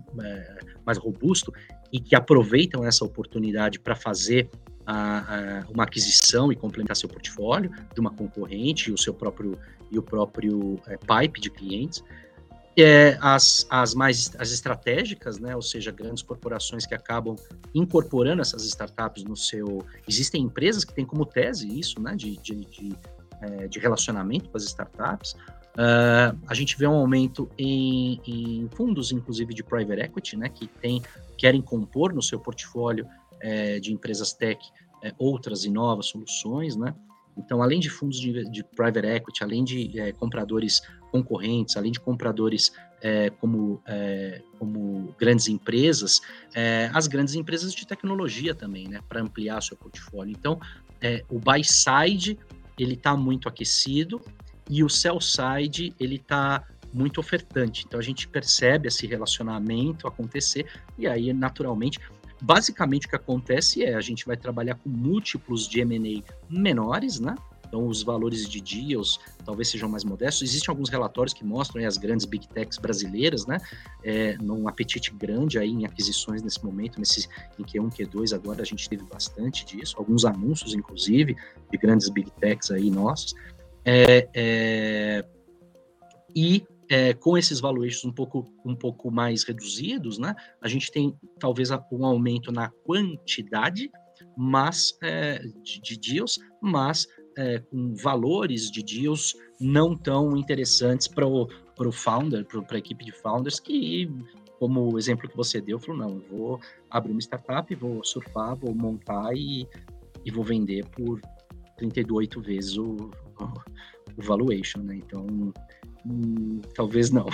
mais 0.86 0.98
robusto 0.98 1.54
e 1.92 2.00
que 2.00 2.16
aproveitam 2.16 2.84
essa 2.84 3.06
oportunidade 3.06 3.80
para 3.80 3.96
fazer 3.96 4.50
a, 4.86 5.62
a, 5.62 5.66
uma 5.70 5.84
aquisição 5.84 6.52
e 6.52 6.56
complementar 6.56 6.96
seu 6.96 7.08
portfólio 7.08 7.72
de 7.94 8.00
uma 8.00 8.12
concorrente 8.12 8.92
o 8.92 8.98
seu 8.98 9.14
próprio 9.14 9.58
e 9.94 10.00
o 10.00 10.04
próprio 10.04 10.80
é, 10.88 10.98
pipe 10.98 11.40
de 11.40 11.50
clientes. 11.50 12.04
É, 12.76 13.18
as, 13.22 13.68
as 13.70 13.94
mais 13.94 14.36
as 14.40 14.52
estratégicas, 14.52 15.38
né, 15.38 15.56
ou 15.56 15.62
seja, 15.62 15.92
grandes 15.92 16.24
corporações 16.24 16.88
que 16.88 16.96
acabam 16.96 17.36
incorporando 17.74 18.42
essas 18.42 18.66
startups 18.66 19.24
no 19.24 19.38
seu. 19.38 19.86
Existem 20.08 20.42
empresas 20.42 20.84
que 20.84 20.94
têm 20.94 21.06
como 21.06 21.24
tese 21.24 21.68
isso, 21.68 22.02
né, 22.02 22.16
de, 22.16 22.36
de, 22.38 22.66
de, 22.66 22.96
é, 23.42 23.68
de 23.68 23.80
relacionamento 23.80 24.50
com 24.50 24.58
as 24.58 24.64
startups. 24.64 25.36
Uh, 25.74 26.38
a 26.48 26.54
gente 26.54 26.78
vê 26.78 26.86
um 26.86 26.94
aumento 26.94 27.50
em, 27.58 28.22
em, 28.28 28.70
fundos, 28.76 29.12
inclusive 29.12 29.54
de 29.56 29.64
private 29.64 30.02
equity, 30.02 30.38
né, 30.38 30.50
que 30.50 30.68
tem, 30.68 31.02
querem 31.38 31.62
compor 31.62 32.14
no 32.14 32.22
seu 32.22 32.40
portfólio 32.40 33.08
é, 33.40 33.80
de 33.80 33.92
empresas 33.92 34.34
tech 34.34 34.60
é, 35.04 35.14
outras 35.18 35.66
e 35.66 35.70
novas 35.70 36.08
soluções, 36.08 36.76
né? 36.76 36.96
Então, 37.38 37.62
além 37.62 37.80
de 37.80 37.90
fundos 37.90 38.20
de, 38.20 38.50
de 38.50 38.64
private 38.64 39.08
equity, 39.08 39.44
além 39.44 39.64
de 39.64 40.00
é, 40.00 40.12
compradores 40.12 40.82
concorrentes, 41.12 41.78
além 41.78 41.92
de 41.92 42.00
compradores 42.00 42.74
é, 43.02 43.30
como, 43.30 43.82
é, 43.86 44.42
como 44.58 45.14
grandes 45.20 45.48
empresas, 45.48 46.22
as 46.94 47.06
grandes 47.08 47.36
empresas 47.36 47.74
de 47.74 47.86
tecnologia 47.86 48.56
também, 48.56 48.88
né, 48.88 49.00
para 49.08 49.22
ampliar 49.22 49.62
seu 49.62 49.76
portfólio. 49.78 50.32
Então, 50.32 50.60
é, 51.02 51.24
o 51.30 51.38
buy 51.38 51.64
side 51.64 52.40
ele 52.80 52.94
está 52.94 53.16
muito 53.16 53.48
aquecido 53.48 54.22
e 54.70 54.84
o 54.84 54.90
sell 54.90 55.20
side 55.20 55.94
ele 56.00 56.16
está 56.16 56.66
muito 56.94 57.20
ofertante. 57.20 57.86
Então, 57.86 58.00
a 58.00 58.04
gente 58.04 58.28
percebe 58.28 58.88
esse 58.88 59.06
relacionamento 59.06 60.08
acontecer 60.08 60.66
e 60.98 61.08
aí, 61.08 61.34
naturalmente, 61.34 62.00
Basicamente, 62.44 63.08
o 63.08 63.10
que 63.10 63.16
acontece 63.16 63.86
é 63.86 63.96
a 63.96 64.02
gente 64.02 64.26
vai 64.26 64.36
trabalhar 64.36 64.76
com 64.76 64.90
múltiplos 64.90 65.66
de 65.66 65.80
M&A 65.80 66.22
menores, 66.50 67.18
né? 67.18 67.36
Então, 67.66 67.88
os 67.88 68.04
valores 68.04 68.50
de 68.50 68.60
deals 68.60 69.18
talvez 69.46 69.70
sejam 69.70 69.88
mais 69.88 70.04
modestos. 70.04 70.42
Existem 70.42 70.70
alguns 70.70 70.90
relatórios 70.90 71.34
que 71.34 71.46
mostram 71.46 71.88
as 71.88 71.98
grandes 71.98 72.26
big 72.26 72.46
techs 72.50 72.78
brasileiras, 72.78 73.46
né? 73.46 73.60
É, 74.04 74.36
num 74.40 74.68
apetite 74.68 75.10
grande 75.14 75.58
aí 75.58 75.70
em 75.70 75.86
aquisições 75.86 76.44
nesse 76.44 76.62
momento, 76.66 77.00
nesse 77.00 77.30
em 77.58 77.64
Q1, 77.64 77.90
Q2, 77.90 78.36
agora 78.36 78.62
a 78.62 78.66
gente 78.66 78.90
teve 78.90 79.06
bastante 79.06 79.66
disso, 79.66 79.96
alguns 79.98 80.26
anúncios, 80.26 80.74
inclusive, 80.74 81.38
de 81.72 81.78
grandes 81.78 82.10
big 82.10 82.30
techs 82.42 82.72
aí 82.72 82.92
nossos. 82.92 83.34
É, 83.86 84.28
é, 84.34 85.26
e 86.36 86.68
é, 86.94 87.12
com 87.12 87.36
esses 87.36 87.60
valuations 87.60 88.06
um 88.06 88.12
pouco, 88.12 88.46
um 88.64 88.76
pouco 88.76 89.10
mais 89.10 89.44
reduzidos, 89.44 90.20
né, 90.20 90.36
a 90.62 90.68
gente 90.68 90.92
tem 90.92 91.18
talvez 91.40 91.72
um 91.92 92.06
aumento 92.06 92.52
na 92.52 92.70
quantidade 92.70 93.90
mas, 94.38 94.96
é, 95.02 95.40
de, 95.64 95.82
de 95.82 95.98
deals, 96.00 96.40
mas 96.62 97.08
é, 97.36 97.60
com 97.60 97.96
valores 97.96 98.70
de 98.70 98.84
deals 98.84 99.36
não 99.60 99.98
tão 99.98 100.38
interessantes 100.38 101.08
para 101.08 101.26
o 101.28 101.48
founder, 101.92 102.46
para 102.46 102.76
a 102.76 102.78
equipe 102.78 103.04
de 103.04 103.12
founders, 103.12 103.60
que, 103.60 104.08
como 104.60 104.94
o 104.94 105.00
exemplo 105.00 105.28
que 105.28 105.36
você 105.36 105.60
deu, 105.60 105.80
falou, 105.80 106.02
não, 106.02 106.10
eu 106.16 106.38
vou 106.38 106.60
abrir 106.92 107.12
uma 107.12 107.22
startup, 107.22 107.74
vou 107.76 108.04
surfar, 108.04 108.56
vou 108.56 108.76
montar 108.76 109.36
e, 109.36 109.68
e 110.24 110.30
vou 110.30 110.44
vender 110.44 110.86
por 110.90 111.20
38 111.78 112.40
vezes 112.40 112.78
o, 112.78 112.86
o, 112.86 113.10
o 114.18 114.22
valuation, 114.22 114.82
né? 114.82 114.96
Então, 114.96 115.26
Hum, 116.06 116.62
talvez 116.76 117.12
não. 117.12 117.28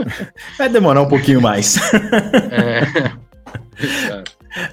Vai 0.58 0.68
demorar 0.68 1.02
um 1.02 1.08
pouquinho 1.08 1.40
mais. 1.40 1.76
é. 2.50 3.12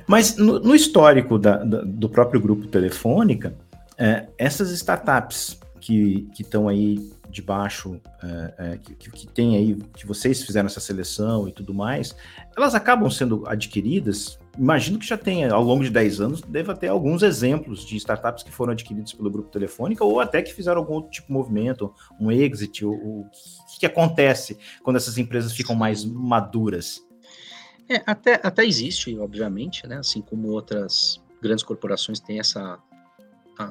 Mas 0.08 0.36
no, 0.36 0.60
no 0.60 0.76
histórico 0.76 1.38
da, 1.38 1.58
da, 1.58 1.82
do 1.82 2.10
próprio 2.10 2.42
grupo 2.42 2.68
Telefônica, 2.68 3.56
é, 3.98 4.28
essas 4.38 4.72
startups 4.72 5.60
que 5.80 6.28
estão 6.40 6.68
aí 6.68 7.12
debaixo, 7.30 8.00
é, 8.24 8.54
é, 8.58 8.78
que, 8.78 9.12
que 9.12 9.28
tem 9.28 9.56
aí, 9.56 9.76
que 9.96 10.06
vocês 10.06 10.42
fizeram 10.44 10.68
essa 10.68 10.80
seleção 10.80 11.48
e 11.48 11.52
tudo 11.52 11.74
mais, 11.74 12.16
elas 12.58 12.74
acabam 12.74 13.10
sendo 13.10 13.44
adquiridas 13.48 14.39
imagino 14.58 15.00
que 15.00 15.06
já 15.06 15.18
tenha, 15.18 15.52
ao 15.54 15.64
longo 15.64 15.84
de 15.84 15.90
10 15.90 16.22
anos, 16.22 16.42
deva 16.42 16.76
ter 16.76 16.88
alguns 16.88 17.24
exemplos 17.24 17.86
de 17.86 17.96
startups 17.98 18.44
que 18.44 18.52
foram 18.52 18.74
adquiridos 18.74 19.14
pelo 19.14 19.30
grupo 19.30 19.50
Telefônica 19.50 20.04
ou 20.04 20.20
até 20.20 20.42
que 20.42 20.54
fizeram 20.54 20.80
algum 20.80 20.94
outro 20.96 21.12
tipo 21.12 21.28
de 21.28 21.34
movimento, 21.34 21.94
um 22.20 22.32
exit. 22.32 22.86
O, 22.86 22.92
o 22.92 23.30
que, 23.72 23.80
que 23.80 23.86
acontece 23.86 24.58
quando 24.84 24.98
essas 24.98 25.18
empresas 25.18 25.54
ficam 25.54 25.76
mais 25.76 26.04
maduras? 26.06 27.02
É, 27.90 28.04
até, 28.06 28.40
até 28.44 28.66
existe, 28.66 29.18
obviamente, 29.18 29.88
né? 29.88 29.98
Assim 29.98 30.22
como 30.22 30.50
outras 30.50 31.22
grandes 31.42 31.64
corporações 31.64 32.20
têm 32.20 32.40
essa 32.40 32.80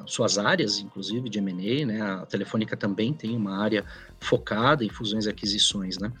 suas 0.05 0.37
áreas, 0.37 0.79
inclusive 0.79 1.29
de 1.29 1.39
M&A, 1.39 1.85
né? 1.85 2.01
A 2.01 2.25
Telefônica 2.25 2.77
também 2.77 3.13
tem 3.13 3.35
uma 3.35 3.57
área 3.57 3.83
focada 4.19 4.83
em 4.83 4.89
fusões 4.89 5.25
e 5.25 5.29
aquisições, 5.29 5.97
né? 5.97 6.11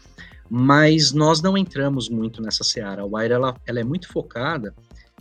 Mas 0.49 1.11
nós 1.11 1.41
não 1.41 1.57
entramos 1.57 2.09
muito 2.09 2.41
nessa 2.41 2.63
seara. 2.63 3.03
A 3.03 3.05
Wire 3.05 3.33
ela, 3.33 3.55
ela 3.65 3.79
é 3.79 3.83
muito 3.83 4.07
focada 4.11 4.73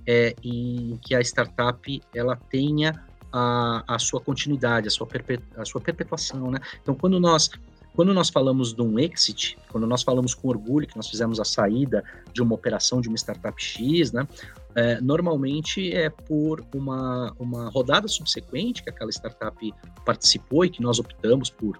é, 0.06 0.34
em 0.42 0.98
que 1.02 1.14
a 1.14 1.20
startup 1.20 2.02
ela 2.14 2.34
tenha 2.34 3.04
a, 3.32 3.84
a 3.86 3.98
sua 3.98 4.20
continuidade, 4.20 4.88
a 4.88 4.90
sua, 4.90 5.06
perpetu, 5.06 5.44
a 5.56 5.64
sua 5.64 5.80
perpetuação, 5.80 6.50
né? 6.50 6.58
Então, 6.82 6.94
quando 6.94 7.20
nós 7.20 7.50
quando 7.98 8.14
nós 8.14 8.28
falamos 8.28 8.72
de 8.72 8.80
um 8.80 8.96
exit, 8.96 9.58
quando 9.72 9.84
nós 9.84 10.04
falamos 10.04 10.32
com 10.32 10.46
orgulho 10.46 10.86
que 10.86 10.96
nós 10.96 11.08
fizemos 11.08 11.40
a 11.40 11.44
saída 11.44 12.04
de 12.32 12.40
uma 12.40 12.54
operação 12.54 13.00
de 13.00 13.08
uma 13.08 13.16
startup 13.16 13.60
X, 13.60 14.12
né, 14.12 14.24
é, 14.76 15.00
normalmente 15.00 15.92
é 15.92 16.08
por 16.08 16.64
uma, 16.72 17.34
uma 17.40 17.68
rodada 17.70 18.06
subsequente 18.06 18.84
que 18.84 18.90
aquela 18.90 19.10
startup 19.10 19.74
participou 20.06 20.64
e 20.64 20.70
que 20.70 20.80
nós 20.80 21.00
optamos 21.00 21.50
por 21.50 21.76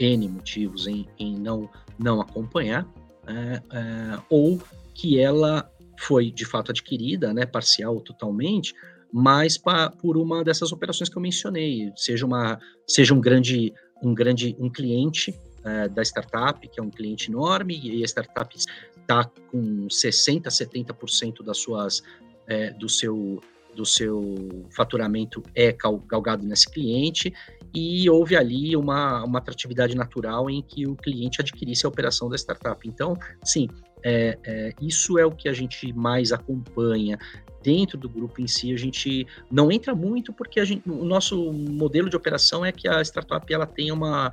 N 0.00 0.28
motivos 0.28 0.86
em, 0.86 1.06
em 1.18 1.38
não, 1.38 1.68
não 1.98 2.20
acompanhar, 2.20 2.86
é, 3.26 3.62
é, 3.72 4.18
ou 4.28 4.60
que 4.94 5.20
ela 5.20 5.70
foi 5.98 6.30
de 6.30 6.44
fato 6.44 6.70
adquirida, 6.70 7.32
né, 7.32 7.44
parcial 7.46 7.94
ou 7.94 8.00
totalmente, 8.00 8.74
mas 9.12 9.58
pa, 9.58 9.90
por 9.90 10.16
uma 10.16 10.42
dessas 10.42 10.72
operações 10.72 11.08
que 11.08 11.16
eu 11.16 11.22
mencionei, 11.22 11.92
seja 11.94 12.24
uma 12.24 12.58
seja 12.86 13.14
um 13.14 13.20
grande 13.20 13.72
um 14.02 14.14
grande 14.14 14.56
um 14.58 14.70
cliente 14.70 15.34
é, 15.64 15.88
da 15.88 16.02
startup, 16.02 16.66
que 16.66 16.80
é 16.80 16.82
um 16.82 16.90
cliente 16.90 17.30
enorme, 17.30 17.78
e 17.82 18.02
a 18.02 18.06
startup 18.06 18.56
está 18.56 19.24
com 19.50 19.86
60%, 19.88 20.44
70% 20.46 21.42
das 21.42 21.58
suas, 21.58 22.02
é, 22.46 22.70
do, 22.70 22.88
seu, 22.88 23.42
do 23.74 23.84
seu 23.86 24.66
faturamento 24.74 25.42
é 25.54 25.74
galgado 26.08 26.44
nesse 26.46 26.70
cliente, 26.70 27.32
e 27.74 28.08
houve 28.10 28.36
ali 28.36 28.76
uma, 28.76 29.24
uma 29.24 29.38
atratividade 29.38 29.94
natural 29.94 30.50
em 30.50 30.60
que 30.62 30.86
o 30.86 30.96
cliente 30.96 31.40
adquirisse 31.40 31.86
a 31.86 31.88
operação 31.88 32.28
da 32.28 32.36
startup. 32.36 32.86
Então, 32.88 33.16
sim, 33.44 33.68
é, 34.02 34.38
é, 34.44 34.72
isso 34.80 35.18
é 35.18 35.24
o 35.24 35.30
que 35.30 35.48
a 35.48 35.52
gente 35.52 35.92
mais 35.92 36.32
acompanha 36.32 37.18
dentro 37.62 37.98
do 37.98 38.08
grupo 38.08 38.40
em 38.40 38.46
si. 38.46 38.72
A 38.72 38.76
gente 38.76 39.26
não 39.50 39.70
entra 39.70 39.94
muito 39.94 40.32
porque 40.32 40.64
gente, 40.64 40.88
o 40.88 41.04
nosso 41.04 41.52
modelo 41.52 42.08
de 42.08 42.16
operação 42.16 42.64
é 42.64 42.72
que 42.72 42.88
a 42.88 43.00
startup 43.02 43.52
ela 43.52 43.66
tenha 43.66 43.94
uma, 43.94 44.32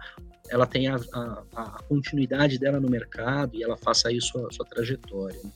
ela 0.49 0.65
tenha 0.65 0.95
a, 0.95 1.19
a, 1.19 1.61
a, 1.61 1.83
continuidade 1.83 2.57
dela 2.57 2.79
no 2.79 2.89
mercado 2.89 3.55
e 3.55 3.63
ela 3.63 3.77
faça 3.77 4.09
aí 4.09 4.19
sua, 4.21 4.51
sua 4.51 4.65
trajetória. 4.65 5.39
Né? 5.43 5.51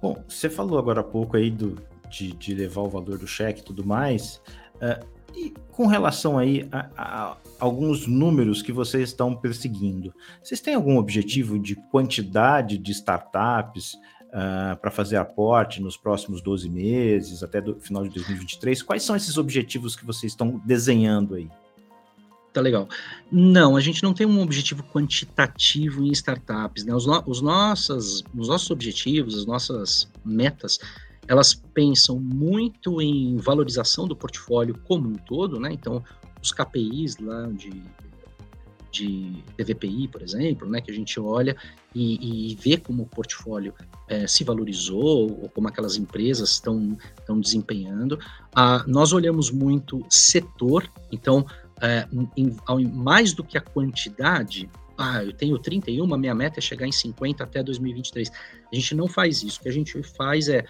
Bom, 0.00 0.22
você 0.28 0.50
falou 0.50 0.78
agora 0.78 1.00
há 1.00 1.04
pouco 1.04 1.36
aí 1.36 1.50
do, 1.50 1.76
de, 2.10 2.32
de 2.32 2.54
levar 2.54 2.82
o 2.82 2.88
valor 2.88 3.18
do 3.18 3.26
cheque 3.26 3.60
e 3.60 3.64
tudo 3.64 3.84
mais. 3.84 4.40
Uh, 4.76 5.04
e 5.34 5.52
com 5.70 5.86
relação 5.86 6.38
aí 6.38 6.66
a, 6.72 6.88
a, 6.96 7.36
alguns 7.60 8.06
números 8.06 8.62
que 8.62 8.72
vocês 8.72 9.10
estão 9.10 9.36
perseguindo, 9.36 10.14
vocês 10.42 10.60
têm 10.60 10.74
algum 10.74 10.96
objetivo 10.96 11.58
de 11.58 11.76
quantidade 11.90 12.78
de 12.78 12.92
startups 12.92 13.94
uh, 13.94 14.76
para 14.80 14.90
fazer 14.90 15.16
aporte 15.16 15.82
nos 15.82 15.96
próximos 15.96 16.40
12 16.40 16.70
meses, 16.70 17.42
até 17.42 17.60
o 17.60 17.78
final 17.78 18.02
de 18.02 18.10
2023? 18.10 18.82
Quais 18.82 19.02
são 19.02 19.14
esses 19.14 19.36
objetivos 19.36 19.94
que 19.94 20.06
vocês 20.06 20.32
estão 20.32 20.60
desenhando 20.64 21.34
aí? 21.34 21.48
Tá 22.56 22.62
legal. 22.62 22.88
Não, 23.30 23.76
a 23.76 23.80
gente 23.82 24.02
não 24.02 24.14
tem 24.14 24.26
um 24.26 24.40
objetivo 24.40 24.82
quantitativo 24.82 26.02
em 26.02 26.10
startups, 26.12 26.86
né? 26.86 26.94
Os, 26.94 27.04
no, 27.04 27.22
os, 27.26 27.42
nossas, 27.42 28.24
os 28.34 28.48
nossos 28.48 28.70
objetivos, 28.70 29.36
as 29.36 29.44
nossas 29.44 30.08
metas, 30.24 30.80
elas 31.28 31.54
pensam 31.54 32.18
muito 32.18 33.00
em 33.00 33.36
valorização 33.36 34.06
do 34.06 34.16
portfólio 34.16 34.78
como 34.84 35.08
um 35.08 35.14
todo, 35.14 35.58
né? 35.58 35.72
Então, 35.72 36.02
os 36.42 36.52
KPIs 36.52 37.18
lá 37.18 37.46
de, 37.48 37.82
de 38.90 39.42
TVPI, 39.56 40.08
por 40.08 40.22
exemplo, 40.22 40.68
né? 40.68 40.80
Que 40.80 40.90
a 40.90 40.94
gente 40.94 41.18
olha 41.18 41.56
e, 41.94 42.52
e 42.52 42.54
vê 42.56 42.76
como 42.76 43.02
o 43.02 43.06
portfólio 43.06 43.74
é, 44.08 44.26
se 44.26 44.44
valorizou 44.44 45.42
ou 45.42 45.48
como 45.48 45.68
aquelas 45.68 45.96
empresas 45.96 46.50
estão 46.50 47.40
desempenhando. 47.40 48.18
Ah, 48.54 48.84
nós 48.86 49.12
olhamos 49.12 49.50
muito 49.50 50.04
setor, 50.08 50.90
então 51.10 51.44
é, 51.80 52.06
em, 52.36 52.54
mais 52.86 53.32
do 53.32 53.42
que 53.42 53.58
a 53.58 53.60
quantidade, 53.60 54.70
ah, 54.96 55.22
eu 55.22 55.32
tenho 55.32 55.58
31, 55.58 56.06
minha 56.16 56.34
meta 56.34 56.58
é 56.58 56.62
chegar 56.62 56.86
em 56.86 56.92
50 56.92 57.42
até 57.44 57.62
2023. 57.62 58.30
A 58.72 58.74
gente 58.74 58.94
não 58.94 59.08
faz 59.08 59.42
isso. 59.42 59.58
O 59.58 59.62
que 59.62 59.68
a 59.68 59.72
gente 59.72 60.02
faz 60.02 60.48
é, 60.48 60.64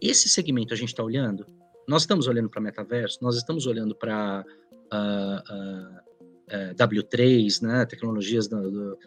esse 0.00 0.28
segmento 0.28 0.72
a 0.74 0.76
gente 0.76 0.88
está 0.88 1.02
olhando, 1.02 1.46
nós 1.86 2.02
estamos 2.02 2.26
olhando 2.26 2.50
para 2.50 2.60
metaverso, 2.60 3.18
nós 3.22 3.36
estamos 3.36 3.66
olhando 3.66 3.94
para 3.94 4.44
uh, 4.44 4.94
ah, 4.94 5.42
uh, 5.50 6.08
ah, 6.50 6.72
uh, 6.72 6.74
W3, 6.74 7.62
né, 7.62 7.86
tecnologias 7.86 8.48
do, 8.48 8.70
do, 8.70 8.98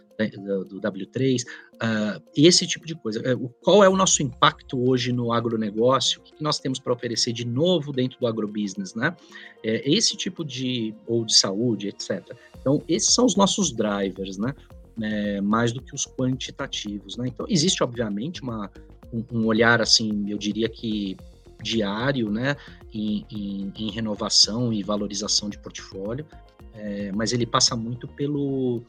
do 0.65 0.81
W3, 0.81 1.43
uh, 1.43 1.47
ah, 1.79 2.21
esse 2.35 2.65
tipo 2.67 2.85
de 2.85 2.95
coisa. 2.95 3.19
É, 3.19 3.35
qual 3.61 3.83
é 3.83 3.89
o 3.89 3.95
nosso 3.95 4.21
impacto 4.23 4.81
hoje 4.89 5.11
no 5.11 5.31
agronegócio? 5.31 6.21
O 6.21 6.23
que 6.23 6.43
nós 6.43 6.59
temos 6.59 6.79
para 6.79 6.93
oferecer 6.93 7.33
de 7.33 7.45
novo 7.45 7.91
dentro 7.91 8.19
do 8.19 8.27
agrobusiness, 8.27 8.95
né? 8.95 9.15
É, 9.63 9.89
esse 9.89 10.15
tipo 10.15 10.43
de, 10.43 10.93
ou 11.07 11.25
de 11.25 11.35
saúde, 11.35 11.87
etc. 11.87 12.35
Então, 12.59 12.83
esses 12.87 13.13
são 13.13 13.25
os 13.25 13.35
nossos 13.35 13.71
drivers, 13.71 14.37
né? 14.37 14.53
É, 15.01 15.41
mais 15.41 15.71
do 15.71 15.81
que 15.81 15.95
os 15.95 16.05
quantitativos, 16.05 17.17
né? 17.17 17.27
Então, 17.27 17.45
existe, 17.49 17.83
obviamente, 17.83 18.41
uma, 18.41 18.69
um, 19.13 19.45
olhar, 19.45 19.81
assim, 19.81 20.29
eu 20.29 20.37
diria 20.37 20.69
que 20.69 21.17
diário, 21.61 22.31
né, 22.31 22.55
em, 22.93 23.25
em, 23.29 23.73
em, 23.77 23.91
renovação 23.91 24.73
e 24.73 24.81
valorização 24.81 25.49
de 25.49 25.59
portfólio, 25.59 26.25
é, 26.73 27.11
mas 27.11 27.33
ele 27.33 27.45
passa 27.45 27.75
muito 27.75 28.07
pelo, 28.07 28.81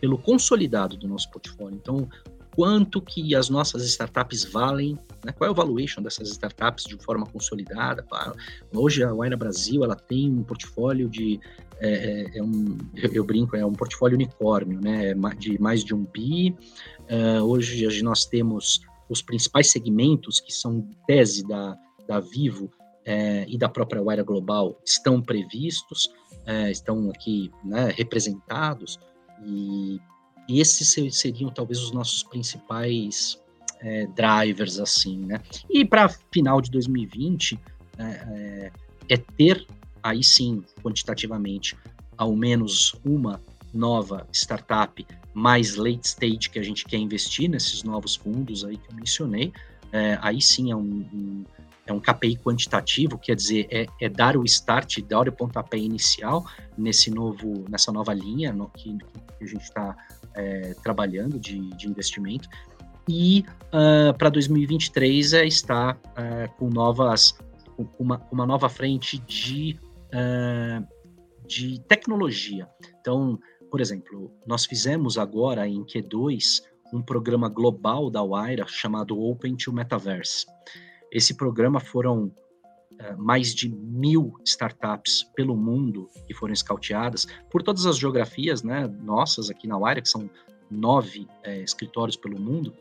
pelo 0.00 0.16
consolidado 0.16 0.96
do 0.96 1.08
nosso 1.08 1.30
portfólio. 1.30 1.76
Então, 1.76 2.08
quanto 2.54 3.00
que 3.00 3.34
as 3.34 3.48
nossas 3.48 3.84
startups 3.84 4.44
valem, 4.44 4.96
né? 5.24 5.32
qual 5.32 5.48
é 5.48 5.50
o 5.50 5.54
valuation 5.54 6.00
dessas 6.00 6.30
startups 6.30 6.84
de 6.84 6.96
forma 6.96 7.26
consolidada. 7.26 8.06
Hoje 8.72 9.02
a 9.02 9.12
Waira 9.12 9.36
Brasil 9.36 9.82
ela 9.82 9.96
tem 9.96 10.30
um 10.30 10.44
portfólio 10.44 11.08
de 11.08 11.40
é, 11.80 11.88
é, 11.88 12.38
é 12.38 12.42
um, 12.42 12.78
eu, 12.94 13.24
brinco, 13.24 13.56
é 13.56 13.66
um 13.66 13.72
portfólio 13.72 14.14
unicórnio, 14.14 14.80
né? 14.80 15.14
De 15.36 15.60
mais 15.60 15.84
de 15.84 15.94
um 15.94 16.04
bi. 16.04 16.54
Uh, 17.10 17.42
hoje 17.42 18.02
nós 18.02 18.24
temos 18.24 18.80
os 19.08 19.22
principais 19.22 19.70
segmentos 19.70 20.40
que 20.40 20.52
são 20.52 20.88
tese 21.06 21.46
da, 21.46 21.76
da 22.06 22.20
Vivo 22.20 22.70
é, 23.04 23.44
e 23.48 23.58
da 23.58 23.68
própria 23.68 24.02
Waira 24.02 24.22
Global 24.22 24.80
estão 24.84 25.20
previstos 25.20 26.10
é, 26.46 26.70
estão 26.70 27.10
aqui 27.10 27.50
né, 27.64 27.92
representados, 27.96 28.98
e, 29.42 30.00
e, 30.48 30.60
esses 30.60 31.16
seriam 31.16 31.50
talvez 31.50 31.80
os 31.80 31.90
nossos 31.90 32.22
principais 32.22 33.40
é, 33.80 34.06
drivers, 34.08 34.78
assim, 34.78 35.18
né? 35.18 35.40
E 35.68 35.84
para 35.84 36.08
final 36.32 36.60
de 36.60 36.70
2020, 36.70 37.58
é, 37.98 38.04
é, 38.04 38.72
é 39.08 39.16
ter, 39.16 39.66
aí 40.02 40.22
sim, 40.22 40.62
quantitativamente, 40.82 41.76
ao 42.16 42.34
menos 42.34 42.94
uma 43.04 43.40
nova 43.72 44.26
startup 44.32 45.04
mais 45.34 45.74
late 45.74 46.06
stage 46.06 46.48
que 46.48 46.58
a 46.58 46.62
gente 46.62 46.84
quer 46.84 46.96
investir 46.96 47.50
nesses 47.50 47.82
novos 47.82 48.14
fundos 48.14 48.64
aí 48.64 48.76
que 48.76 48.90
eu 48.90 48.96
mencionei, 48.96 49.52
é, 49.92 50.18
aí 50.22 50.40
sim 50.40 50.70
é 50.70 50.76
um, 50.76 50.80
um, 51.12 51.44
é 51.86 51.92
um 51.92 52.00
KPI 52.00 52.36
quantitativo, 52.36 53.18
quer 53.18 53.36
dizer, 53.36 53.66
é, 53.70 53.86
é, 54.00 54.08
dar 54.08 54.36
o 54.36 54.44
start, 54.44 55.00
dar 55.02 55.28
o 55.28 55.32
pontapé 55.32 55.76
inicial 55.76 56.44
nesse 56.76 57.10
novo, 57.10 57.64
nessa 57.68 57.92
nova 57.92 58.14
linha 58.14 58.52
no, 58.52 58.68
que, 58.70 58.96
que, 59.38 59.44
a 59.44 59.46
gente 59.46 59.62
está 59.62 59.96
é, 60.34 60.74
trabalhando 60.82 61.38
de, 61.38 61.58
de, 61.76 61.88
investimento. 61.88 62.48
E 63.08 63.44
uh, 63.68 64.16
para 64.16 64.30
2023 64.30 65.34
é 65.34 65.46
estar 65.46 65.94
uh, 65.96 66.50
com 66.56 66.70
novas, 66.70 67.36
com 67.76 67.86
uma, 67.98 68.20
uma 68.32 68.46
nova 68.46 68.68
frente 68.70 69.18
de, 69.18 69.78
uh, 70.06 70.86
de 71.46 71.80
tecnologia. 71.80 72.66
Então, 72.98 73.38
por 73.74 73.80
exemplo, 73.80 74.30
nós 74.46 74.64
fizemos 74.64 75.18
agora 75.18 75.66
em 75.66 75.82
Q2 75.82 76.62
um 76.92 77.02
programa 77.02 77.48
global 77.48 78.08
da 78.08 78.22
Waira 78.22 78.68
chamado 78.68 79.20
Open 79.20 79.56
to 79.56 79.72
Metaverse. 79.72 80.46
Esse 81.10 81.34
programa 81.34 81.80
foram 81.80 82.26
uh, 82.26 83.18
mais 83.18 83.52
de 83.52 83.68
mil 83.68 84.32
startups 84.44 85.24
pelo 85.34 85.56
mundo 85.56 86.08
que 86.24 86.32
foram 86.32 86.54
escauteadas 86.54 87.26
por 87.50 87.64
todas 87.64 87.84
as 87.84 87.98
geografias 87.98 88.62
né, 88.62 88.86
nossas 89.02 89.50
aqui 89.50 89.66
na 89.66 89.76
Wire, 89.76 90.02
que 90.02 90.08
são 90.08 90.30
nove 90.70 91.26
é, 91.42 91.60
escritórios 91.60 92.16
pelo 92.16 92.38
mundo. 92.38 92.72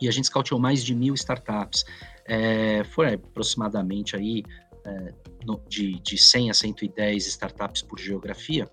e 0.00 0.06
a 0.06 0.12
gente 0.12 0.28
scoutou 0.28 0.60
mais 0.60 0.84
de 0.84 0.94
mil 0.94 1.14
startups. 1.14 1.84
É, 2.24 2.84
foi 2.84 3.14
aproximadamente 3.14 4.14
aí 4.14 4.44
é, 4.86 5.12
no, 5.44 5.60
de, 5.68 5.98
de 6.00 6.16
100 6.16 6.50
a 6.50 6.54
110 6.54 7.26
startups 7.26 7.82
por 7.82 7.98
geografia. 7.98 8.70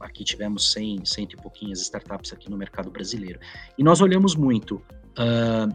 Aqui 0.00 0.24
tivemos 0.24 0.72
100, 0.72 1.04
100 1.04 1.24
e 1.24 1.36
pouquinhas 1.36 1.80
startups 1.80 2.32
aqui 2.32 2.50
no 2.50 2.56
mercado 2.56 2.90
brasileiro. 2.90 3.38
E 3.76 3.82
nós 3.82 4.00
olhamos 4.00 4.34
muito 4.34 4.76
uh, 4.76 5.74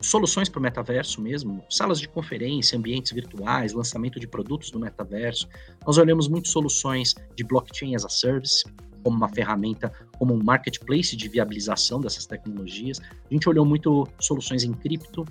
soluções 0.00 0.48
para 0.48 0.58
o 0.58 0.62
metaverso 0.62 1.20
mesmo, 1.20 1.62
salas 1.68 2.00
de 2.00 2.08
conferência, 2.08 2.78
ambientes 2.78 3.12
virtuais, 3.12 3.72
lançamento 3.72 4.20
de 4.20 4.26
produtos 4.26 4.70
do 4.70 4.78
metaverso. 4.78 5.48
Nós 5.86 5.98
olhamos 5.98 6.28
muito 6.28 6.48
soluções 6.48 7.14
de 7.34 7.44
blockchain 7.44 7.94
as 7.94 8.04
a 8.04 8.08
service, 8.08 8.64
como 9.02 9.16
uma 9.16 9.28
ferramenta, 9.28 9.92
como 10.18 10.34
um 10.34 10.42
marketplace 10.42 11.16
de 11.16 11.28
viabilização 11.28 12.00
dessas 12.00 12.26
tecnologias. 12.26 13.00
A 13.00 13.32
gente 13.32 13.48
olhou 13.48 13.64
muito 13.64 14.06
soluções 14.20 14.64
em 14.64 14.72
cripto, 14.72 15.22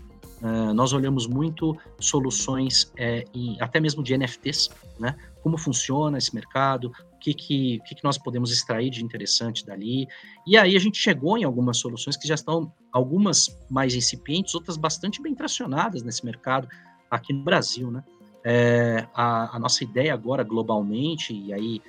uh, 0.42 0.74
nós 0.74 0.94
olhamos 0.94 1.28
muito 1.28 1.78
soluções 2.00 2.92
é, 2.98 3.26
até 3.60 3.80
mesmo 3.80 4.04
de 4.04 4.18
NFTs, 4.18 4.70
né? 5.00 5.16
Como 5.42 5.58
funciona 5.58 6.18
esse 6.18 6.34
mercado, 6.34 6.92
o 7.18 7.20
que, 7.20 7.34
que, 7.34 7.80
que, 7.80 8.04
nós 8.04 8.18
podemos 8.18 8.52
extrair 8.52 8.92
de 8.92 9.04
interessante 9.04 9.66
dali. 9.66 10.08
E 10.46 10.56
aí 10.56 10.76
a 10.76 10.80
gente 10.80 10.98
chegou 10.98 11.38
em 11.38 11.44
algumas 11.44 11.78
soluções 11.78 12.16
que 12.16 12.28
já 12.28 12.36
estão, 12.36 12.72
algumas 12.92 13.58
mais 13.70 13.96
incipientes, 13.96 14.54
outras 14.54 14.78
bastante 14.78 15.22
bem 15.22 15.34
tracionadas 15.34 16.04
nesse 16.04 16.24
mercado 16.24 16.68
aqui 17.10 17.34
no 17.34 17.44
Brasil, 17.44 17.90
né? 17.92 18.04
É, 18.44 19.06
a, 19.14 19.58
a, 19.58 19.60
nossa 19.60 19.84
ideia 19.84 20.14
agora 20.14 20.42
globalmente, 20.42 21.34
e 21.34 21.52
aí 21.52 21.82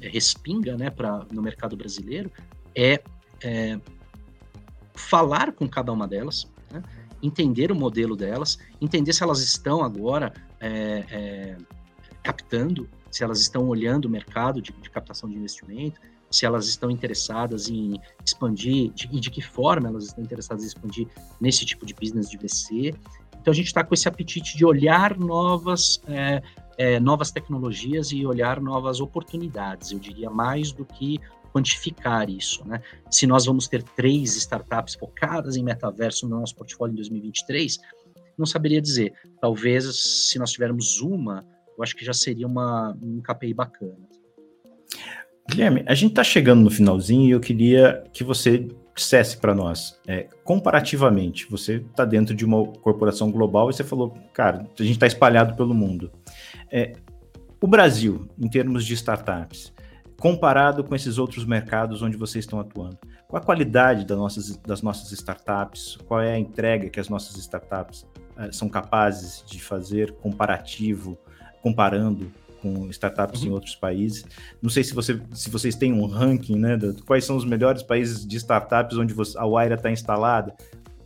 respinga 0.00 0.76
né, 0.76 0.88
pra, 0.88 1.26
no 1.30 1.42
mercado 1.42 1.76
brasileiro 1.76 2.30
é, 2.74 3.02
é 3.42 3.78
falar 4.94 5.52
com 5.52 5.68
cada 5.68 5.92
uma 5.92 6.08
delas, 6.08 6.50
né, 6.70 6.82
entender 7.22 7.70
o 7.70 7.74
modelo 7.74 8.16
delas, 8.16 8.58
entender 8.80 9.12
se 9.12 9.22
elas 9.22 9.40
estão 9.40 9.82
agora 9.82 10.32
é, 10.60 11.04
é, 11.10 11.56
captando, 12.22 12.88
se 13.16 13.24
elas 13.24 13.40
estão 13.40 13.66
olhando 13.66 14.04
o 14.04 14.10
mercado 14.10 14.60
de, 14.60 14.72
de, 14.72 14.90
captação 14.90 15.26
de 15.26 15.36
investimento, 15.36 15.98
se 16.30 16.44
elas 16.44 16.66
estão 16.68 16.90
interessadas 16.90 17.66
em 17.66 17.98
expandir 18.22 18.92
de, 18.92 19.08
e 19.10 19.18
de 19.18 19.30
que 19.30 19.40
forma 19.40 19.88
elas 19.88 20.04
estão 20.04 20.22
interessadas 20.22 20.62
em 20.62 20.66
expandir 20.66 21.08
nesse 21.40 21.64
tipo 21.64 21.86
de 21.86 21.94
business 21.94 22.28
de 22.28 22.36
VC. 22.36 22.94
Então 23.40 23.50
a 23.50 23.54
gente 23.54 23.68
está 23.68 23.82
com 23.82 23.94
esse 23.94 24.06
apetite 24.06 24.54
de 24.54 24.66
olhar 24.66 25.16
novas 25.16 25.98
é, 26.06 26.42
é, 26.76 27.00
novas 27.00 27.30
tecnologias 27.30 28.12
e 28.12 28.26
olhar 28.26 28.60
novas 28.60 29.00
oportunidades, 29.00 29.92
eu 29.92 29.98
diria 29.98 30.28
mais 30.28 30.70
do 30.70 30.84
que 30.84 31.18
quantificar 31.54 32.28
isso, 32.28 32.68
né? 32.68 32.82
Se 33.10 33.26
nós 33.26 33.46
vamos 33.46 33.66
ter 33.66 33.82
três 33.82 34.36
startups 34.36 34.94
focadas 34.94 35.56
em 35.56 35.64
metaverso 35.64 36.28
no 36.28 36.38
nosso 36.38 36.54
portfólio 36.54 36.92
em 36.92 36.96
2023, 36.96 37.78
não 38.36 38.44
saberia 38.44 38.82
dizer. 38.82 39.14
Talvez 39.40 39.86
se 40.28 40.38
nós 40.38 40.52
tivermos 40.52 41.00
uma, 41.00 41.42
eu 41.76 41.82
acho 41.82 41.94
que 41.94 42.04
já 42.04 42.12
seria 42.12 42.46
uma, 42.46 42.96
um 43.02 43.20
KPI 43.20 43.54
bacana. 43.54 43.96
Guilherme, 45.48 45.84
a 45.86 45.94
gente 45.94 46.10
está 46.10 46.24
chegando 46.24 46.62
no 46.62 46.70
finalzinho 46.70 47.28
e 47.28 47.30
eu 47.30 47.40
queria 47.40 48.02
que 48.12 48.24
você 48.24 48.68
dissesse 48.96 49.36
para 49.36 49.54
nós, 49.54 50.00
é, 50.06 50.26
comparativamente, 50.42 51.46
você 51.50 51.76
está 51.76 52.04
dentro 52.04 52.34
de 52.34 52.46
uma 52.46 52.66
corporação 52.66 53.30
global 53.30 53.68
e 53.68 53.74
você 53.74 53.84
falou, 53.84 54.16
cara, 54.32 54.66
a 54.78 54.82
gente 54.82 54.94
está 54.94 55.06
espalhado 55.06 55.54
pelo 55.54 55.74
mundo. 55.74 56.10
É, 56.72 56.94
o 57.60 57.66
Brasil, 57.66 58.26
em 58.38 58.48
termos 58.48 58.86
de 58.86 58.94
startups, 58.94 59.72
comparado 60.18 60.82
com 60.82 60.94
esses 60.94 61.18
outros 61.18 61.44
mercados 61.44 62.00
onde 62.00 62.16
vocês 62.16 62.44
estão 62.44 62.58
atuando, 62.58 62.98
qual 63.28 63.42
a 63.42 63.44
qualidade 63.44 64.06
das 64.06 64.16
nossas, 64.16 64.56
das 64.56 64.82
nossas 64.82 65.12
startups? 65.12 65.98
Qual 66.06 66.20
é 66.20 66.32
a 66.32 66.38
entrega 66.38 66.88
que 66.88 67.00
as 67.00 67.08
nossas 67.08 67.36
startups 67.36 68.06
é, 68.38 68.50
são 68.50 68.68
capazes 68.68 69.44
de 69.46 69.60
fazer 69.60 70.12
comparativo, 70.12 71.18
comparando 71.62 72.30
com 72.62 72.88
startups 72.90 73.42
uhum. 73.42 73.48
em 73.48 73.50
outros 73.52 73.74
países. 73.76 74.24
Não 74.60 74.70
sei 74.70 74.82
se, 74.82 74.94
você, 74.94 75.20
se 75.32 75.50
vocês 75.50 75.74
têm 75.76 75.92
um 75.92 76.06
ranking, 76.06 76.58
né? 76.58 76.76
De 76.76 77.02
quais 77.02 77.24
são 77.24 77.36
os 77.36 77.44
melhores 77.44 77.82
países 77.82 78.26
de 78.26 78.36
startups 78.36 78.96
onde 78.96 79.14
você, 79.14 79.38
a 79.38 79.46
Waira 79.46 79.74
está 79.74 79.90
instalada, 79.90 80.54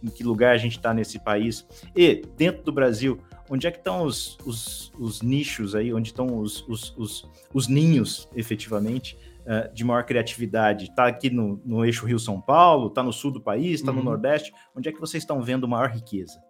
em 0.02 0.08
que 0.08 0.24
lugar 0.24 0.54
a 0.54 0.58
gente 0.58 0.76
está 0.76 0.94
nesse 0.94 1.18
país. 1.18 1.66
E, 1.94 2.22
dentro 2.36 2.62
do 2.62 2.72
Brasil, 2.72 3.18
onde 3.48 3.66
é 3.66 3.70
que 3.70 3.78
estão 3.78 4.02
os, 4.02 4.38
os, 4.46 4.92
os 4.98 5.22
nichos 5.22 5.74
aí, 5.74 5.92
onde 5.92 6.08
estão 6.08 6.38
os, 6.38 6.66
os, 6.68 6.94
os, 6.96 7.28
os 7.52 7.68
ninhos, 7.68 8.28
efetivamente, 8.34 9.18
uh, 9.40 9.72
de 9.74 9.84
maior 9.84 10.04
criatividade? 10.04 10.86
Está 10.86 11.06
aqui 11.06 11.28
no, 11.28 11.60
no 11.64 11.84
eixo 11.84 12.06
Rio-São 12.06 12.40
Paulo, 12.40 12.86
está 12.86 13.02
no 13.02 13.12
sul 13.12 13.30
do 13.30 13.40
país, 13.40 13.80
está 13.80 13.90
uhum. 13.90 13.98
no 13.98 14.04
Nordeste? 14.04 14.52
Onde 14.74 14.88
é 14.88 14.92
que 14.92 15.00
vocês 15.00 15.22
estão 15.22 15.42
vendo 15.42 15.68
maior 15.68 15.90
riqueza? 15.90 16.40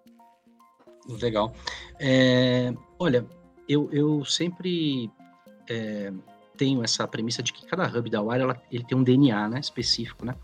Legal. 1.21 1.53
É, 1.99 2.73
olha, 2.99 3.27
eu, 3.71 3.89
eu 3.93 4.25
sempre 4.25 5.09
é, 5.69 6.13
tenho 6.57 6.83
essa 6.83 7.07
premissa 7.07 7.41
de 7.41 7.53
que 7.53 7.65
cada 7.65 7.87
hub 7.87 8.11
da 8.11 8.21
Wire 8.21 8.43
ela, 8.43 8.61
ele 8.71 8.83
tem 8.83 8.99
um 8.99 9.05
DNA 9.05 9.49
né, 9.49 9.61
específico. 9.61 10.27
Né? 10.27 10.35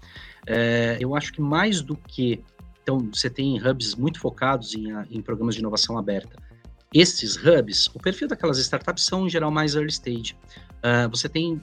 É, 0.47 0.97
eu 1.01 1.17
acho 1.17 1.33
que 1.33 1.41
mais 1.41 1.83
do 1.83 1.97
que. 1.97 2.41
Então, 2.83 3.11
você 3.13 3.29
tem 3.29 3.61
hubs 3.61 3.97
muito 3.97 4.21
focados 4.21 4.75
em, 4.77 4.93
em 5.11 5.21
programas 5.21 5.57
de 5.57 5.61
inovação 5.61 5.99
aberta. 5.99 6.37
Esses 6.95 7.37
hubs, 7.37 7.89
o 7.89 7.99
perfil 7.99 8.29
daquelas 8.29 8.59
startups 8.59 9.05
são 9.05 9.27
em 9.27 9.29
geral 9.29 9.51
mais 9.51 9.75
early 9.75 9.91
stage. 9.91 10.37
Uh, 10.77 11.11
você 11.11 11.29
tem 11.29 11.61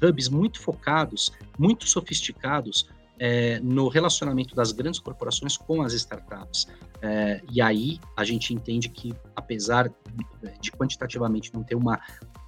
hubs 0.00 0.28
muito 0.28 0.60
focados, 0.60 1.32
muito 1.58 1.88
sofisticados 1.88 2.88
é, 3.18 3.58
no 3.60 3.88
relacionamento 3.88 4.54
das 4.54 4.72
grandes 4.72 5.00
corporações 5.00 5.56
com 5.56 5.82
as 5.82 5.92
startups. 5.92 6.66
É, 7.02 7.40
e 7.50 7.60
aí 7.60 7.98
a 8.16 8.24
gente 8.24 8.52
entende 8.52 8.88
que, 8.88 9.14
apesar 9.34 9.92
de 10.60 10.70
quantitativamente 10.72 11.52
não 11.52 11.62
ter 11.62 11.74
uma, 11.74 12.00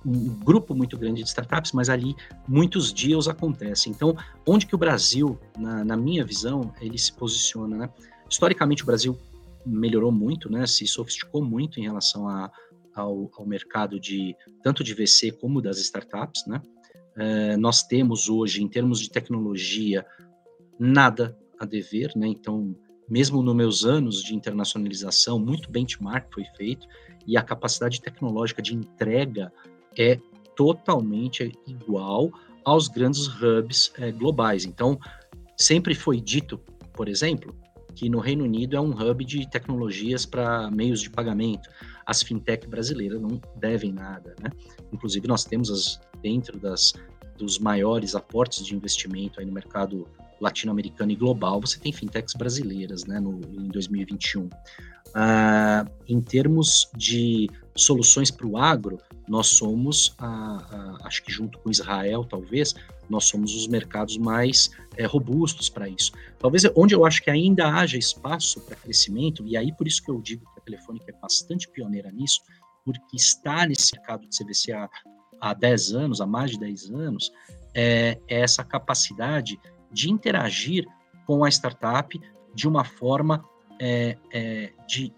um 0.04 0.28
grupo 0.40 0.74
muito 0.74 0.96
grande 0.96 1.22
de 1.22 1.28
startups, 1.28 1.72
mas 1.72 1.88
ali 1.88 2.14
muitos 2.46 2.92
deals 2.92 3.28
acontecem. 3.28 3.92
Então, 3.92 4.16
onde 4.46 4.66
que 4.66 4.74
o 4.74 4.78
Brasil, 4.78 5.38
na, 5.56 5.84
na 5.84 5.96
minha 5.96 6.24
visão, 6.24 6.72
ele 6.80 6.98
se 6.98 7.12
posiciona? 7.12 7.76
Né? 7.76 7.90
Historicamente, 8.28 8.82
o 8.82 8.86
Brasil 8.86 9.18
melhorou 9.64 10.12
muito, 10.12 10.50
né? 10.50 10.66
se 10.66 10.86
sofisticou 10.86 11.44
muito 11.44 11.78
em 11.80 11.82
relação 11.82 12.28
a, 12.28 12.50
ao, 12.94 13.30
ao 13.36 13.46
mercado 13.46 13.98
de 13.98 14.34
tanto 14.62 14.82
de 14.82 14.94
VC 14.94 15.32
como 15.32 15.60
das 15.60 15.78
startups. 15.78 16.46
Né? 16.46 16.60
É, 17.16 17.56
nós 17.56 17.82
temos 17.82 18.28
hoje, 18.28 18.62
em 18.62 18.68
termos 18.68 19.00
de 19.00 19.10
tecnologia, 19.10 20.06
nada 20.78 21.36
a 21.58 21.64
dever, 21.64 22.12
né? 22.14 22.28
Então, 22.28 22.74
mesmo 23.08 23.42
nos 23.42 23.54
meus 23.54 23.84
anos 23.84 24.22
de 24.22 24.34
internacionalização, 24.34 25.38
muito 25.38 25.70
benchmark 25.70 26.32
foi 26.32 26.44
feito 26.56 26.86
e 27.26 27.36
a 27.36 27.42
capacidade 27.42 28.00
tecnológica 28.00 28.62
de 28.62 28.74
entrega 28.74 29.52
é 29.96 30.18
totalmente 30.54 31.52
igual 31.66 32.30
aos 32.64 32.88
grandes 32.88 33.26
hubs 33.26 33.92
é, 33.98 34.12
globais. 34.12 34.64
Então, 34.64 34.98
sempre 35.56 35.94
foi 35.94 36.20
dito, 36.20 36.60
por 36.92 37.08
exemplo, 37.08 37.56
que 37.94 38.08
no 38.08 38.20
Reino 38.20 38.44
Unido 38.44 38.76
é 38.76 38.80
um 38.80 38.90
hub 38.90 39.24
de 39.24 39.48
tecnologias 39.48 40.24
para 40.24 40.70
meios 40.70 41.00
de 41.00 41.10
pagamento. 41.10 41.68
As 42.06 42.22
fintech 42.22 42.66
brasileiras 42.68 43.20
não 43.20 43.40
devem 43.56 43.92
nada, 43.92 44.34
né? 44.40 44.50
Inclusive 44.92 45.26
nós 45.26 45.44
temos 45.44 45.70
as 45.70 46.00
dentro 46.22 46.58
das 46.58 46.92
dos 47.36 47.58
maiores 47.58 48.16
aportes 48.16 48.66
de 48.66 48.74
investimento 48.74 49.38
aí 49.38 49.46
no 49.46 49.52
mercado 49.52 50.08
latino-americano 50.40 51.12
e 51.12 51.16
global, 51.16 51.60
você 51.60 51.78
tem 51.78 51.92
fintechs 51.92 52.34
brasileiras 52.34 53.04
né, 53.04 53.18
no, 53.20 53.40
em 53.52 53.68
2021. 53.68 54.44
Uh, 54.44 54.50
ah, 55.14 55.86
em 56.06 56.20
termos 56.20 56.90
de 56.94 57.48
soluções 57.74 58.30
para 58.30 58.46
o 58.46 58.58
agro, 58.58 58.98
nós 59.28 59.48
somos, 59.48 60.14
acho 61.04 61.22
que 61.22 61.30
junto 61.30 61.58
com 61.58 61.70
Israel, 61.70 62.24
talvez, 62.24 62.74
nós 63.08 63.24
somos 63.24 63.54
os 63.54 63.66
mercados 63.66 64.16
mais 64.16 64.70
é, 64.96 65.04
robustos 65.06 65.68
para 65.68 65.88
isso. 65.88 66.12
Talvez 66.38 66.64
onde 66.74 66.94
eu 66.94 67.04
acho 67.04 67.22
que 67.22 67.30
ainda 67.30 67.68
haja 67.68 67.96
espaço 67.96 68.60
para 68.60 68.76
crescimento, 68.76 69.46
e 69.46 69.56
aí 69.56 69.72
por 69.72 69.86
isso 69.86 70.02
que 70.02 70.10
eu 70.10 70.20
digo 70.20 70.44
que 70.52 70.60
a 70.60 70.62
Telefônica 70.62 71.06
é 71.08 71.20
bastante 71.20 71.68
pioneira 71.68 72.10
nisso, 72.10 72.40
porque 72.84 73.16
está 73.16 73.66
nesse 73.66 73.94
mercado 73.96 74.26
de 74.26 74.36
CVC 74.36 74.72
há, 74.72 74.88
há 75.40 75.54
10 75.54 75.92
anos, 75.92 76.20
há 76.20 76.26
mais 76.26 76.50
de 76.50 76.58
10 76.58 76.90
anos, 76.90 77.32
é, 77.74 78.18
é 78.28 78.40
essa 78.40 78.64
capacidade 78.64 79.58
de 79.90 80.10
interagir 80.10 80.86
com 81.26 81.44
a 81.44 81.48
startup 81.48 82.20
de 82.54 82.66
uma 82.66 82.84
forma 82.84 83.44
é, 83.80 84.16
é, 84.32 84.72
de 84.86 85.12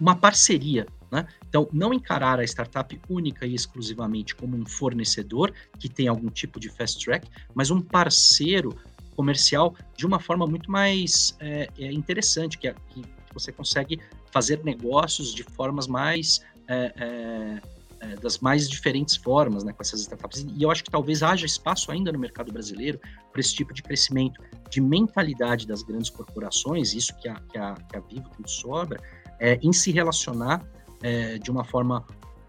uma 0.00 0.14
parceria. 0.14 0.86
Né? 1.10 1.26
Então, 1.48 1.68
não 1.72 1.92
encarar 1.92 2.38
a 2.38 2.44
startup 2.44 3.00
única 3.08 3.46
e 3.46 3.54
exclusivamente 3.54 4.34
como 4.34 4.56
um 4.56 4.66
fornecedor 4.66 5.52
que 5.78 5.88
tem 5.88 6.06
algum 6.06 6.28
tipo 6.28 6.60
de 6.60 6.68
fast 6.68 7.02
track, 7.04 7.28
mas 7.54 7.70
um 7.70 7.80
parceiro 7.80 8.76
comercial 9.16 9.74
de 9.96 10.06
uma 10.06 10.20
forma 10.20 10.46
muito 10.46 10.70
mais 10.70 11.36
é, 11.40 11.68
é 11.78 11.92
interessante, 11.92 12.58
que, 12.58 12.72
que, 12.90 13.02
você 13.32 13.52
consegue 13.52 14.00
fazer 14.32 14.64
negócios 14.64 15.34
de 15.34 15.44
formas 15.44 15.86
mais 15.86 16.40
é, 18.00 18.16
das 18.16 18.38
mais 18.38 18.68
diferentes 18.68 19.16
formas 19.16 19.64
né, 19.64 19.72
com 19.72 19.82
essas 19.82 20.00
startups. 20.00 20.46
E 20.56 20.62
eu 20.62 20.70
acho 20.70 20.84
que 20.84 20.90
talvez 20.90 21.22
haja 21.22 21.46
espaço 21.46 21.90
ainda 21.90 22.12
no 22.12 22.18
mercado 22.18 22.52
brasileiro 22.52 23.00
para 23.32 23.40
esse 23.40 23.54
tipo 23.54 23.74
de 23.74 23.82
crescimento 23.82 24.40
de 24.70 24.80
mentalidade 24.80 25.66
das 25.66 25.82
grandes 25.82 26.10
corporações, 26.10 26.94
isso 26.94 27.16
que 27.18 27.28
a, 27.28 27.34
que 27.34 27.58
a, 27.58 27.74
que 27.74 27.96
a 27.96 28.00
Vivo 28.00 28.28
tem 28.36 28.46
sobra, 28.46 29.00
é, 29.40 29.58
em 29.62 29.72
se 29.72 29.90
relacionar 29.90 30.64
é, 31.02 31.38
de 31.38 31.50
uma 31.50 31.64
forma 31.64 32.04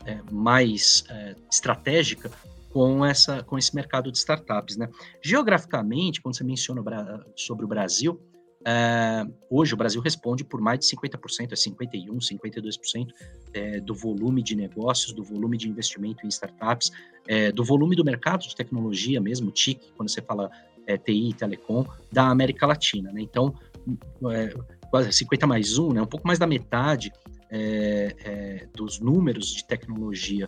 é, 0.05 0.19
mais 0.31 1.03
é, 1.09 1.35
estratégica 1.51 2.31
com, 2.69 3.05
essa, 3.05 3.43
com 3.43 3.57
esse 3.57 3.75
mercado 3.75 4.11
de 4.11 4.17
startups. 4.17 4.77
Né? 4.77 4.89
Geograficamente, 5.21 6.21
quando 6.21 6.35
você 6.35 6.43
menciona 6.43 6.81
sobre 7.35 7.65
o 7.65 7.67
Brasil, 7.67 8.19
é, 8.65 9.25
hoje 9.49 9.73
o 9.73 9.77
Brasil 9.77 10.01
responde 10.01 10.43
por 10.43 10.59
mais 10.59 10.79
de 10.79 10.85
50%, 10.85 11.51
é 11.51 11.55
51%, 11.55 12.19
52% 12.19 13.07
é, 13.53 13.79
do 13.79 13.95
volume 13.95 14.43
de 14.43 14.55
negócios, 14.55 15.13
do 15.13 15.23
volume 15.23 15.57
de 15.57 15.69
investimento 15.69 16.25
em 16.25 16.29
startups, 16.29 16.91
é, 17.27 17.51
do 17.51 17.63
volume 17.63 17.95
do 17.95 18.03
mercado 18.03 18.41
de 18.41 18.55
tecnologia 18.55 19.21
mesmo, 19.21 19.51
TIC, 19.51 19.91
quando 19.95 20.09
você 20.09 20.21
fala 20.21 20.51
é, 20.85 20.97
TI, 20.97 21.33
telecom, 21.33 21.85
da 22.11 22.27
América 22.27 22.67
Latina. 22.67 23.11
Né? 23.11 23.21
Então, 23.21 23.53
é, 24.31 24.53
quase 24.89 25.11
50 25.13 25.47
mais 25.47 25.77
1, 25.77 25.93
né? 25.93 26.01
um 26.01 26.07
pouco 26.07 26.27
mais 26.27 26.37
da 26.37 26.47
metade 26.47 27.11
é, 27.49 28.67
dos 28.75 28.99
números 28.99 29.53
de 29.53 29.65
tecnologia 29.65 30.47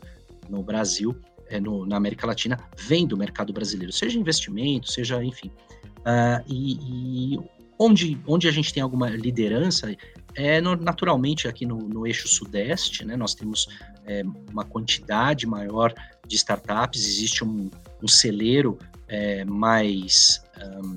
no 0.49 0.61
Brasil, 0.61 1.15
no, 1.61 1.85
na 1.85 1.97
América 1.97 2.27
Latina, 2.27 2.57
vem 2.77 3.05
do 3.05 3.17
mercado 3.17 3.51
brasileiro, 3.51 3.91
seja 3.91 4.17
investimento, 4.17 4.89
seja, 4.89 5.21
enfim. 5.21 5.51
Uh, 5.99 6.41
e, 6.47 7.33
e 7.35 7.39
Onde, 7.83 8.21
onde 8.27 8.47
a 8.47 8.51
gente 8.51 8.71
tem 8.71 8.83
alguma 8.83 9.09
liderança 9.09 9.95
é 10.35 10.61
no, 10.61 10.75
naturalmente 10.75 11.47
aqui 11.47 11.65
no, 11.65 11.79
no, 11.79 12.05
eixo 12.05 12.27
sudeste, 12.27 13.03
né? 13.03 13.15
Nós 13.15 13.33
temos 13.33 13.67
é, 14.05 14.21
uma 14.51 14.63
quantidade 14.63 15.47
maior 15.47 15.91
de 16.27 16.35
startups, 16.35 17.07
existe 17.07 17.43
um, 17.43 17.71
um 17.99 18.07
celeiro 18.07 18.77
é, 19.07 19.43
mais 19.45 20.43
um, 20.83 20.93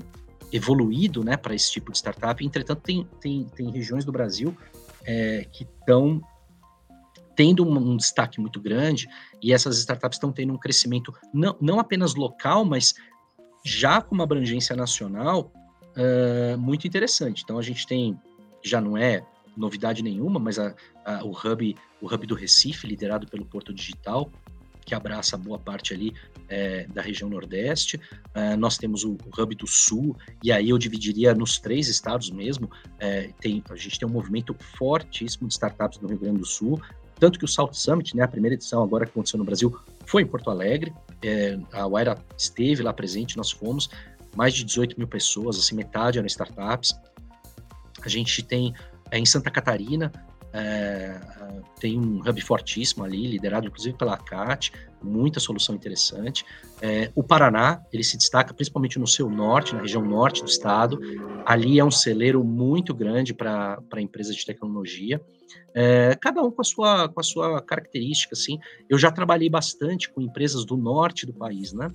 evoluído, 0.53 1.23
né, 1.23 1.35
para 1.35 1.55
esse 1.55 1.71
tipo 1.71 1.91
de 1.91 1.97
startup. 1.97 2.45
Entretanto, 2.45 2.81
tem, 2.81 3.03
tem, 3.19 3.45
tem 3.45 3.71
regiões 3.71 4.05
do 4.05 4.11
Brasil 4.11 4.55
é, 5.03 5.47
que 5.51 5.63
estão 5.63 6.21
tendo 7.35 7.67
um, 7.67 7.97
destaque 7.97 8.39
muito 8.39 8.61
grande 8.61 9.07
e 9.41 9.51
essas 9.51 9.79
startups 9.79 10.17
estão 10.17 10.31
tendo 10.31 10.53
um 10.53 10.57
crescimento 10.57 11.11
não, 11.33 11.57
não 11.59 11.79
apenas 11.79 12.13
local, 12.13 12.63
mas 12.63 12.93
já 13.63 13.99
com 14.01 14.13
uma 14.13 14.23
abrangência 14.23 14.75
nacional 14.75 15.51
muito 16.57 16.87
interessante. 16.87 17.43
Então 17.43 17.57
a 17.57 17.61
gente 17.61 17.85
tem, 17.87 18.19
já 18.63 18.81
não 18.81 18.97
é 18.97 19.25
novidade 19.55 20.03
nenhuma, 20.03 20.39
mas 20.39 20.59
a, 20.59 20.75
a, 21.05 21.23
o 21.23 21.31
hub, 21.31 21.75
o 22.01 22.13
hub 22.13 22.27
do 22.27 22.35
Recife, 22.35 22.87
liderado 22.87 23.27
pelo 23.27 23.45
Porto 23.45 23.73
Digital, 23.73 24.29
que 24.85 24.93
abraça 24.93 25.35
boa 25.35 25.57
parte 25.57 25.93
ali 25.93 26.13
da 26.93 27.01
região 27.01 27.27
Nordeste. 27.29 27.99
Nós 28.59 28.77
temos 28.77 29.03
o, 29.03 29.13
o, 29.13 29.41
Hub 29.41 29.55
do 29.55 29.65
Sul, 29.65 30.15
e 30.43 30.51
aí 30.51 30.69
eu 30.69 30.77
dividiria 30.77 31.33
nos 31.33 31.57
três 31.57 31.87
estados 31.87 32.29
mesmo. 32.29 32.69
Tem, 33.39 33.63
a 33.69 33.75
gente 33.75 33.99
tem 33.99 34.07
um 34.07 34.11
movimento 34.11 34.55
fortíssimo 34.77 35.47
de 35.47 35.53
startups 35.53 35.99
no 35.99 36.07
Rio 36.07 36.19
Grande 36.19 36.39
do 36.39 36.45
Sul, 36.45 36.79
tanto 37.19 37.39
que 37.39 37.45
o 37.45 37.47
South 37.47 37.73
Summit, 37.73 38.15
né, 38.15 38.23
a 38.23 38.27
primeira 38.27 38.55
edição 38.55 38.83
agora 38.83 39.05
que 39.05 39.11
aconteceu 39.11 39.37
no 39.37 39.45
Brasil, 39.45 39.75
foi 40.05 40.21
em 40.21 40.25
Porto 40.27 40.49
Alegre. 40.49 40.93
A 41.71 41.87
Waira 41.87 42.17
esteve 42.37 42.83
lá 42.83 42.93
presente, 42.93 43.37
nós 43.37 43.51
fomos 43.51 43.89
mais 44.35 44.53
de 44.53 44.63
18 44.63 44.97
mil 44.97 45.07
pessoas, 45.07 45.57
assim, 45.57 45.75
metade 45.75 46.17
eram 46.17 46.27
startups. 46.27 46.93
A 48.01 48.09
gente 48.09 48.43
tem 48.43 48.73
é, 49.11 49.17
em 49.17 49.25
Santa 49.25 49.49
Catarina, 49.49 50.11
é, 50.53 51.19
tem 51.79 51.99
um 51.99 52.19
hub 52.19 52.41
fortíssimo 52.41 53.03
ali, 53.03 53.27
liderado 53.27 53.67
inclusive 53.67 53.97
pela 53.97 54.17
CAT, 54.17 54.71
muita 55.03 55.39
solução 55.39 55.75
interessante. 55.75 56.45
É, 56.81 57.11
o 57.13 57.21
Paraná, 57.21 57.81
ele 57.91 58.03
se 58.03 58.17
destaca 58.17 58.53
principalmente 58.53 58.97
no 58.97 59.05
seu 59.05 59.29
norte, 59.29 59.75
na 59.75 59.81
região 59.81 60.03
norte 60.03 60.41
do 60.41 60.47
estado. 60.47 60.99
Ali 61.45 61.79
é 61.79 61.83
um 61.83 61.91
celeiro 61.91 62.43
muito 62.43 62.93
grande 62.93 63.33
para 63.33 63.79
empresas 63.97 64.35
de 64.35 64.45
tecnologia. 64.45 65.21
É, 65.73 66.17
cada 66.21 66.41
um 66.41 66.49
com 66.49 66.61
a, 66.61 66.65
sua, 66.65 67.09
com 67.09 67.19
a 67.19 67.23
sua 67.23 67.61
característica, 67.61 68.33
assim. 68.33 68.57
Eu 68.89 68.97
já 68.97 69.11
trabalhei 69.11 69.49
bastante 69.49 70.09
com 70.09 70.21
empresas 70.21 70.65
do 70.65 70.77
norte 70.77 71.25
do 71.25 71.33
país, 71.33 71.73
né? 71.73 71.89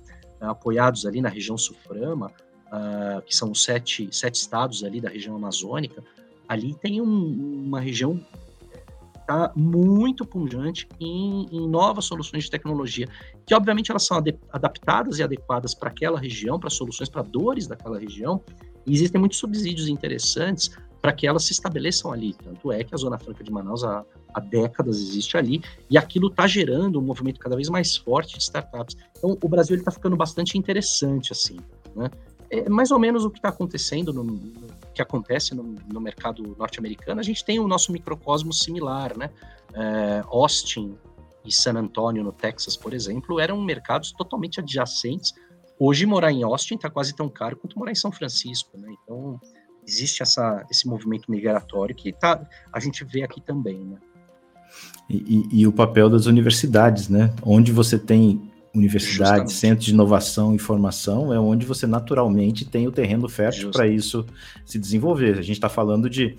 Apoiados 0.49 1.05
ali 1.05 1.21
na 1.21 1.29
região 1.29 1.57
Suframa, 1.57 2.31
uh, 2.67 3.21
que 3.21 3.35
são 3.35 3.53
sete, 3.53 4.09
sete 4.11 4.35
estados 4.35 4.83
ali 4.83 4.99
da 4.99 5.09
região 5.09 5.35
amazônica, 5.35 6.03
ali 6.47 6.73
tem 6.75 7.01
um, 7.01 7.65
uma 7.67 7.79
região 7.79 8.19
tá 9.25 9.51
muito 9.55 10.25
pungente 10.25 10.89
em, 10.99 11.45
em, 11.51 11.67
novas 11.67 12.05
soluções 12.05 12.43
de 12.43 12.51
tecnologia, 12.51 13.07
que 13.45 13.53
obviamente 13.53 13.89
elas 13.89 14.05
são 14.05 14.21
adaptadas 14.51 15.19
e 15.19 15.23
adequadas 15.23 15.73
para 15.73 15.89
aquela 15.89 16.19
região, 16.19 16.59
para 16.59 16.69
soluções 16.69 17.07
para 17.07 17.21
dores 17.21 17.67
daquela 17.67 17.97
região, 17.97 18.41
e 18.85 18.93
existem 18.93 19.19
muitos 19.19 19.37
subsídios 19.37 19.87
interessantes 19.87 20.71
para 21.01 21.11
que 21.11 21.25
elas 21.25 21.43
se 21.43 21.53
estabeleçam 21.53 22.11
ali. 22.11 22.33
Tanto 22.33 22.71
é 22.71 22.83
que 22.83 22.93
a 22.93 22.97
Zona 22.97 23.17
Franca 23.17 23.43
de 23.43 23.51
Manaus 23.51 23.83
há, 23.83 24.05
há 24.33 24.39
décadas 24.39 24.97
existe 24.97 25.35
ali, 25.35 25.61
e 25.89 25.97
aquilo 25.97 26.27
está 26.27 26.45
gerando 26.45 26.99
um 26.99 27.01
movimento 27.01 27.39
cada 27.39 27.55
vez 27.55 27.69
mais 27.69 27.97
forte 27.97 28.37
de 28.37 28.43
startups. 28.43 28.95
Então, 29.17 29.37
o 29.41 29.49
Brasil 29.49 29.75
está 29.75 29.91
ficando 29.91 30.15
bastante 30.15 30.57
interessante, 30.57 31.31
assim, 31.31 31.57
né? 31.95 32.09
É 32.53 32.69
mais 32.69 32.91
ou 32.91 32.99
menos 32.99 33.23
o 33.23 33.29
que 33.29 33.39
está 33.39 33.47
acontecendo, 33.47 34.11
no, 34.11 34.25
no, 34.25 34.67
que 34.93 35.01
acontece 35.01 35.55
no, 35.55 35.63
no 35.63 36.01
mercado 36.01 36.43
norte-americano. 36.59 37.21
A 37.21 37.23
gente 37.23 37.45
tem 37.45 37.59
o 37.59 37.67
nosso 37.67 37.93
microcosmo 37.93 38.51
similar, 38.51 39.17
né? 39.17 39.29
É, 39.73 40.21
Austin 40.27 40.97
e 41.45 41.51
San 41.51 41.75
Antonio, 41.75 42.21
no 42.21 42.33
Texas, 42.33 42.75
por 42.75 42.93
exemplo, 42.93 43.39
eram 43.39 43.59
mercados 43.61 44.11
totalmente 44.11 44.59
adjacentes. 44.59 45.33
Hoje, 45.79 46.05
morar 46.05 46.31
em 46.31 46.43
Austin 46.43 46.75
está 46.75 46.89
quase 46.89 47.15
tão 47.15 47.29
caro 47.29 47.55
quanto 47.55 47.79
morar 47.79 47.91
em 47.91 47.95
São 47.95 48.11
Francisco, 48.11 48.77
né? 48.77 48.93
Então, 49.01 49.39
existe 49.91 50.23
essa, 50.23 50.65
esse 50.71 50.87
movimento 50.87 51.29
migratório 51.29 51.93
que 51.93 52.11
tá, 52.13 52.41
a 52.71 52.79
gente 52.79 53.03
vê 53.03 53.23
aqui 53.23 53.41
também, 53.41 53.79
né? 53.79 53.97
E, 55.09 55.17
e, 55.17 55.61
e 55.61 55.67
o 55.67 55.71
papel 55.73 56.09
das 56.09 56.25
universidades, 56.25 57.09
né? 57.09 57.33
Onde 57.43 57.71
você 57.73 57.99
tem 57.99 58.49
universidades, 58.73 59.53
centros 59.55 59.85
de 59.85 59.91
inovação 59.91 60.55
e 60.55 60.59
formação, 60.59 61.33
é 61.33 61.39
onde 61.39 61.65
você 61.65 61.85
naturalmente 61.85 62.63
tem 62.63 62.87
o 62.87 62.91
terreno 62.91 63.27
fértil 63.27 63.69
para 63.69 63.85
isso 63.85 64.25
se 64.65 64.79
desenvolver. 64.79 65.37
A 65.37 65.41
gente 65.41 65.57
está 65.57 65.67
falando 65.67 66.09
de 66.09 66.37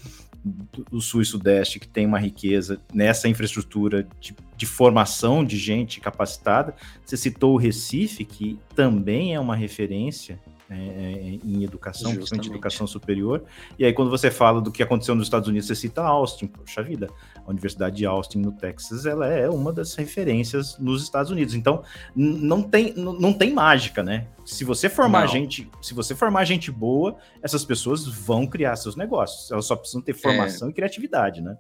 do 0.91 1.01
Sul 1.01 1.23
e 1.23 1.25
Sudeste, 1.25 1.79
que 1.79 1.87
tem 1.87 2.05
uma 2.05 2.19
riqueza 2.19 2.81
nessa 2.93 3.29
infraestrutura 3.29 4.09
de, 4.19 4.35
de, 4.57 4.67
formação 4.67 5.45
de 5.45 5.57
gente 5.57 6.01
capacitada. 6.01 6.75
Você 7.05 7.17
citou 7.17 7.55
o 7.55 7.57
Recife, 7.57 8.25
que 8.25 8.59
também 8.75 9.35
é 9.35 9.39
uma 9.39 9.55
referência 9.55 10.41
é, 10.71 10.75
é, 10.75 11.21
em 11.45 11.65
educação, 11.65 12.15
principalmente 12.15 12.49
educação 12.49 12.87
superior. 12.87 13.45
E 13.79 13.85
aí, 13.85 13.93
quando 13.93 14.11
você 14.11 14.31
fala 14.31 14.61
do 14.61 14.71
que 14.71 14.83
aconteceu 14.83 15.15
nos 15.15 15.27
Estados 15.27 15.49
Unidos, 15.49 15.67
você 15.67 15.75
cita 15.75 16.03
Austin. 16.03 16.47
Poxa 16.47 16.83
vida, 16.83 17.09
a 17.45 17.51
Universidade 17.51 17.97
de 17.97 18.07
Austin, 18.07 18.39
no 18.39 18.53
Texas, 18.53 19.05
ela 19.07 19.27
é 19.27 19.49
uma 19.49 19.73
das 19.73 19.95
referências 19.95 20.79
nos 20.79 21.03
Estados 21.03 21.31
Unidos. 21.31 21.55
Então, 21.55 21.83
não 22.15 22.63
tem, 22.63 22.95
não 22.95 23.33
tem 23.33 23.53
mágica, 23.53 24.03
né? 24.03 24.29
Se 24.45 24.65
você 24.65 24.89
formar 24.89 25.23
não. 25.23 25.29
gente, 25.29 25.71
se 25.81 25.95
você 25.95 26.15
formar 26.15 26.45
gente 26.45 26.71
boa, 26.71 27.17
essas 27.43 27.65
pessoas 27.65 28.07
vão 28.07 28.47
criar 28.47 28.77
seus 28.77 28.97
negócios. 28.97 29.51
Elas 29.51 29.67
só 29.67 29.77
precisam 29.77 30.01
ter 30.01 30.15
formação 30.15 30.69
é, 30.69 30.71
e 30.71 30.75
criatividade, 30.75 31.41
né? 31.41 31.57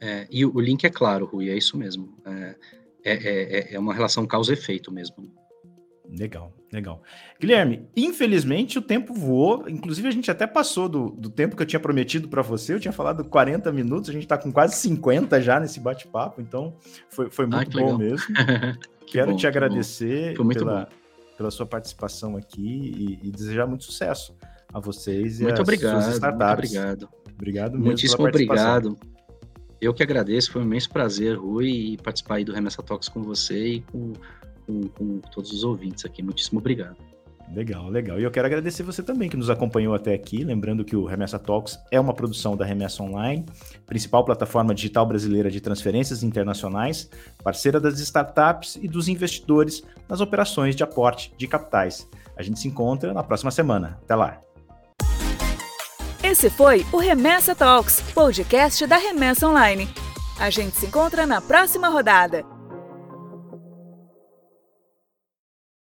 É, 0.00 0.26
e 0.30 0.44
o 0.44 0.60
link 0.60 0.84
é 0.84 0.90
claro, 0.90 1.26
Rui, 1.26 1.48
é 1.48 1.56
isso 1.56 1.76
mesmo. 1.76 2.18
É, 2.26 2.56
é, 3.04 3.14
é, 3.14 3.74
é 3.74 3.78
uma 3.78 3.94
relação 3.94 4.26
causa-efeito 4.26 4.92
mesmo. 4.92 5.32
Legal, 6.18 6.52
legal. 6.70 7.02
Guilherme, 7.40 7.88
infelizmente 7.96 8.78
o 8.78 8.82
tempo 8.82 9.14
voou. 9.14 9.68
Inclusive, 9.68 10.08
a 10.08 10.10
gente 10.10 10.30
até 10.30 10.46
passou 10.46 10.88
do, 10.88 11.10
do 11.10 11.30
tempo 11.30 11.56
que 11.56 11.62
eu 11.62 11.66
tinha 11.66 11.80
prometido 11.80 12.28
para 12.28 12.42
você. 12.42 12.74
Eu 12.74 12.80
tinha 12.80 12.92
falado 12.92 13.24
40 13.24 13.72
minutos, 13.72 14.10
a 14.10 14.12
gente 14.12 14.24
está 14.24 14.36
com 14.36 14.52
quase 14.52 14.76
50 14.76 15.40
já 15.40 15.58
nesse 15.58 15.80
bate-papo, 15.80 16.40
então 16.40 16.76
foi, 17.08 17.30
foi 17.30 17.46
muito 17.46 17.78
ah, 17.78 17.80
bom 17.80 17.96
legal. 17.96 17.98
mesmo. 17.98 18.26
Quero 19.06 19.32
bom, 19.32 19.36
te 19.36 19.46
agradecer 19.46 20.34
pela, 20.36 20.88
pela 21.36 21.50
sua 21.50 21.66
participação 21.66 22.36
aqui 22.36 23.18
e, 23.22 23.28
e, 23.28 23.30
desejar 23.30 23.66
muito 23.66 23.84
sucesso 23.84 24.34
a 24.72 24.80
vocês 24.80 25.40
e 25.40 25.44
muito 25.44 25.60
obrigado, 25.60 26.02
suas 26.02 26.14
startups. 26.14 26.70
Muito 26.72 26.78
obrigado. 26.78 27.08
Obrigado 27.34 27.72
mesmo 27.72 27.86
Muitíssimo 27.86 28.26
obrigado. 28.26 28.96
Eu 29.80 29.92
que 29.92 30.02
agradeço, 30.02 30.52
foi 30.52 30.62
um 30.62 30.64
imenso 30.64 30.88
prazer, 30.90 31.36
Rui, 31.36 31.98
participar 32.02 32.36
aí 32.36 32.44
do 32.44 32.52
Remessa 32.52 32.82
Talks 32.82 33.08
com 33.08 33.20
você 33.22 33.74
e 33.74 33.80
com 33.80 34.12
com, 34.66 34.82
com 34.88 35.18
todos 35.32 35.52
os 35.52 35.64
ouvintes 35.64 36.04
aqui. 36.04 36.22
Muitíssimo 36.22 36.58
obrigado. 36.58 36.96
Legal, 37.54 37.88
legal. 37.90 38.18
E 38.18 38.22
eu 38.22 38.30
quero 38.30 38.46
agradecer 38.46 38.82
você 38.82 39.02
também 39.02 39.28
que 39.28 39.36
nos 39.36 39.50
acompanhou 39.50 39.94
até 39.94 40.14
aqui. 40.14 40.42
Lembrando 40.42 40.84
que 40.84 40.96
o 40.96 41.04
Remessa 41.04 41.38
Talks 41.38 41.78
é 41.90 42.00
uma 42.00 42.14
produção 42.14 42.56
da 42.56 42.64
Remessa 42.64 43.02
Online, 43.02 43.44
principal 43.84 44.24
plataforma 44.24 44.74
digital 44.74 45.04
brasileira 45.04 45.50
de 45.50 45.60
transferências 45.60 46.22
internacionais, 46.22 47.10
parceira 47.42 47.78
das 47.78 47.98
startups 48.00 48.76
e 48.80 48.88
dos 48.88 49.06
investidores 49.06 49.82
nas 50.08 50.20
operações 50.20 50.74
de 50.74 50.82
aporte 50.82 51.32
de 51.36 51.46
capitais. 51.46 52.08
A 52.36 52.42
gente 52.42 52.58
se 52.58 52.68
encontra 52.68 53.12
na 53.12 53.22
próxima 53.22 53.50
semana. 53.50 53.98
Até 54.02 54.14
lá. 54.14 54.40
Esse 56.22 56.48
foi 56.48 56.86
o 56.92 56.98
Remessa 56.98 57.54
Talks, 57.54 58.00
podcast 58.14 58.86
da 58.86 58.96
Remessa 58.96 59.46
Online. 59.46 59.88
A 60.40 60.48
gente 60.48 60.76
se 60.76 60.86
encontra 60.86 61.26
na 61.26 61.42
próxima 61.42 61.88
rodada. 61.88 62.61